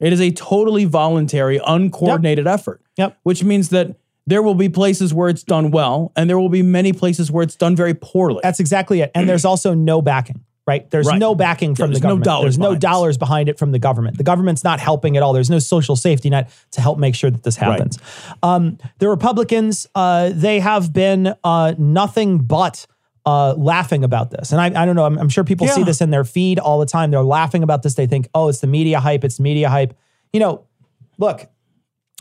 [0.00, 2.80] It is a totally voluntary, uncoordinated effort.
[2.96, 3.18] Yep.
[3.22, 3.96] Which means that
[4.26, 7.42] there will be places where it's done well, and there will be many places where
[7.42, 8.40] it's done very poorly.
[8.42, 9.10] That's exactly it.
[9.14, 10.88] And there's also no backing, right?
[10.90, 11.18] There's Right.
[11.18, 12.24] no backing from there's the no government.
[12.24, 14.18] dollars there's no dollars behind it from the government.
[14.18, 15.32] The government's not helping at all.
[15.32, 17.98] There's no social safety net to help make sure that this happens.
[18.42, 22.86] Um, the Republicans, uh, they have been uh, nothing but
[23.26, 24.52] uh, laughing about this.
[24.52, 26.78] And I, I don't know, I'm, I'm sure people see this in their feed all
[26.78, 27.10] the time.
[27.10, 27.94] They're laughing about this.
[27.94, 29.24] They think, oh, it's the media hype.
[29.24, 29.94] It's media hype.
[30.32, 30.64] You know,
[31.18, 31.48] look,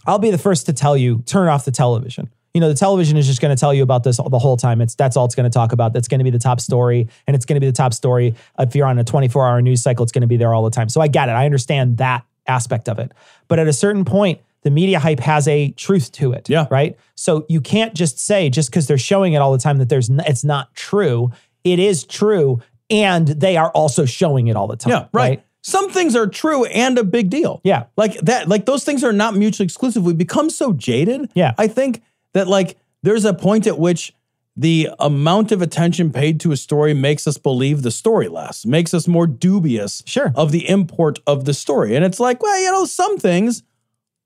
[0.05, 2.29] I'll be the first to tell you turn off the television.
[2.53, 4.81] You know, the television is just going to tell you about this the whole time.
[4.81, 5.93] It's that's all it's going to talk about.
[5.93, 8.33] That's going to be the top story, and it's going to be the top story.
[8.57, 10.71] If you're on a 24 hour news cycle, it's going to be there all the
[10.71, 10.89] time.
[10.89, 11.33] So I get it.
[11.33, 13.11] I understand that aspect of it.
[13.47, 16.49] But at a certain point, the media hype has a truth to it.
[16.49, 16.67] Yeah.
[16.69, 16.97] Right.
[17.15, 20.09] So you can't just say just because they're showing it all the time that there's
[20.09, 21.31] n- it's not true.
[21.63, 24.91] It is true, and they are also showing it all the time.
[24.91, 25.43] Yeah, right.
[25.61, 27.59] Some things are true and a big deal.
[27.63, 27.85] Yeah.
[27.97, 30.03] Like that, like those things are not mutually exclusive.
[30.03, 31.29] We become so jaded.
[31.35, 31.53] Yeah.
[31.57, 32.01] I think
[32.33, 34.13] that like there's a point at which
[34.55, 38.93] the amount of attention paid to a story makes us believe the story less, makes
[38.93, 40.31] us more dubious Sure.
[40.35, 41.95] of the import of the story.
[41.95, 43.63] And it's like, well, you know, some things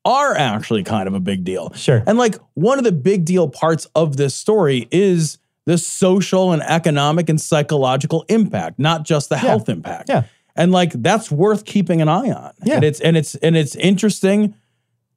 [0.06, 1.72] are actually kind of a big deal.
[1.74, 2.04] Sure.
[2.06, 6.62] And like one of the big deal parts of this story is the social and
[6.64, 10.10] economic and psychological impact, not just the health impact.
[10.10, 10.24] Yeah.
[10.56, 12.52] And like that's worth keeping an eye on.
[12.64, 12.76] Yeah.
[12.76, 14.56] And it's and it's and it's interesting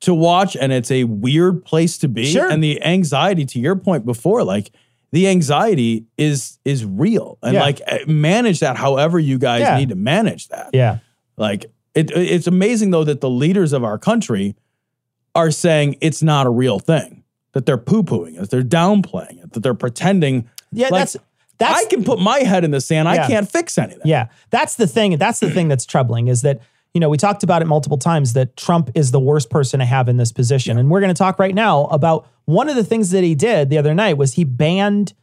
[0.00, 2.26] to watch and it's a weird place to be.
[2.26, 2.48] Sure.
[2.48, 4.70] And the anxiety to your point before, like
[5.10, 7.38] the anxiety is is real.
[7.42, 7.60] And Yeah.
[7.62, 9.76] like eh, manage that however you guys Yeah.
[9.78, 10.70] need to manage that.
[10.72, 10.98] Yeah.
[11.36, 14.54] Like it, it's amazing though that the leaders of our country
[15.36, 17.22] are saying it's not a real thing,
[17.52, 20.48] that they're poo pooing it, they're downplaying it, that they're pretending.
[20.72, 21.16] Yeah, like, that's
[21.58, 23.08] that's I can put my head in the sand.
[23.08, 23.24] Yeah.
[23.24, 24.02] I can't fix anything.
[24.04, 25.16] Yeah, that's the thing.
[25.18, 26.60] That's the thing that's troubling is that
[26.94, 29.86] you know we talked about it multiple times that Trump is the worst person to
[29.86, 32.84] have in this position, and we're going to talk right now about one of the
[32.84, 35.14] things that he did the other night was he banned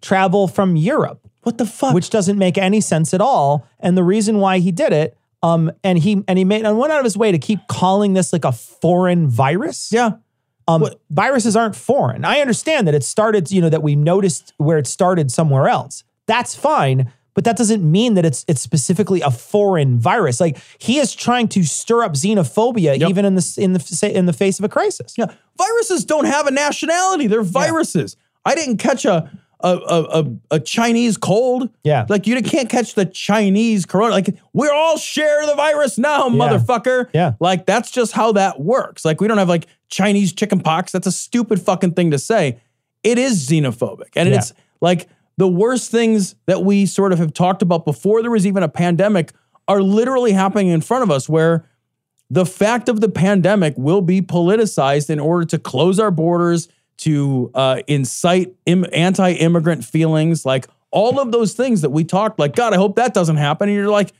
[0.00, 1.28] travel from Europe.
[1.42, 1.94] What the fuck?
[1.94, 5.16] Which doesn't make any sense at all, and the reason why he did it.
[5.42, 8.12] Um, and he and he made and went out of his way to keep calling
[8.14, 9.90] this like a foreign virus.
[9.92, 10.12] yeah.
[10.68, 12.24] Um, viruses aren't foreign.
[12.24, 16.04] I understand that it started, you know, that we noticed where it started somewhere else.
[16.26, 20.38] That's fine, but that doesn't mean that it's it's specifically a foreign virus.
[20.40, 23.10] Like he is trying to stir up xenophobia Yep.
[23.10, 25.14] even in the in the in the face of a crisis.
[25.18, 25.26] Yeah.
[25.58, 27.26] Viruses don't have a nationality.
[27.26, 28.16] They're viruses.
[28.44, 29.30] I didn't catch a
[29.62, 31.70] a, a, a, a Chinese cold.
[31.84, 32.06] Yeah.
[32.08, 34.12] Like you can't catch the Chinese corona.
[34.12, 37.08] Like we all share the virus now, motherfucker.
[37.12, 37.34] Yeah.
[37.40, 39.04] Like that's just how that works.
[39.04, 40.92] Like we don't have like Chinese chicken pox.
[40.92, 42.60] That's a stupid fucking thing to say.
[43.02, 44.10] It is xenophobic.
[44.16, 44.36] And Yeah.
[44.36, 48.46] it's like the worst things that we sort of have talked about before there was
[48.46, 49.32] even a pandemic
[49.68, 51.68] are literally happening in front of us where
[52.30, 57.50] the fact of the pandemic will be politicized in order to close our borders, to
[57.54, 62.38] uh, incite Im- anti-immigrant feelings, like all of those things that we talked.
[62.38, 63.68] Like, God, I hope that doesn't happen.
[63.68, 64.12] And you're like,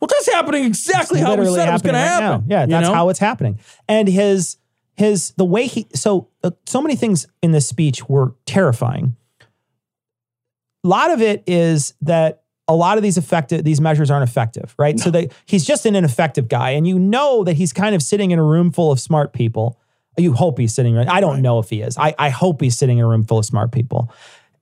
[0.00, 2.48] well, that's happening exactly how we said it was going to happening happen.
[2.48, 2.56] now.
[2.56, 2.94] Yeah, you that's know?
[2.94, 3.60] how it's happening.
[3.88, 4.56] And his
[4.96, 9.16] his the way he so uh, so many things in this speech were terrifying.
[10.84, 14.74] A lot of it is that a lot of these effective these measures aren't effective,
[14.78, 14.98] right?
[14.98, 18.30] So that he's just an ineffective guy, and you know that he's kind of sitting
[18.30, 19.78] in a room full of smart people.
[20.20, 20.94] You hope he's sitting.
[20.94, 21.08] right.
[21.08, 21.96] I don't know if he is.
[21.98, 24.12] I I hope he's sitting in a room full of smart people,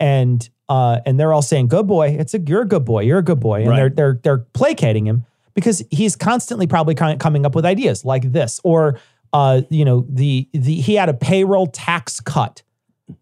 [0.01, 3.19] and uh, and they're all saying, "Good boy, it's a you're a good boy, you're
[3.19, 3.77] a good boy," and Right.
[3.77, 5.25] they're they're they're placating him
[5.55, 8.99] because he's constantly probably coming up with ideas like this, or
[9.33, 12.63] uh, you know, the the he had a payroll tax cut.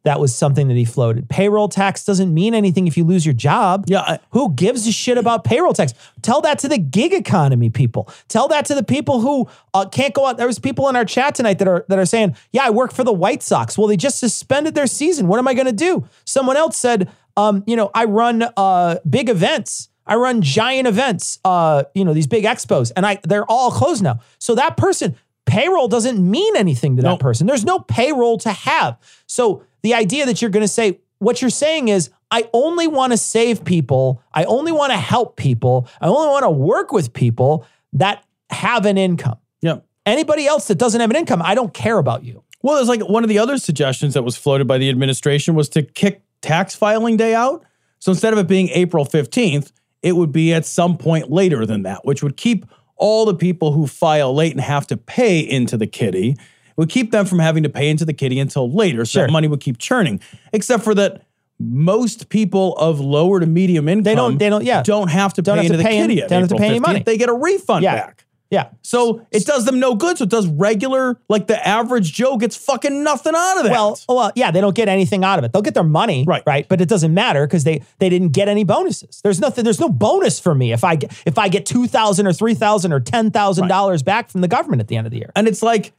[0.03, 1.29] That was something that he floated.
[1.29, 3.85] Payroll tax doesn't mean anything if you lose your job.
[3.87, 5.95] Yeah, I- Who gives a shit about payroll tax?
[6.23, 8.09] Tell that to the gig economy people.
[8.29, 10.37] Tell that to the people who uh, can't go out.
[10.39, 12.93] There was people in our chat tonight that are that are saying, "Yeah, I work
[12.93, 15.29] for the White Sox." Well, they just suspended their season.
[15.29, 16.05] What am I going to do?
[16.25, 19.89] Someone else said, um, "You know, I run uh, big events.
[20.07, 21.39] I run giant events.
[21.45, 25.17] Uh, you know, these big expos, and I they're all closed now." So that person
[25.47, 27.47] payroll doesn't mean anything to that person.
[27.47, 28.99] There's no payroll to have.
[29.29, 33.13] So the idea that you're going to say, what you're saying is, I only want
[33.13, 34.21] to save people.
[34.35, 35.89] I only want to help people.
[36.01, 39.39] I only want to work with people that have an income.
[39.63, 39.79] Yeah.
[40.05, 42.43] Anybody else that doesn't have an income, I don't care about you.
[42.63, 45.69] Well, there's like one of the other suggestions that was floated by the administration was
[45.69, 47.65] to kick tax filing day out.
[48.01, 49.71] So instead of it being April 15th,
[50.03, 53.71] it would be at some point later than that, which would keep all the people
[53.71, 56.39] who file late and have to pay into the kitty, it
[56.77, 59.05] would keep them from having to pay into the kitty until later.
[59.05, 59.27] So Sure.
[59.27, 60.21] that money would keep churning.
[60.53, 61.23] Except for that
[61.59, 64.83] most people of lower to medium income they don't- they don't- yeah.
[64.83, 66.17] don't have to Don't pay have to into the pay kitty.
[66.21, 67.03] don't have to April pay any money.
[67.05, 67.95] They get a refund Yeah.
[67.97, 68.23] back.
[68.51, 68.67] Yeah.
[68.83, 70.19] So it does them no good.
[70.19, 73.73] So it does regular, like the average Joe gets fucking nothing out of that.
[73.73, 75.53] Well, oh, well, yeah, they don't get anything out of it.
[75.53, 76.45] They'll get their money, Right.
[76.47, 79.21] Right, but it doesn't matter because they they didn't get any bonuses.
[79.25, 79.65] There's nothing.
[79.65, 82.55] There's no bonus for me if I get if I get two thousand or three
[82.55, 85.33] thousand or ten thousand dollars back from the government at the end of the year.
[85.35, 85.93] and it's like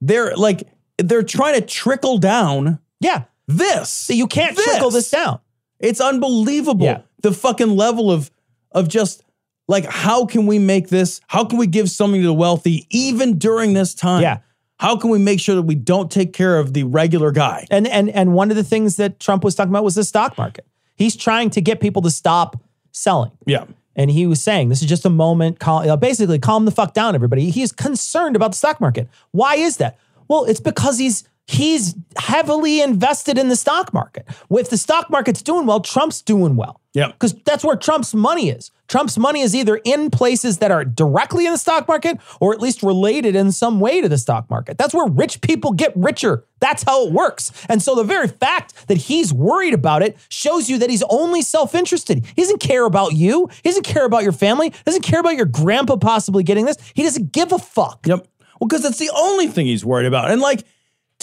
[0.00, 0.68] they're like
[0.98, 3.90] they're trying to trickle down Yeah, this.
[3.90, 5.40] so you can't trickle this down.
[5.80, 6.86] It's unbelievable.
[6.86, 7.00] Yeah.
[7.22, 8.30] The fucking level of
[8.72, 9.22] of just
[9.68, 11.20] like how can we make this?
[11.26, 14.22] How can we give something to the wealthy even during this time?
[14.22, 14.38] Yeah.
[14.78, 17.66] How can we make sure that we don't take care of the regular guy?
[17.70, 20.36] And and and one of the things that Trump was talking about was the stock
[20.36, 20.66] market.
[20.96, 22.60] He's trying to get people to stop
[22.92, 23.32] selling.
[23.46, 23.64] Yeah.
[23.96, 25.60] And he was saying, this is just a moment.
[25.60, 27.50] Cal- basically, calm the fuck down, everybody.
[27.50, 29.08] He's concerned about the stock market.
[29.30, 29.98] Why is that?
[30.28, 34.26] Well, it's because he's he's heavily invested in the stock market.
[34.50, 36.80] If the stock market's doing well, Trump's doing well.
[36.94, 37.08] Yeah.
[37.08, 38.70] Because that's where Trump's money is.
[38.86, 42.60] Trump's money is either in places that are directly in the stock market or at
[42.60, 44.78] least related in some way to the stock market.
[44.78, 46.44] That's where rich people get richer.
[46.60, 47.50] That's how it works.
[47.68, 51.42] And so the very fact that he's worried about it shows you that he's only
[51.42, 52.24] self interested.
[52.36, 55.36] He doesn't care about you, he doesn't care about your family, he doesn't care about
[55.36, 56.76] your grandpa possibly getting this.
[56.94, 58.06] He doesn't give a fuck.
[58.06, 58.28] Yep.
[58.60, 60.30] Well, because that's the only thing he's worried about.
[60.30, 60.64] And like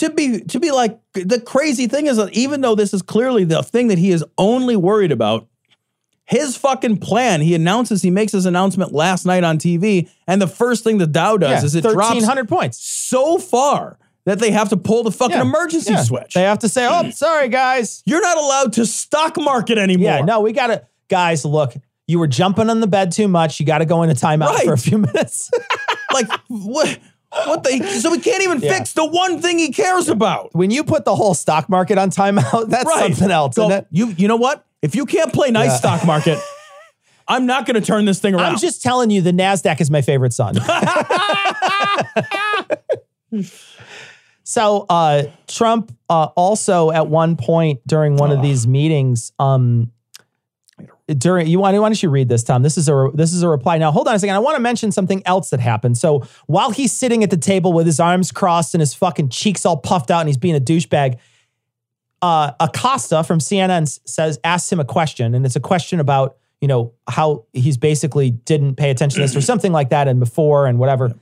[0.02, 3.44] to be to be like the crazy thing is that even though this is clearly
[3.44, 5.48] the thing that he is only worried about,
[6.26, 10.48] his fucking plan, he announces, he makes his announcement last night on TV, and the
[10.48, 12.78] first thing the Dow does Yeah, is it drops 1,300 points.
[12.82, 15.41] so far that they have to pull the fucking Yeah.
[15.41, 16.03] emergency Yeah.
[16.03, 16.34] switch.
[16.36, 18.03] They have to say, oh, sorry, guys.
[18.06, 20.11] You're not allowed to stock market anymore.
[20.11, 21.73] Yeah, no, we got to, guys, look,
[22.07, 23.60] you were jumping on the bed too much.
[23.60, 24.65] You got to go into timeout Right.
[24.65, 25.49] for a few minutes.
[26.14, 26.99] like what
[27.45, 28.78] what the so he can't even Yeah.
[28.78, 30.49] fix the one thing he cares about.
[30.53, 33.16] when you put the whole stock market on timeout, that's Right.
[33.16, 33.88] something else, So isn't it?
[33.91, 34.66] You you know what?
[34.82, 35.76] If you can't play nice Yeah.
[35.78, 36.40] stock market,
[37.28, 38.53] I'm not going to turn this thing around.
[38.53, 40.56] I'm just telling you, the NASDAQ is my favorite son.
[44.44, 49.91] so uh, Trump uh, also at one point during one of these meetings, um,
[51.18, 52.64] during you want why don't you read this, Tom?
[52.64, 53.78] This is a this is a reply.
[53.78, 54.36] Now hold on a second.
[54.36, 55.98] I want to mention something else that happened.
[55.98, 59.66] So while he's sitting at the table with his arms crossed and his fucking cheeks
[59.66, 61.18] all puffed out and he's being a douchebag,
[62.22, 66.68] uh, Acosta from CNN says asks him a question, and it's a question about you
[66.68, 70.68] know how he's basically didn't pay attention to this or something like that, and before
[70.68, 71.14] and whatever.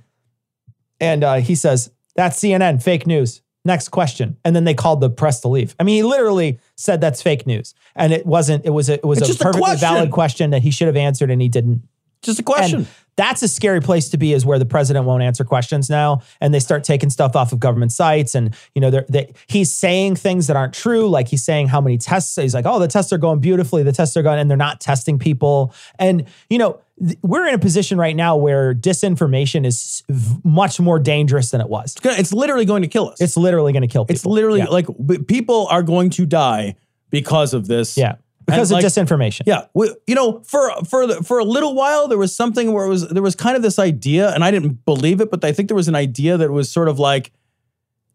[0.99, 3.41] And uh, he says that's CNN, fake news.
[3.65, 5.75] Next question, and then they called the press to leave.
[5.79, 8.65] I mean, he literally said that's fake news, and it wasn't.
[8.65, 10.87] It was a, it was It's a just a perfectly valid question that he should
[10.87, 11.83] have answered, and he didn't.
[12.21, 12.79] just a question.
[12.79, 12.87] And
[13.19, 16.53] that's a scary place to be is where the president won't answer questions now and
[16.53, 20.15] they start taking stuff off of government sites and you know they're, they, he's saying
[20.15, 23.11] things that aren't true like he's saying how many tests he's like oh the tests
[23.11, 26.79] are going beautifully the tests are going and they're not testing people and you know
[27.21, 30.03] we're in a position right now where disinformation is
[30.43, 33.19] much more dangerous than it was It's gonna- it's literally going to kill us.
[33.21, 34.65] it's literally going to kill people it's literally yeah.
[34.67, 34.87] like
[35.27, 36.75] people are going to die
[37.09, 37.97] because of this.
[37.97, 38.15] yeah
[38.51, 42.17] because of disinformation Yeah, we, you know, for for the, for a little while there
[42.17, 45.21] was something where it was there was kind of this idea, and I didn't believe
[45.21, 47.31] it, but I think there was an idea that was sort of like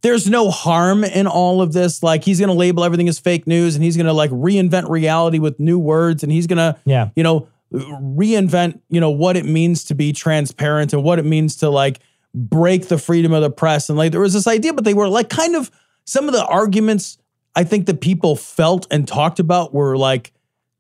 [0.03, 2.03] there's no harm in all of this.
[2.03, 4.89] Like he's going to label everything as fake news, and he's going to like reinvent
[4.91, 7.11] reality with new words, and he's going to Yeah.
[7.17, 11.57] you know reinvent you know what it means to be transparent and what it means
[11.57, 11.99] to like
[12.35, 15.09] break the freedom of the press, and like there was this idea, but they were
[15.09, 15.71] like kind of
[16.05, 17.17] some of the arguments
[17.57, 20.33] I think that people felt and talked about were like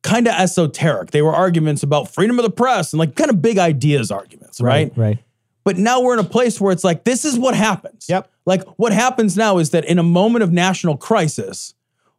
[0.02, 1.10] kind of esoteric.
[1.10, 4.60] They were arguments about freedom of the press and like kind of big ideas arguments,
[4.60, 4.92] right?
[4.96, 5.18] Right.
[5.64, 8.06] But now we're in a place where it's like, this is what happens.
[8.08, 8.30] Yep.
[8.44, 11.74] Like, what happens now is that in a moment of national crisis,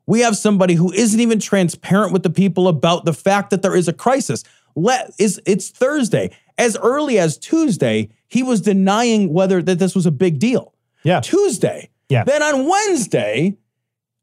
[0.08, 3.76] we have somebody who isn't even transparent with the people about the fact that there
[3.76, 4.44] is a crisis.
[4.76, 6.32] Let is it's Thursday.
[6.58, 10.74] As early as Tuesday, he was denying whether that this was a big deal.
[11.04, 11.20] Yeah.
[11.20, 11.90] Tuesday.
[12.10, 12.24] Yeah.
[12.24, 13.58] Then on Wednesday,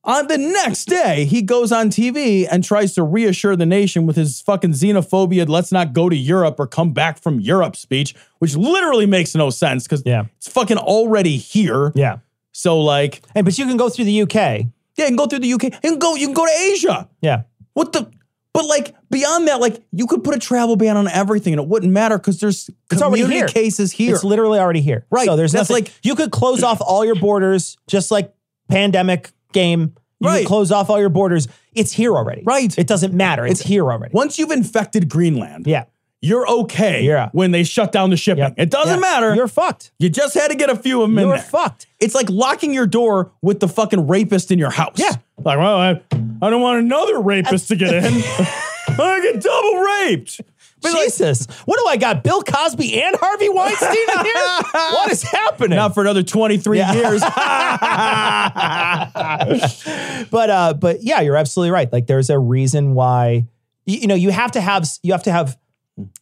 [0.04, 4.16] on the next day, he goes on TV and tries to reassure the nation with
[4.16, 8.56] his fucking xenophobia, let's not go to Europe or come back from Europe speech, which
[8.56, 10.24] literally makes no sense because Yeah.
[10.38, 11.92] it's fucking already here.
[11.94, 12.16] Yeah.
[12.52, 14.34] So like, Hey, but you can go through the UK.
[14.96, 15.64] yeah, you can go through the UK.
[15.84, 17.08] You can go, you can go to Asia.
[17.20, 17.42] Yeah.
[17.74, 18.10] What the
[18.54, 21.66] but like beyond that, like you could put a travel ban on everything and it
[21.68, 23.48] wouldn't matter because there's It's already community here.
[23.64, 24.14] cases here.
[24.14, 25.06] It's literally already here.
[25.10, 25.24] Right.
[25.26, 28.34] So there's That's nothing, like- you could close off all your borders, just like
[28.68, 29.94] pandemic game.
[30.20, 30.46] You Right.
[30.46, 31.48] close off all your borders.
[31.74, 32.42] It's here already.
[32.44, 32.76] Right.
[32.78, 33.44] It doesn't matter.
[33.46, 34.12] It's, here already.
[34.14, 35.84] Once you've infected Greenland, Yeah.
[36.20, 37.30] you're okay Yeah.
[37.32, 38.44] when they shut down the shipping.
[38.44, 38.54] Yep.
[38.56, 39.00] It doesn't Yeah.
[39.00, 39.34] matter.
[39.34, 39.90] You're fucked.
[39.98, 41.44] you just had to get a few of them in You're there.
[41.44, 41.86] fucked.
[41.98, 44.94] It's like locking your door with the fucking rapist in your house.
[44.96, 45.16] Yeah.
[45.44, 46.00] Like, well, I,
[46.40, 48.04] I don't want another rapist to get in.
[48.88, 50.40] I get double raped.
[50.82, 51.46] But like, Jesus.
[51.64, 52.22] what do I got?
[52.24, 54.34] Bill Cosby and Harvey Weinstein in here?
[54.72, 55.76] what is happening?
[55.76, 57.22] not for another 23 years.
[60.30, 63.46] but uh but yeah you're absolutely right like there's a reason why
[63.86, 65.58] you, you know you have to have you have to have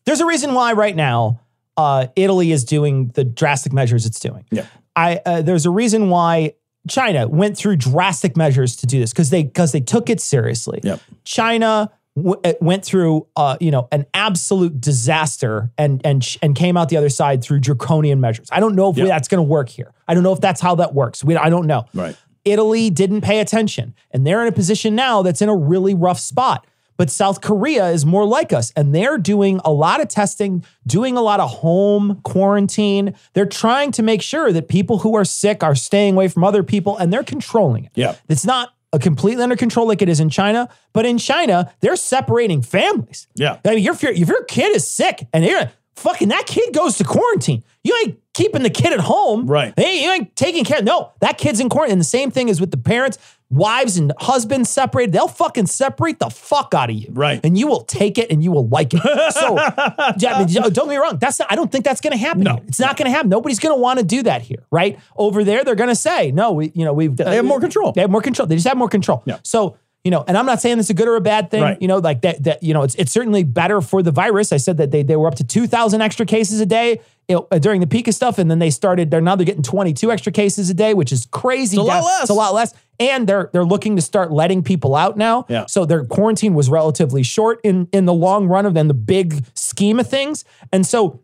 [0.04, 1.40] there's a reason why right now
[1.76, 4.66] uh italy is doing the drastic measures it's doing Yeah.
[4.96, 6.54] i uh, there's a reason why
[6.88, 10.80] china went through drastic measures to do this because they because they took it seriously
[10.82, 11.00] Yep.
[11.24, 16.76] china w- went through uh you know an absolute disaster and and sh- and came
[16.76, 19.42] out the other side through draconian measures i don't know if we, that's going to
[19.48, 22.16] work here i don't know if that's how that works we i don't know Right.
[22.46, 26.18] Italy didn't pay attention, and they're in a position now that's in a really rough
[26.18, 26.66] spot.
[26.96, 31.18] But South Korea is more like us, and they're doing a lot of testing, doing
[31.18, 33.14] a lot of home quarantine.
[33.34, 36.62] They're trying to make sure that people who are sick are staying away from other
[36.62, 37.92] people, and they're controlling it.
[37.94, 38.16] Yeah.
[38.30, 42.62] It's not completely under control like it is in China, but in China, they're separating
[42.62, 43.28] families.
[43.34, 43.58] Yeah.
[43.64, 46.96] I mean, if your if your kid is sick and you're fucking that kid goes
[46.98, 49.46] to quarantine, you ain't keeping the kid at home.
[49.46, 49.72] Right.
[49.76, 50.82] Hey, you ain't taking care.
[50.82, 51.92] No, that kid's in quarantine.
[51.92, 53.18] And the same thing is with the parents,
[53.50, 55.12] wives and husbands separated.
[55.12, 57.08] They'll fucking separate the fuck out of you.
[57.10, 57.40] Right.
[57.44, 59.02] And you will take it and you will like it.
[59.34, 59.56] So
[60.18, 61.18] yeah, I mean, don't get me wrong.
[61.18, 62.44] That's not, I don't think that's going to happen.
[62.44, 62.54] No.
[62.54, 62.64] here.
[62.68, 63.28] It's not going to happen.
[63.28, 64.64] Nobody's going to want to do that here.
[64.70, 64.98] Right.
[65.16, 67.92] Over there, they're going to say, no, we, you know, we've, They have more control.
[67.92, 68.46] They have more control.
[68.46, 69.22] They just have more control.
[69.26, 69.38] Yeah.
[69.42, 71.62] So, you know, and I'm not saying this is a good or a bad thing.
[71.62, 71.82] Right.
[71.82, 74.52] You know, like that, that, you know, it's, it's certainly better for the virus.
[74.52, 77.00] I said that they, they were up to 2,000 extra cases a day
[77.30, 78.38] you know, during the peak of stuff.
[78.38, 81.28] And then they started, they're now they're getting 22 extra cases a day, which is
[81.30, 81.76] crazy.
[81.76, 82.20] It's a lot less.
[82.22, 82.74] It's a lot less.
[82.98, 85.46] And they're, they're looking to start letting people out now.
[85.48, 85.66] Yeah.
[85.66, 89.44] So their quarantine was relatively short in, in the long run of than the big
[89.54, 90.44] scheme of things.
[90.72, 91.22] And so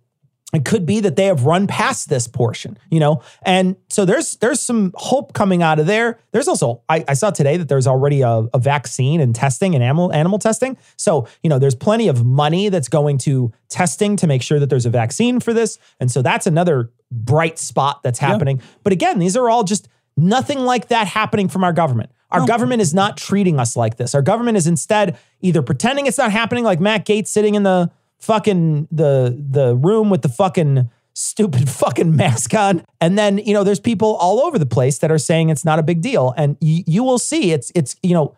[0.54, 4.36] it could be that they have run past this portion, you know, and so there's
[4.36, 6.20] there's some hope coming out of there.
[6.30, 9.82] There's also I, I saw today that there's already a, a vaccine and testing and
[9.82, 10.76] animal animal testing.
[10.96, 14.70] So you know there's plenty of money that's going to testing to make sure that
[14.70, 18.62] there's a vaccine for this, and so that's another bright spot that's happening.
[18.84, 22.10] But again, these are all just nothing like that happening from our government.
[22.30, 24.14] Our government is not treating us like this.
[24.14, 27.90] Our government is instead either pretending it's not happening, like Matt Gaetz sitting in the
[28.18, 32.84] fucking the the room with the fucking stupid fucking mask on.
[33.00, 35.78] And then you know there's people all over the place that are saying it's not
[35.78, 36.34] a big deal.
[36.36, 38.36] And you, you will see it's it's you know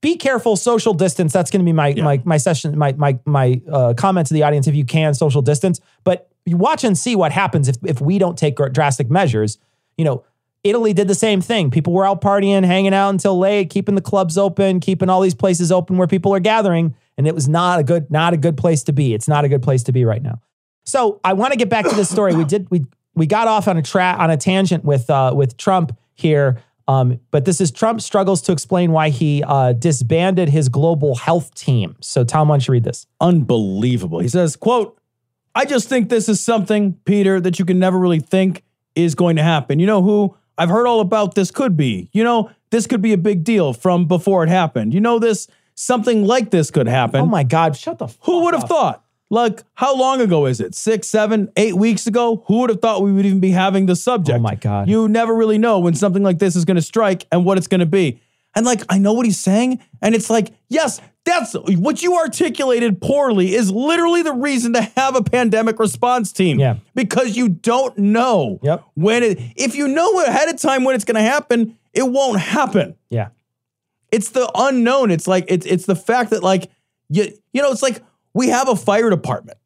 [0.00, 1.32] be careful social distance.
[1.32, 4.42] That's going to be my my my session my my my uh, comment to the
[4.42, 5.80] audience if you can social distance.
[6.04, 9.58] But you watch and see what happens if if we don't take drastic measures.
[9.96, 10.24] You know
[10.62, 11.70] Italy did the same thing.
[11.70, 15.34] People were out partying, hanging out until late, keeping the clubs open, keeping all these
[15.34, 18.56] places open where people are gathering, and it was not a good not a good
[18.56, 19.14] place to be.
[19.14, 20.40] It's not a good place to be right now.
[20.84, 22.34] So I want to get back to this story.
[22.34, 25.56] We did we we got off on a tra- on a tangent with uh, with
[25.56, 30.68] Trump here, um, but this is Trump struggles to explain why he uh, disbanded his
[30.68, 31.96] global health team.
[32.00, 33.06] So Tom, why don't you read this?
[33.20, 34.20] unbelievable.
[34.20, 34.98] He says, quote,
[35.54, 38.64] I just think this is something, Peter, that you can never really think
[38.94, 39.78] is going to happen.
[39.78, 42.08] You know who I've heard all about this could be?
[42.12, 44.94] You know, this could be a big deal from before it happened.
[44.94, 45.48] You know, this
[45.80, 47.20] something like this could happen.
[47.22, 47.76] Oh my God!
[47.76, 48.08] Shut the.
[48.22, 49.04] Who would have thought?
[49.32, 50.74] Like, how long ago is it?
[50.74, 52.42] Six, seven, eight weeks ago?
[52.48, 54.36] Who would have thought we would even be having the subject?
[54.36, 54.88] Oh my God.
[54.88, 57.68] You never really know when something like this is going to strike and what it's
[57.68, 58.20] going to be.
[58.56, 59.78] And like, I know what he's saying.
[60.02, 65.14] And it's like, yes, that's what you articulated poorly is literally the reason to have
[65.14, 66.58] a pandemic response team.
[66.58, 66.78] Yeah.
[66.96, 68.84] Because you don't know Yep.
[68.94, 72.40] when it, if you know ahead of time when it's going to happen, it won't
[72.40, 72.96] happen.
[73.10, 73.28] Yeah.
[74.12, 75.10] It's the unknown.
[75.10, 76.70] It's like it's it's the fact that like
[77.08, 78.02] you you know it's like
[78.34, 79.58] we have a fire department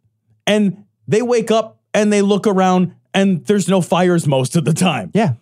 [0.46, 4.72] and they wake up and they look around and there's no fires most of the
[4.72, 5.10] time.
[5.14, 5.34] Yeah.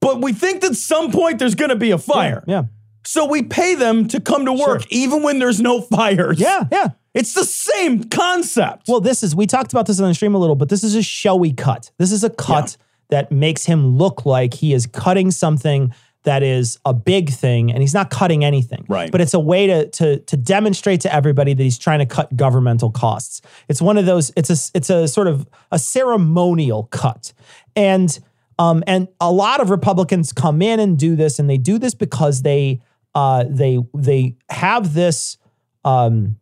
[0.00, 2.42] But we think that some point there's going to be a fire.
[2.46, 2.64] Yeah.
[3.04, 6.40] So we pay them to come to work even when there's no fires.
[6.40, 6.64] Yeah.
[6.70, 6.88] Yeah.
[7.14, 8.88] It's the same concept.
[8.88, 10.94] Well, this is we talked about this on the stream a little, but this is
[10.94, 11.90] a showy cut.
[11.98, 12.76] This is a cut
[13.10, 15.92] that makes him look like he is cutting something
[16.24, 18.84] that is a big thing, and he's not cutting anything.
[18.88, 19.10] Right.
[19.10, 22.36] But it's a way to to to demonstrate to everybody that he's trying to cut
[22.36, 23.42] governmental costs.
[23.68, 24.30] It's one of those.
[24.36, 27.32] It's a it's a sort of a ceremonial cut,
[27.74, 28.18] and
[28.58, 31.94] um and a lot of Republicans come in and do this, and they do this
[31.94, 32.80] because they
[33.14, 35.38] uh they they have this
[35.84, 36.36] um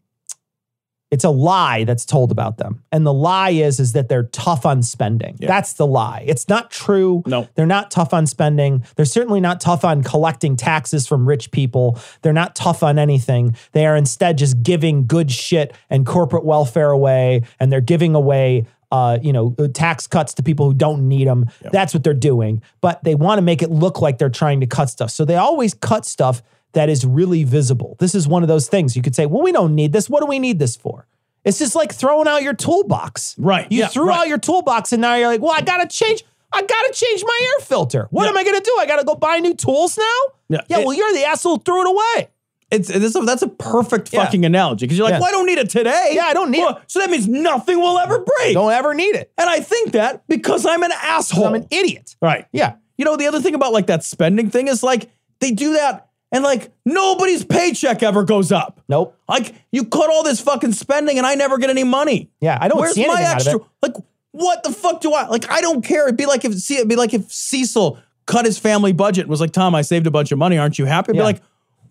[1.11, 2.83] it's a lie that's told about them.
[2.93, 5.37] And the lie is is that they're tough on spending.
[5.41, 6.25] That's the lie.
[6.27, 7.23] It's not true.
[7.27, 7.49] No.
[7.55, 8.85] They're not tough on spending.
[8.95, 11.99] They're certainly not tough on collecting taxes from rich people.
[12.23, 13.57] They're not tough on anything.
[13.73, 18.67] They are instead just giving good shit and corporate welfare away and they're giving away
[18.93, 21.49] uh, you know, tax cuts to people who don't need them.
[21.71, 22.61] That's what they're doing.
[22.81, 25.13] But they want to make it look like they're trying to cut stuff.
[25.13, 26.43] So they always cut stuff
[26.73, 27.97] that is really visible.
[27.99, 30.09] This is one of those things you could say, well, we don't need this.
[30.09, 31.07] What do we need this for?
[31.45, 33.35] It's just like throwing out your toolbox.
[33.39, 33.67] Right.
[33.71, 34.21] You Yeah, threw right.
[34.21, 36.23] out your toolbox and now you're like, well, I gotta change.
[36.53, 38.09] I gotta change my air filter.
[38.11, 38.31] What Yeah.
[38.31, 38.77] am I gonna do?
[38.79, 40.05] I gotta go buy new tools now?
[40.49, 42.29] Yeah, Yeah, it- well, you're the asshole who threw it away.
[42.71, 44.25] It's, it's a, that's a perfect Yeah.
[44.25, 45.21] fucking analogy because you're like, Yeah.
[45.21, 46.11] well, I don't need it today.
[46.13, 46.83] Yeah, I don't need Well, it.
[46.87, 48.55] So that means nothing will ever break.
[48.55, 49.33] Don't ever need it.
[49.39, 51.47] And I think that because I'm an asshole.
[51.47, 52.15] I'm an idiot.
[52.23, 52.47] Right.
[52.53, 52.75] Yeah.
[52.97, 55.09] You know, the other thing about like that spending thing is like
[55.41, 58.81] they do that and like nobody's paycheck ever goes up.
[58.89, 59.17] Nope.
[59.29, 62.31] Like you cut all this fucking spending and I never get any money.
[62.41, 63.61] Yeah, I don't Where's see my anything out of extra?
[63.83, 63.95] Like
[64.33, 65.51] what the fuck do I like?
[65.51, 66.05] I don't care.
[66.07, 69.31] It'd be like if see it'd be like if Cecil cut his family budget and
[69.31, 70.57] was like, Tom, I saved a bunch of money.
[70.57, 71.11] Aren't you happy?
[71.11, 71.23] I'd Yeah.
[71.23, 71.43] be like,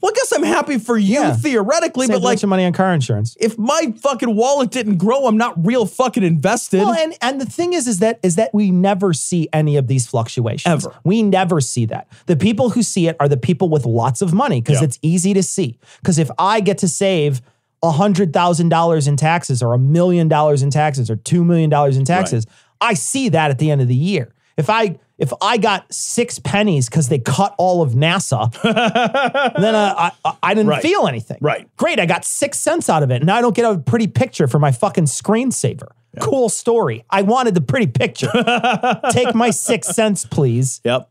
[0.01, 1.35] well, I guess I'm happy for you Yeah.
[1.35, 3.35] theoretically, Save but like money on car insurance.
[3.39, 6.79] if my fucking wallet didn't grow, I'm not real fucking invested.
[6.79, 9.87] Well, and and the thing is, is that is that we never see any of
[9.87, 10.85] these fluctuations.
[10.85, 10.95] Ever.
[11.03, 12.07] We never see that.
[12.27, 14.85] The people who see it are the people with lots of money because Yeah.
[14.85, 15.77] it's easy to see.
[16.01, 17.41] Because if I get to save
[17.81, 21.69] a hundred thousand dollars in taxes, or a million dollars in taxes, or two million
[21.69, 22.45] dollars in taxes,
[22.81, 24.33] I see that at the end of the year.
[24.57, 28.49] If I if I got six pennies because they cut all of NASA,
[29.61, 30.81] then uh, I I didn't Right.
[30.81, 31.37] feel anything.
[31.41, 31.67] Right.
[31.77, 33.15] Great, I got six cents out of it.
[33.17, 35.89] and Now I don't get a pretty picture for my fucking screensaver.
[36.19, 37.05] Cool story.
[37.09, 38.31] I wanted the pretty picture.
[39.11, 40.81] Take my six cents, please.
[40.83, 41.09] yep.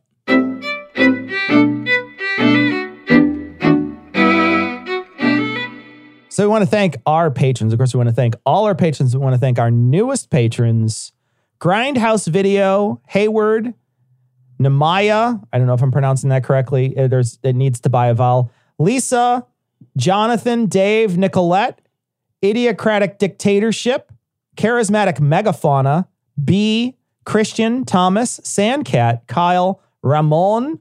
[6.30, 7.72] So we want to thank our patrons.
[7.72, 9.16] Of course, we want to thank all our patrons.
[9.16, 11.10] We want to thank our newest patrons
[11.60, 13.74] Grindhouse Video, Hayward,
[14.60, 15.42] Namaya.
[15.52, 16.96] I don't know if I'm pronouncing that correctly.
[16.96, 18.50] Uh, There's, it needs to buy a vowel.
[18.78, 19.46] Lisa,
[19.96, 21.80] Jonathan, Dave, Nicolette,
[22.42, 24.12] Idiocratic Dictatorship,
[24.56, 26.06] Charismatic Megafauna,
[26.42, 30.80] B, Christian, Thomas, Sandcat, Kyle, Ramon,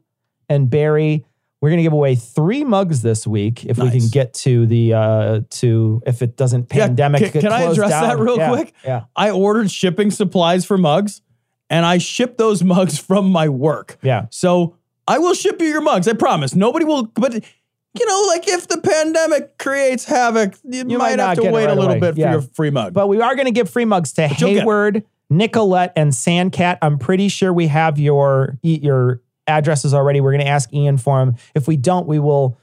[0.49, 1.26] and Barry.
[1.60, 5.41] We're gonna give away three mugs this week if we can get to the uh
[5.49, 7.24] to if it doesn't Yeah, pandemic.
[7.24, 8.74] Can, get can I address that real Yeah, quick?
[8.86, 9.06] Yeah.
[9.16, 11.24] I ordered shipping supplies for mugs
[11.69, 13.98] and I ship those mugs from my work.
[14.02, 14.26] Yeah.
[14.31, 14.76] So
[15.07, 16.07] I will ship you your mugs.
[16.07, 16.56] I promise.
[16.56, 21.19] Nobody will, but you know, like if the pandemic creates havoc, you, You might, might
[21.19, 21.99] have to wait right a little away.
[21.99, 22.26] bit Yeah.
[22.27, 22.94] for your free mug.
[22.94, 24.34] But we are going to give free mugs to get.
[24.38, 26.77] Hayward, Nicolette, and Sandcat.
[26.81, 30.22] I'm pretty sure we have your your addresses already.
[30.22, 31.35] We're going to ask Ian for them.
[31.56, 32.57] If we don't, we will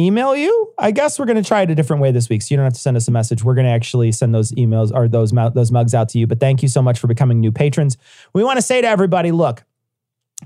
[0.00, 0.72] email you.
[0.78, 2.64] I guess we're going to try it a different way this week, so you don't
[2.64, 3.44] have to send us a message.
[3.44, 6.26] We're going to actually send those emails or those those mugs out to you.
[6.26, 7.96] But thank you so much for becoming new patrons.
[8.32, 9.62] We want to say to everybody, look,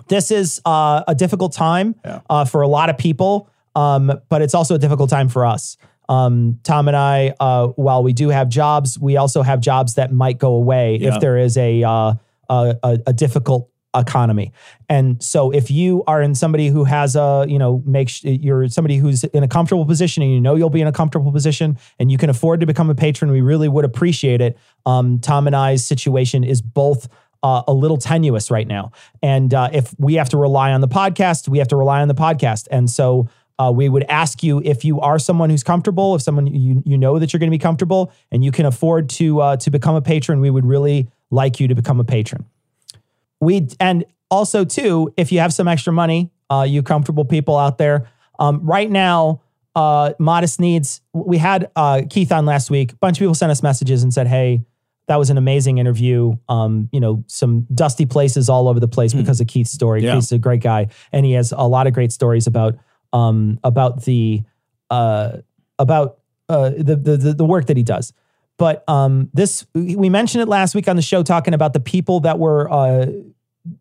[0.09, 2.21] this is uh, a difficult time Yeah.
[2.29, 5.77] uh, for a lot of people, um, but it's also a difficult time for us.
[6.09, 10.13] Um, Tom and I, uh, while we do have jobs, we also have jobs that
[10.13, 11.15] might go away Yeah.
[11.15, 12.15] if there is a, uh,
[12.51, 14.53] a, a a difficult economy.
[14.89, 18.69] And so, if you are in somebody who has a, you know, make sh- you're
[18.69, 21.79] somebody who's in a comfortable position, and you know you'll be in a comfortable position,
[21.99, 24.59] and you can afford to become a patron, we really would appreciate it.
[24.87, 27.09] Um, Tom and I's situation is both
[27.43, 28.91] uh, a little tenuous right now.
[29.23, 32.09] And uh, if we have to rely on the podcast, we have to rely on
[32.09, 32.67] the podcast.
[32.71, 36.47] And so uh, we would ask you if you are someone who's comfortable, if someone
[36.47, 39.57] you you know that you're going to be comfortable, and you can afford to uh,
[39.59, 42.47] to become a patron, we would really like you to become a patron.
[43.45, 47.79] We and also too, if you have some extra money, uh, you comfortable people out
[47.79, 48.09] there,
[48.39, 49.41] um, right now.
[49.77, 51.01] Uh, modest needs.
[51.13, 52.93] We had uh, Keith on last week.
[52.93, 54.65] A bunch of people sent us messages and said, "Hey,
[55.07, 56.37] that was an amazing interview.
[56.49, 60.03] Um, you know, some dusty places all over the place because of Keith's story.
[60.03, 60.15] Yeah.
[60.15, 62.77] Keith's a great guy, and he has a lot of great stories about
[63.13, 64.43] um, about the
[64.91, 65.39] uh,
[65.79, 66.19] about
[66.49, 68.13] uh, the the the work that he does.
[68.57, 72.21] But um, this we mentioned it last week on the show, talking about the people
[72.21, 73.07] that were uh,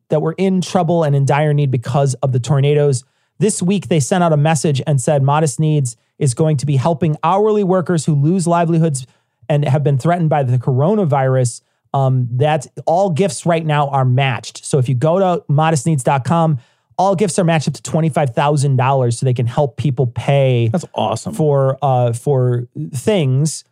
[0.09, 3.03] that were in trouble and in dire need because of the tornadoes.
[3.39, 6.75] This week, they sent out a message and said Modest Needs is going to be
[6.75, 9.05] helping hourly workers who lose livelihoods
[9.49, 11.61] and have been threatened by the coronavirus.
[11.95, 14.65] Um, that all gifts right now are matched.
[14.65, 16.57] So if you go to modestneeds.com,
[16.97, 21.33] all gifts are matched up to $25,000 so they can help people pay That's awesome.
[21.33, 23.63] for uh, for things,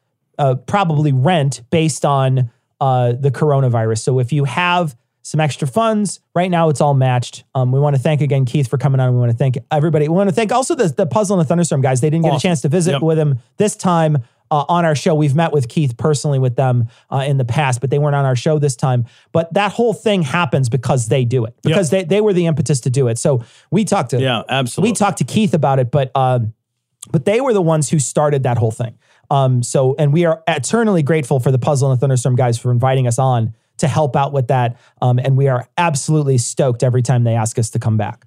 [0.41, 2.49] uh, probably rent based on
[2.79, 3.99] uh, the coronavirus.
[3.99, 7.43] So if you have some extra funds, right now it's all matched.
[7.53, 9.13] Um, we want to thank again Keith for coming on.
[9.13, 10.07] We want to thank everybody.
[10.07, 12.01] We want to thank also the, the Puzzle and the Thunderstorm guys.
[12.01, 13.03] They didn't get a chance to visit Yep.
[13.03, 14.17] with him this time.
[14.49, 17.79] Uh, on our show, we've met with Keith personally with them uh, in the past,
[17.79, 19.05] but they weren't on our show this time.
[19.31, 22.81] But that whole thing happens because they do it, because they, they were the impetus
[22.81, 23.17] to do it.
[23.17, 24.91] So we talked to yeah, absolutely.
[24.91, 26.53] we talked to Keith about it, but um,
[27.11, 28.97] but they were the ones who started that whole thing.
[29.31, 32.69] Um, so and we are eternally grateful for the Puzzle and the Thunderstorm guys for
[32.69, 34.77] inviting us on to help out with that.
[35.01, 38.25] Um, and we are absolutely stoked every time they ask us to come back.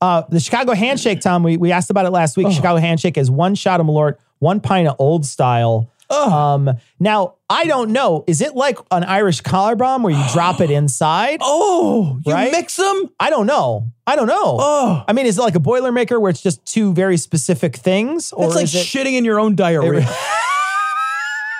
[0.00, 2.50] Uh, the Chicago Handshake, Tom, we, we asked about it last week.
[2.50, 5.90] Chicago Handshake is one shot of Malort, one pint of old style.
[6.16, 6.70] Um,
[7.00, 8.24] now, I don't know.
[8.26, 11.38] Is it like an Irish collar bomb where you drop it inside?
[11.42, 12.52] oh, you Right?
[12.52, 13.10] mix them?
[13.20, 13.92] I don't know.
[14.06, 14.56] I don't know.
[14.60, 15.04] Oh.
[15.06, 18.32] I mean, is it like a Boilermaker where it's just two very specific things?
[18.32, 20.02] Or It's like it, shitting in your own diarrhea.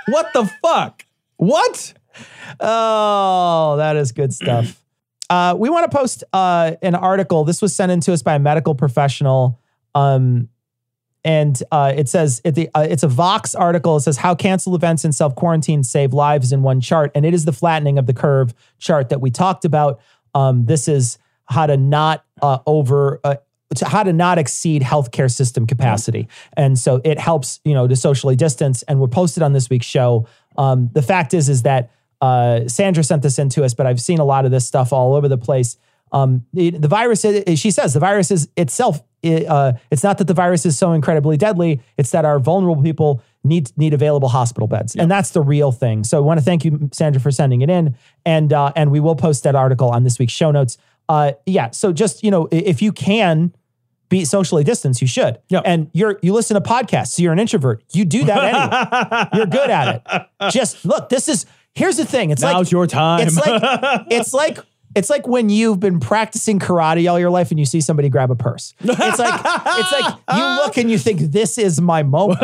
[0.09, 1.05] what the fuck?
[1.37, 1.95] What?
[2.61, 4.81] Oh, that is good stuff.
[5.31, 7.45] uh, we want to post uh, an article.
[7.45, 9.61] This was sent in to us by a medical professional.
[9.95, 10.49] Um,
[11.25, 13.97] and uh, it says it, the, uh, it's a Vox article.
[13.97, 17.35] It says how canceled events and self quarantine save lives in one chart, and it
[17.35, 20.01] is the flattening of the curve chart that we talked about.
[20.35, 23.21] Um, this is how to not uh, over.
[23.23, 23.37] Uh,
[23.77, 26.29] to how to not exceed healthcare system capacity,
[26.59, 28.83] and so it helps you know to socially distance.
[28.83, 30.27] And we'll post it on this week's show.
[30.59, 31.91] Um, the fact is, is that
[32.21, 34.93] uh, Sandra sent this in to us, but I've seen a lot of this stuff
[34.93, 35.79] all over the place.
[36.13, 39.01] Um, the, the virus, she says, the virus is itself.
[39.23, 42.83] it, uh, it's not that the virus is so incredibly deadly; it's that our vulnerable
[42.83, 46.05] people need need available hospital beds, and that's the real thing.
[46.05, 49.01] So I want to thank you, Sandra, for sending it in, and uh, and we
[49.01, 50.77] will post that article on this week's show notes.
[51.09, 53.55] Uh, yeah, so just you know, if you can
[54.09, 55.39] be socially distanced, you should.
[55.49, 55.63] Yep.
[55.65, 57.83] And you're you listen to podcasts, so you're an introvert.
[57.93, 59.29] You do that anyway.
[59.35, 60.53] you're good at it.
[60.53, 62.31] Just look, this is here's the thing.
[62.31, 63.27] It's Now's like your time.
[63.27, 63.63] It's like
[64.11, 64.59] it's like
[64.95, 68.31] it's like when you've been practicing karate all your life and you see somebody grab
[68.31, 68.75] a purse.
[68.81, 72.41] It's like it's like you look and you think this is my moment.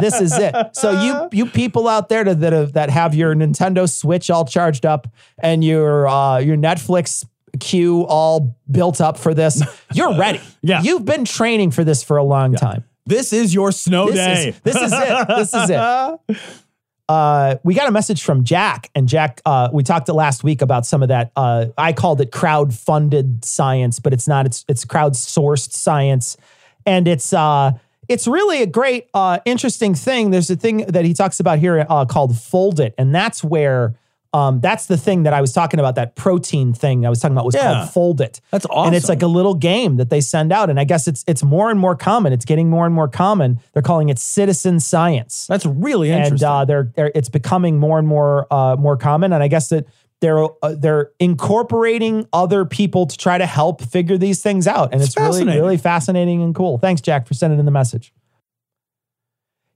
[0.00, 0.54] this is it.
[0.72, 4.44] So you you people out there that that have, that have your Nintendo Switch all
[4.44, 5.06] charged up
[5.38, 7.24] and your uh, your Netflix
[7.60, 10.40] queue all built up for this, you're ready.
[10.62, 10.82] Yeah.
[10.82, 12.84] You've been training for this for a long time.
[13.06, 14.48] this is your snow This day.
[14.48, 15.28] is, this is it.
[15.28, 16.54] This is it.
[17.08, 20.86] Uh, we got a message from Jack, and Jack, uh, we talked last week about
[20.86, 21.32] some of that.
[21.36, 24.46] Uh, I called it crowd-funded science, but it's not.
[24.46, 26.38] It's it's crowd-sourced science,
[26.86, 27.72] and it's uh,
[28.08, 30.30] it's really a great, uh, interesting thing.
[30.30, 33.94] There's a thing that he talks about here uh, called Fold It, and that's where.
[34.34, 35.94] Um, that's the thing that I was talking about.
[35.94, 37.74] That protein thing I was talking about was Yeah.
[37.74, 38.40] called Fold It.
[38.50, 38.88] That's awesome.
[38.88, 41.42] And it's like a little game that they send out, and I guess it's it's
[41.44, 42.32] more and more common.
[42.32, 43.60] It's getting more and more common.
[43.72, 46.48] They're calling it citizen science That's really and interesting.
[46.48, 49.32] uh, they're, they're it's becoming more and more uh, more common.
[49.32, 49.86] And I guess that
[50.20, 55.00] they're uh, they're incorporating other people to try to help figure these things out, and
[55.00, 56.78] it's, It's really really fascinating and cool.
[56.78, 58.12] Thanks, Jack, for sending in the message.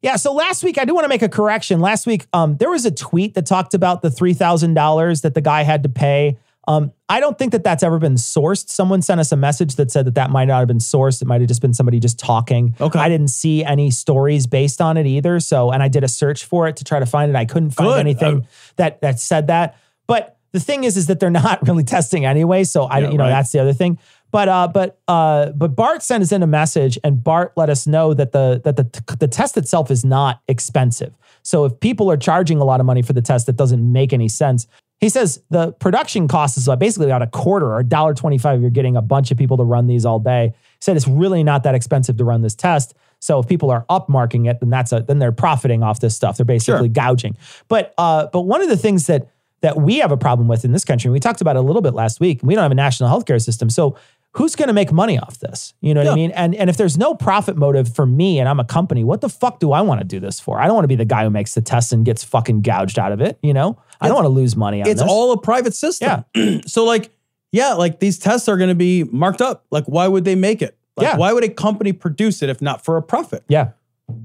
[0.02, 1.80] Yeah, so last week I do want to make a correction.
[1.80, 5.34] Last week, um, there was a tweet that talked about the three thousand dollars that
[5.34, 6.38] the guy had to pay.
[6.68, 8.68] Um, I don't think that that's ever been sourced.
[8.68, 11.22] Someone sent us a message that said that that might not have been sourced.
[11.22, 12.76] It might have just been somebody just talking.
[12.78, 12.98] Okay.
[12.98, 15.40] I didn't see any stories based on it either.
[15.40, 17.36] So, and I did a search for it to try to find it.
[17.36, 18.00] I couldn't find Good.
[18.00, 18.48] anything Oh.
[18.76, 19.78] that that said that.
[20.06, 22.64] But the thing is, is that they're not really testing anyway.
[22.64, 23.30] So I, Yeah, you know, right.
[23.30, 23.98] that's the other thing.
[24.30, 27.86] But uh, but uh, but Bart sent us in a message, and Bart let us
[27.86, 31.14] know that the that the the test itself is not expensive.
[31.42, 34.12] So if people are charging a lot of money for the test, that doesn't make
[34.12, 34.66] any sense.
[35.00, 38.60] He says the production cost is uh, basically about a quarter or a dollar twenty-five.
[38.60, 40.52] You're getting a bunch of people to run these all day.
[40.54, 42.94] He said it's really not that expensive to run this test.
[43.20, 46.36] So if people are upmarking it, then that's a then they're profiting off this stuff.
[46.36, 47.36] They're basically gouging.
[47.68, 49.30] But uh, but one of the things that
[49.60, 51.62] that we have a problem with in this country, and we talked about it a
[51.62, 52.40] little bit last week.
[52.42, 53.96] We don't have a national healthcare system, so
[54.32, 55.74] who's going to make money off this?
[55.80, 56.30] You know what I mean?
[56.32, 59.28] And and if there's no profit motive for me and I'm a company, what the
[59.28, 60.60] fuck do I want to do this for?
[60.60, 62.98] I don't want to be the guy who makes the test and gets fucking gouged
[62.98, 63.38] out of it.
[63.42, 65.10] You know, I don't want to lose money on it's this.
[65.10, 66.24] all a private system.
[66.34, 66.60] Yeah.
[66.66, 67.10] so like,
[67.52, 69.64] yeah, like these tests are going to be marked up.
[69.70, 70.76] Like, why would they make it?
[70.96, 71.16] Like, Yeah.
[71.16, 73.44] why would a company produce it if not for a profit?
[73.48, 73.70] yeah.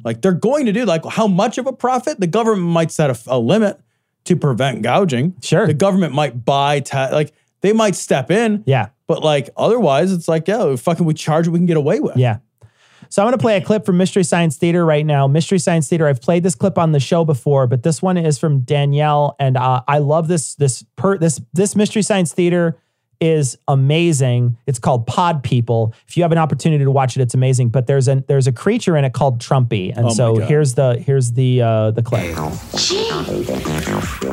[0.05, 2.17] Like, they're going to do like how much of a profit?
[2.19, 3.81] The government might set a, a limit
[4.23, 5.33] to prevent gouging.
[5.43, 5.67] Sure.
[5.67, 8.63] the government might buy te- like they might step in.
[8.67, 8.89] Yeah.
[9.07, 12.17] but like otherwise, it's like yeah, fucking we charge what we can get away with.
[12.17, 12.37] Yeah.
[13.09, 15.27] So I'm going to play a clip from Mystery Science Theater right now.
[15.27, 16.07] Mystery Science Theater.
[16.07, 19.55] I've played this clip on the show before, but this one is from Danielle, and
[19.55, 20.55] uh, I love this.
[20.55, 22.77] This per this this Mystery Science Theater
[23.19, 24.57] is amazing.
[24.65, 25.93] It's called Pod People.
[26.07, 27.69] If you have an opportunity to watch it, it's amazing.
[27.69, 30.95] But there's a there's a creature in it called Trumpy, and Oh so here's the
[30.97, 32.35] here's the uh, the clip.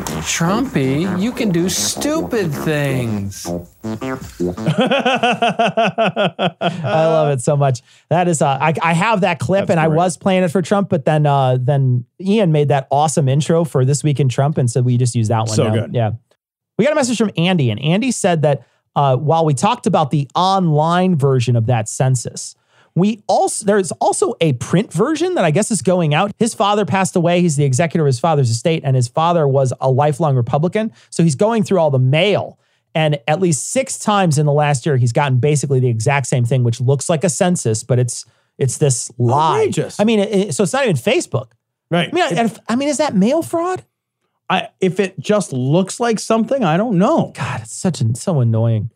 [0.05, 3.47] Trumpy, you can do stupid things.
[3.85, 3.97] I
[6.61, 7.83] love it so much.
[8.09, 10.63] That is, uh, I, I have that clip, That's and I was playing it for
[10.63, 14.59] Trump, but then, uh, then Ian made that awesome intro for this week in Trump,
[14.59, 15.49] and so we just use that one.
[15.49, 15.75] So now.
[15.75, 15.95] good.
[15.95, 16.13] yeah.
[16.79, 18.67] We got a message from Andy, and Andy said that
[18.97, 22.55] uh, while we talked about the online version of that census,
[22.95, 26.33] we also there's also a print version that I guess is going out.
[26.39, 27.41] His father passed away.
[27.41, 30.93] He's the executor of his father's estate, and his father was a lifelong Republican.
[31.11, 32.59] So he's going through all the mail.
[32.93, 36.45] And at least six times in the last year, he's gotten basically the exact same
[36.45, 38.25] thing, which looks like a census, but it's
[38.59, 39.61] it's this lie.
[39.61, 40.01] Outrageous.
[40.01, 41.53] I mean, it, it- so it's not even Facebook.
[41.91, 42.09] right.
[42.09, 43.85] I mean, I, if- I mean, is that mail fraud?
[44.51, 47.33] I, if it just looks like something, I don't know.
[47.37, 48.91] God, it's such an, so annoying.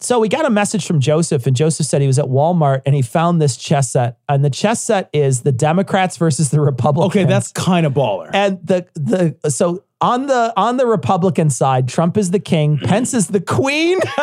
[0.00, 2.94] So we got a message from Joseph, and Joseph said he was at Walmart and
[2.94, 7.14] he found this chess set, and the chess set is the Democrats versus the Republicans.
[7.16, 8.28] Okay, that's kind of baller.
[8.34, 13.14] and the the so on the on the Republican side, Trump is the king, Pence
[13.14, 13.98] is the queen.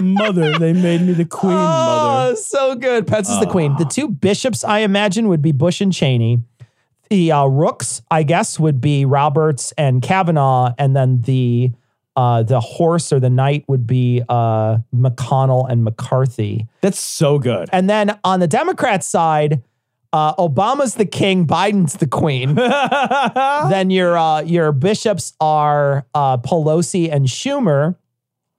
[0.00, 1.56] mother, they made me the queen, Oh,
[2.28, 2.36] mother.
[2.36, 3.06] so good.
[3.06, 3.74] Pence is the queen.
[3.78, 6.38] The two bishops, I imagine, would be Bush and Cheney.
[7.10, 11.72] The uh, rooks, I guess, would be Roberts and Kavanaugh, and then the
[12.18, 16.66] uh, the horse or the knight would be uh, McConnell and McCarthy.
[16.80, 17.68] That's so good.
[17.72, 19.62] And then on the Democrat side,
[20.12, 22.54] uh, Obama's the king, Biden's the queen.
[23.70, 27.94] then your uh, your bishops are uh, Pelosi and Schumer.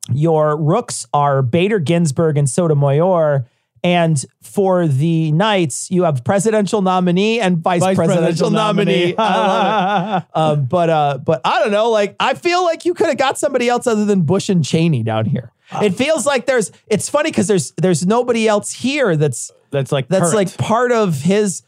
[0.09, 3.45] Your rooks are Bader Ginsburg and Sotomayor.
[3.83, 9.13] And for the knights, you have presidential nominee and vice, Vice presidential, presidential nominee.
[9.13, 9.15] nominee.
[9.17, 10.27] I love it.
[10.39, 11.89] Um, but uh, but I don't know.
[11.89, 15.03] Like I feel like you could have got somebody else other than Bush and Cheney
[15.03, 15.51] down here.
[15.81, 16.71] It feels like there's.
[16.87, 20.35] It's funny because there's there's nobody else here that's That's like that's current.
[20.35, 21.61] like part of his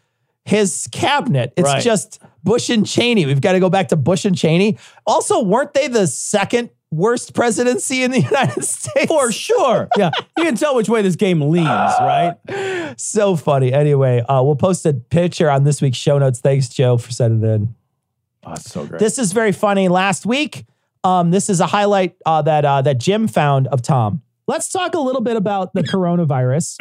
[0.44, 1.54] his cabinet.
[1.56, 1.84] It's Right.
[1.84, 3.26] just Bush and Cheney.
[3.28, 4.80] We've got to go back to Bush and Cheney.
[5.06, 9.08] Also, weren't they the second worst presidency in the United States?
[9.08, 9.88] for sure.
[9.98, 12.36] Yeah, you can tell which way this game leans, right?
[12.98, 13.74] so funny.
[13.74, 16.40] Anyway, uh, we'll post a picture on this week's show notes.
[16.40, 17.76] Thanks, Joe, for sending it in.
[18.44, 19.00] Oh, it's so great.
[19.00, 19.88] This is very funny.
[19.88, 20.66] Last week,
[21.04, 24.22] um, this is a highlight uh, that uh, that Jim found of Tom.
[24.48, 26.76] Let's talk a little bit about the coronavirus.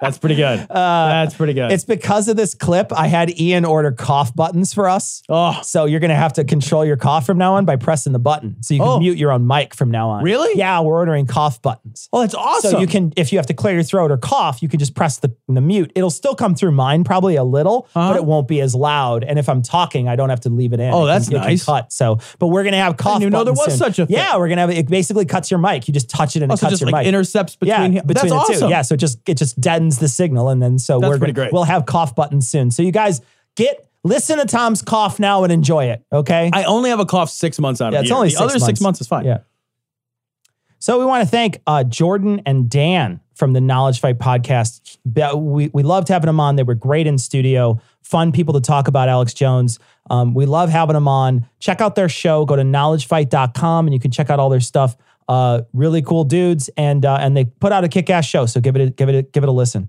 [0.00, 0.58] That's pretty good.
[0.68, 1.70] That's pretty good.
[1.70, 2.92] Uh, It's because of this clip.
[2.92, 5.22] I had Ian order cough buttons for us.
[5.30, 8.18] oh, So you're gonna have to control your cough from now on by pressing the
[8.18, 8.56] button.
[8.60, 8.98] So you can Oh.
[8.98, 10.22] mute your own mic from now on.
[10.22, 10.58] Really?
[10.58, 12.08] Yeah, we're ordering cough buttons.
[12.12, 12.72] oh, that's awesome.
[12.72, 14.94] So you can, if you have to clear your throat or cough, you can just
[14.94, 15.90] press the, the mute.
[15.94, 18.10] It'll still come through mine probably a little, Uh-huh.
[18.12, 19.24] but it won't be as loud.
[19.24, 20.92] And if I'm talking, I don't have to leave it in.
[20.92, 21.64] Oh, It that's can, nice.
[21.64, 21.92] cut.
[21.92, 23.20] So, but we're gonna have cough.
[23.20, 23.76] didn't even know there was soon.
[23.78, 24.16] such a thing.
[24.16, 24.88] Yeah, we're gonna have it.
[24.88, 25.86] Basically, cuts your mic.
[25.88, 27.08] You just touch it and it cuts just your like mic.
[27.08, 27.92] intercepts between.
[27.94, 28.60] yeah, between the awesome.
[28.60, 28.68] two.
[28.68, 31.32] Yeah, so it just it just deadens the signal, and then so That's we're pretty
[31.32, 31.52] gonna, great.
[31.52, 32.70] we'll have cough buttons soon.
[32.70, 33.20] So you guys
[33.56, 36.04] get listen to Tom's cough now and enjoy it.
[36.12, 36.50] Okay.
[36.52, 38.16] I only have a cough six months out Yeah, of it's year.
[38.16, 38.80] only the six other six months.
[38.80, 39.24] months is fine.
[39.24, 39.38] Yeah.
[40.78, 44.98] So we want to thank uh, Jordan and Dan from the Knowledge Fight podcast.
[45.34, 46.56] We, we loved having them on.
[46.56, 49.78] They were great in studio, fun people to talk about Alex Jones.
[50.10, 51.48] Um, we love having them on.
[51.60, 52.44] Check out their show.
[52.44, 54.96] Go to knowledgefight.com and you can check out all their stuff.
[55.26, 58.44] Uh, really cool dudes, and uh, and they put out a kick-ass show.
[58.44, 59.88] So give it a, give it a, give it a listen.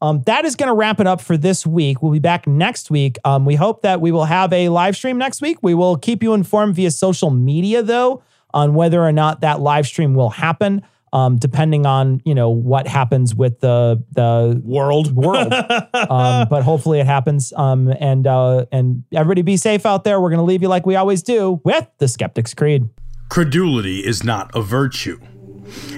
[0.00, 2.02] Um, that is going to wrap it up for this week.
[2.02, 3.16] We'll be back next week.
[3.24, 5.58] Um, we hope that we will have a live stream next week.
[5.60, 8.22] We will keep you informed via social media, though,
[8.54, 10.82] on whether or not that live stream will happen,
[11.12, 15.14] um, depending on you know what happens with the the World.
[15.14, 15.52] world.
[15.94, 17.52] um, but hopefully it happens.
[17.56, 20.20] Um, and uh, and everybody be safe out there.
[20.20, 22.88] We're going to leave you like we always do with the Skeptic's Creed.
[23.28, 25.20] Credulity is not a virtue.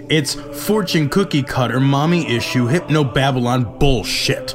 [0.09, 4.55] It's fortune cookie cutter, mommy issue, hypno Babylon bullshit.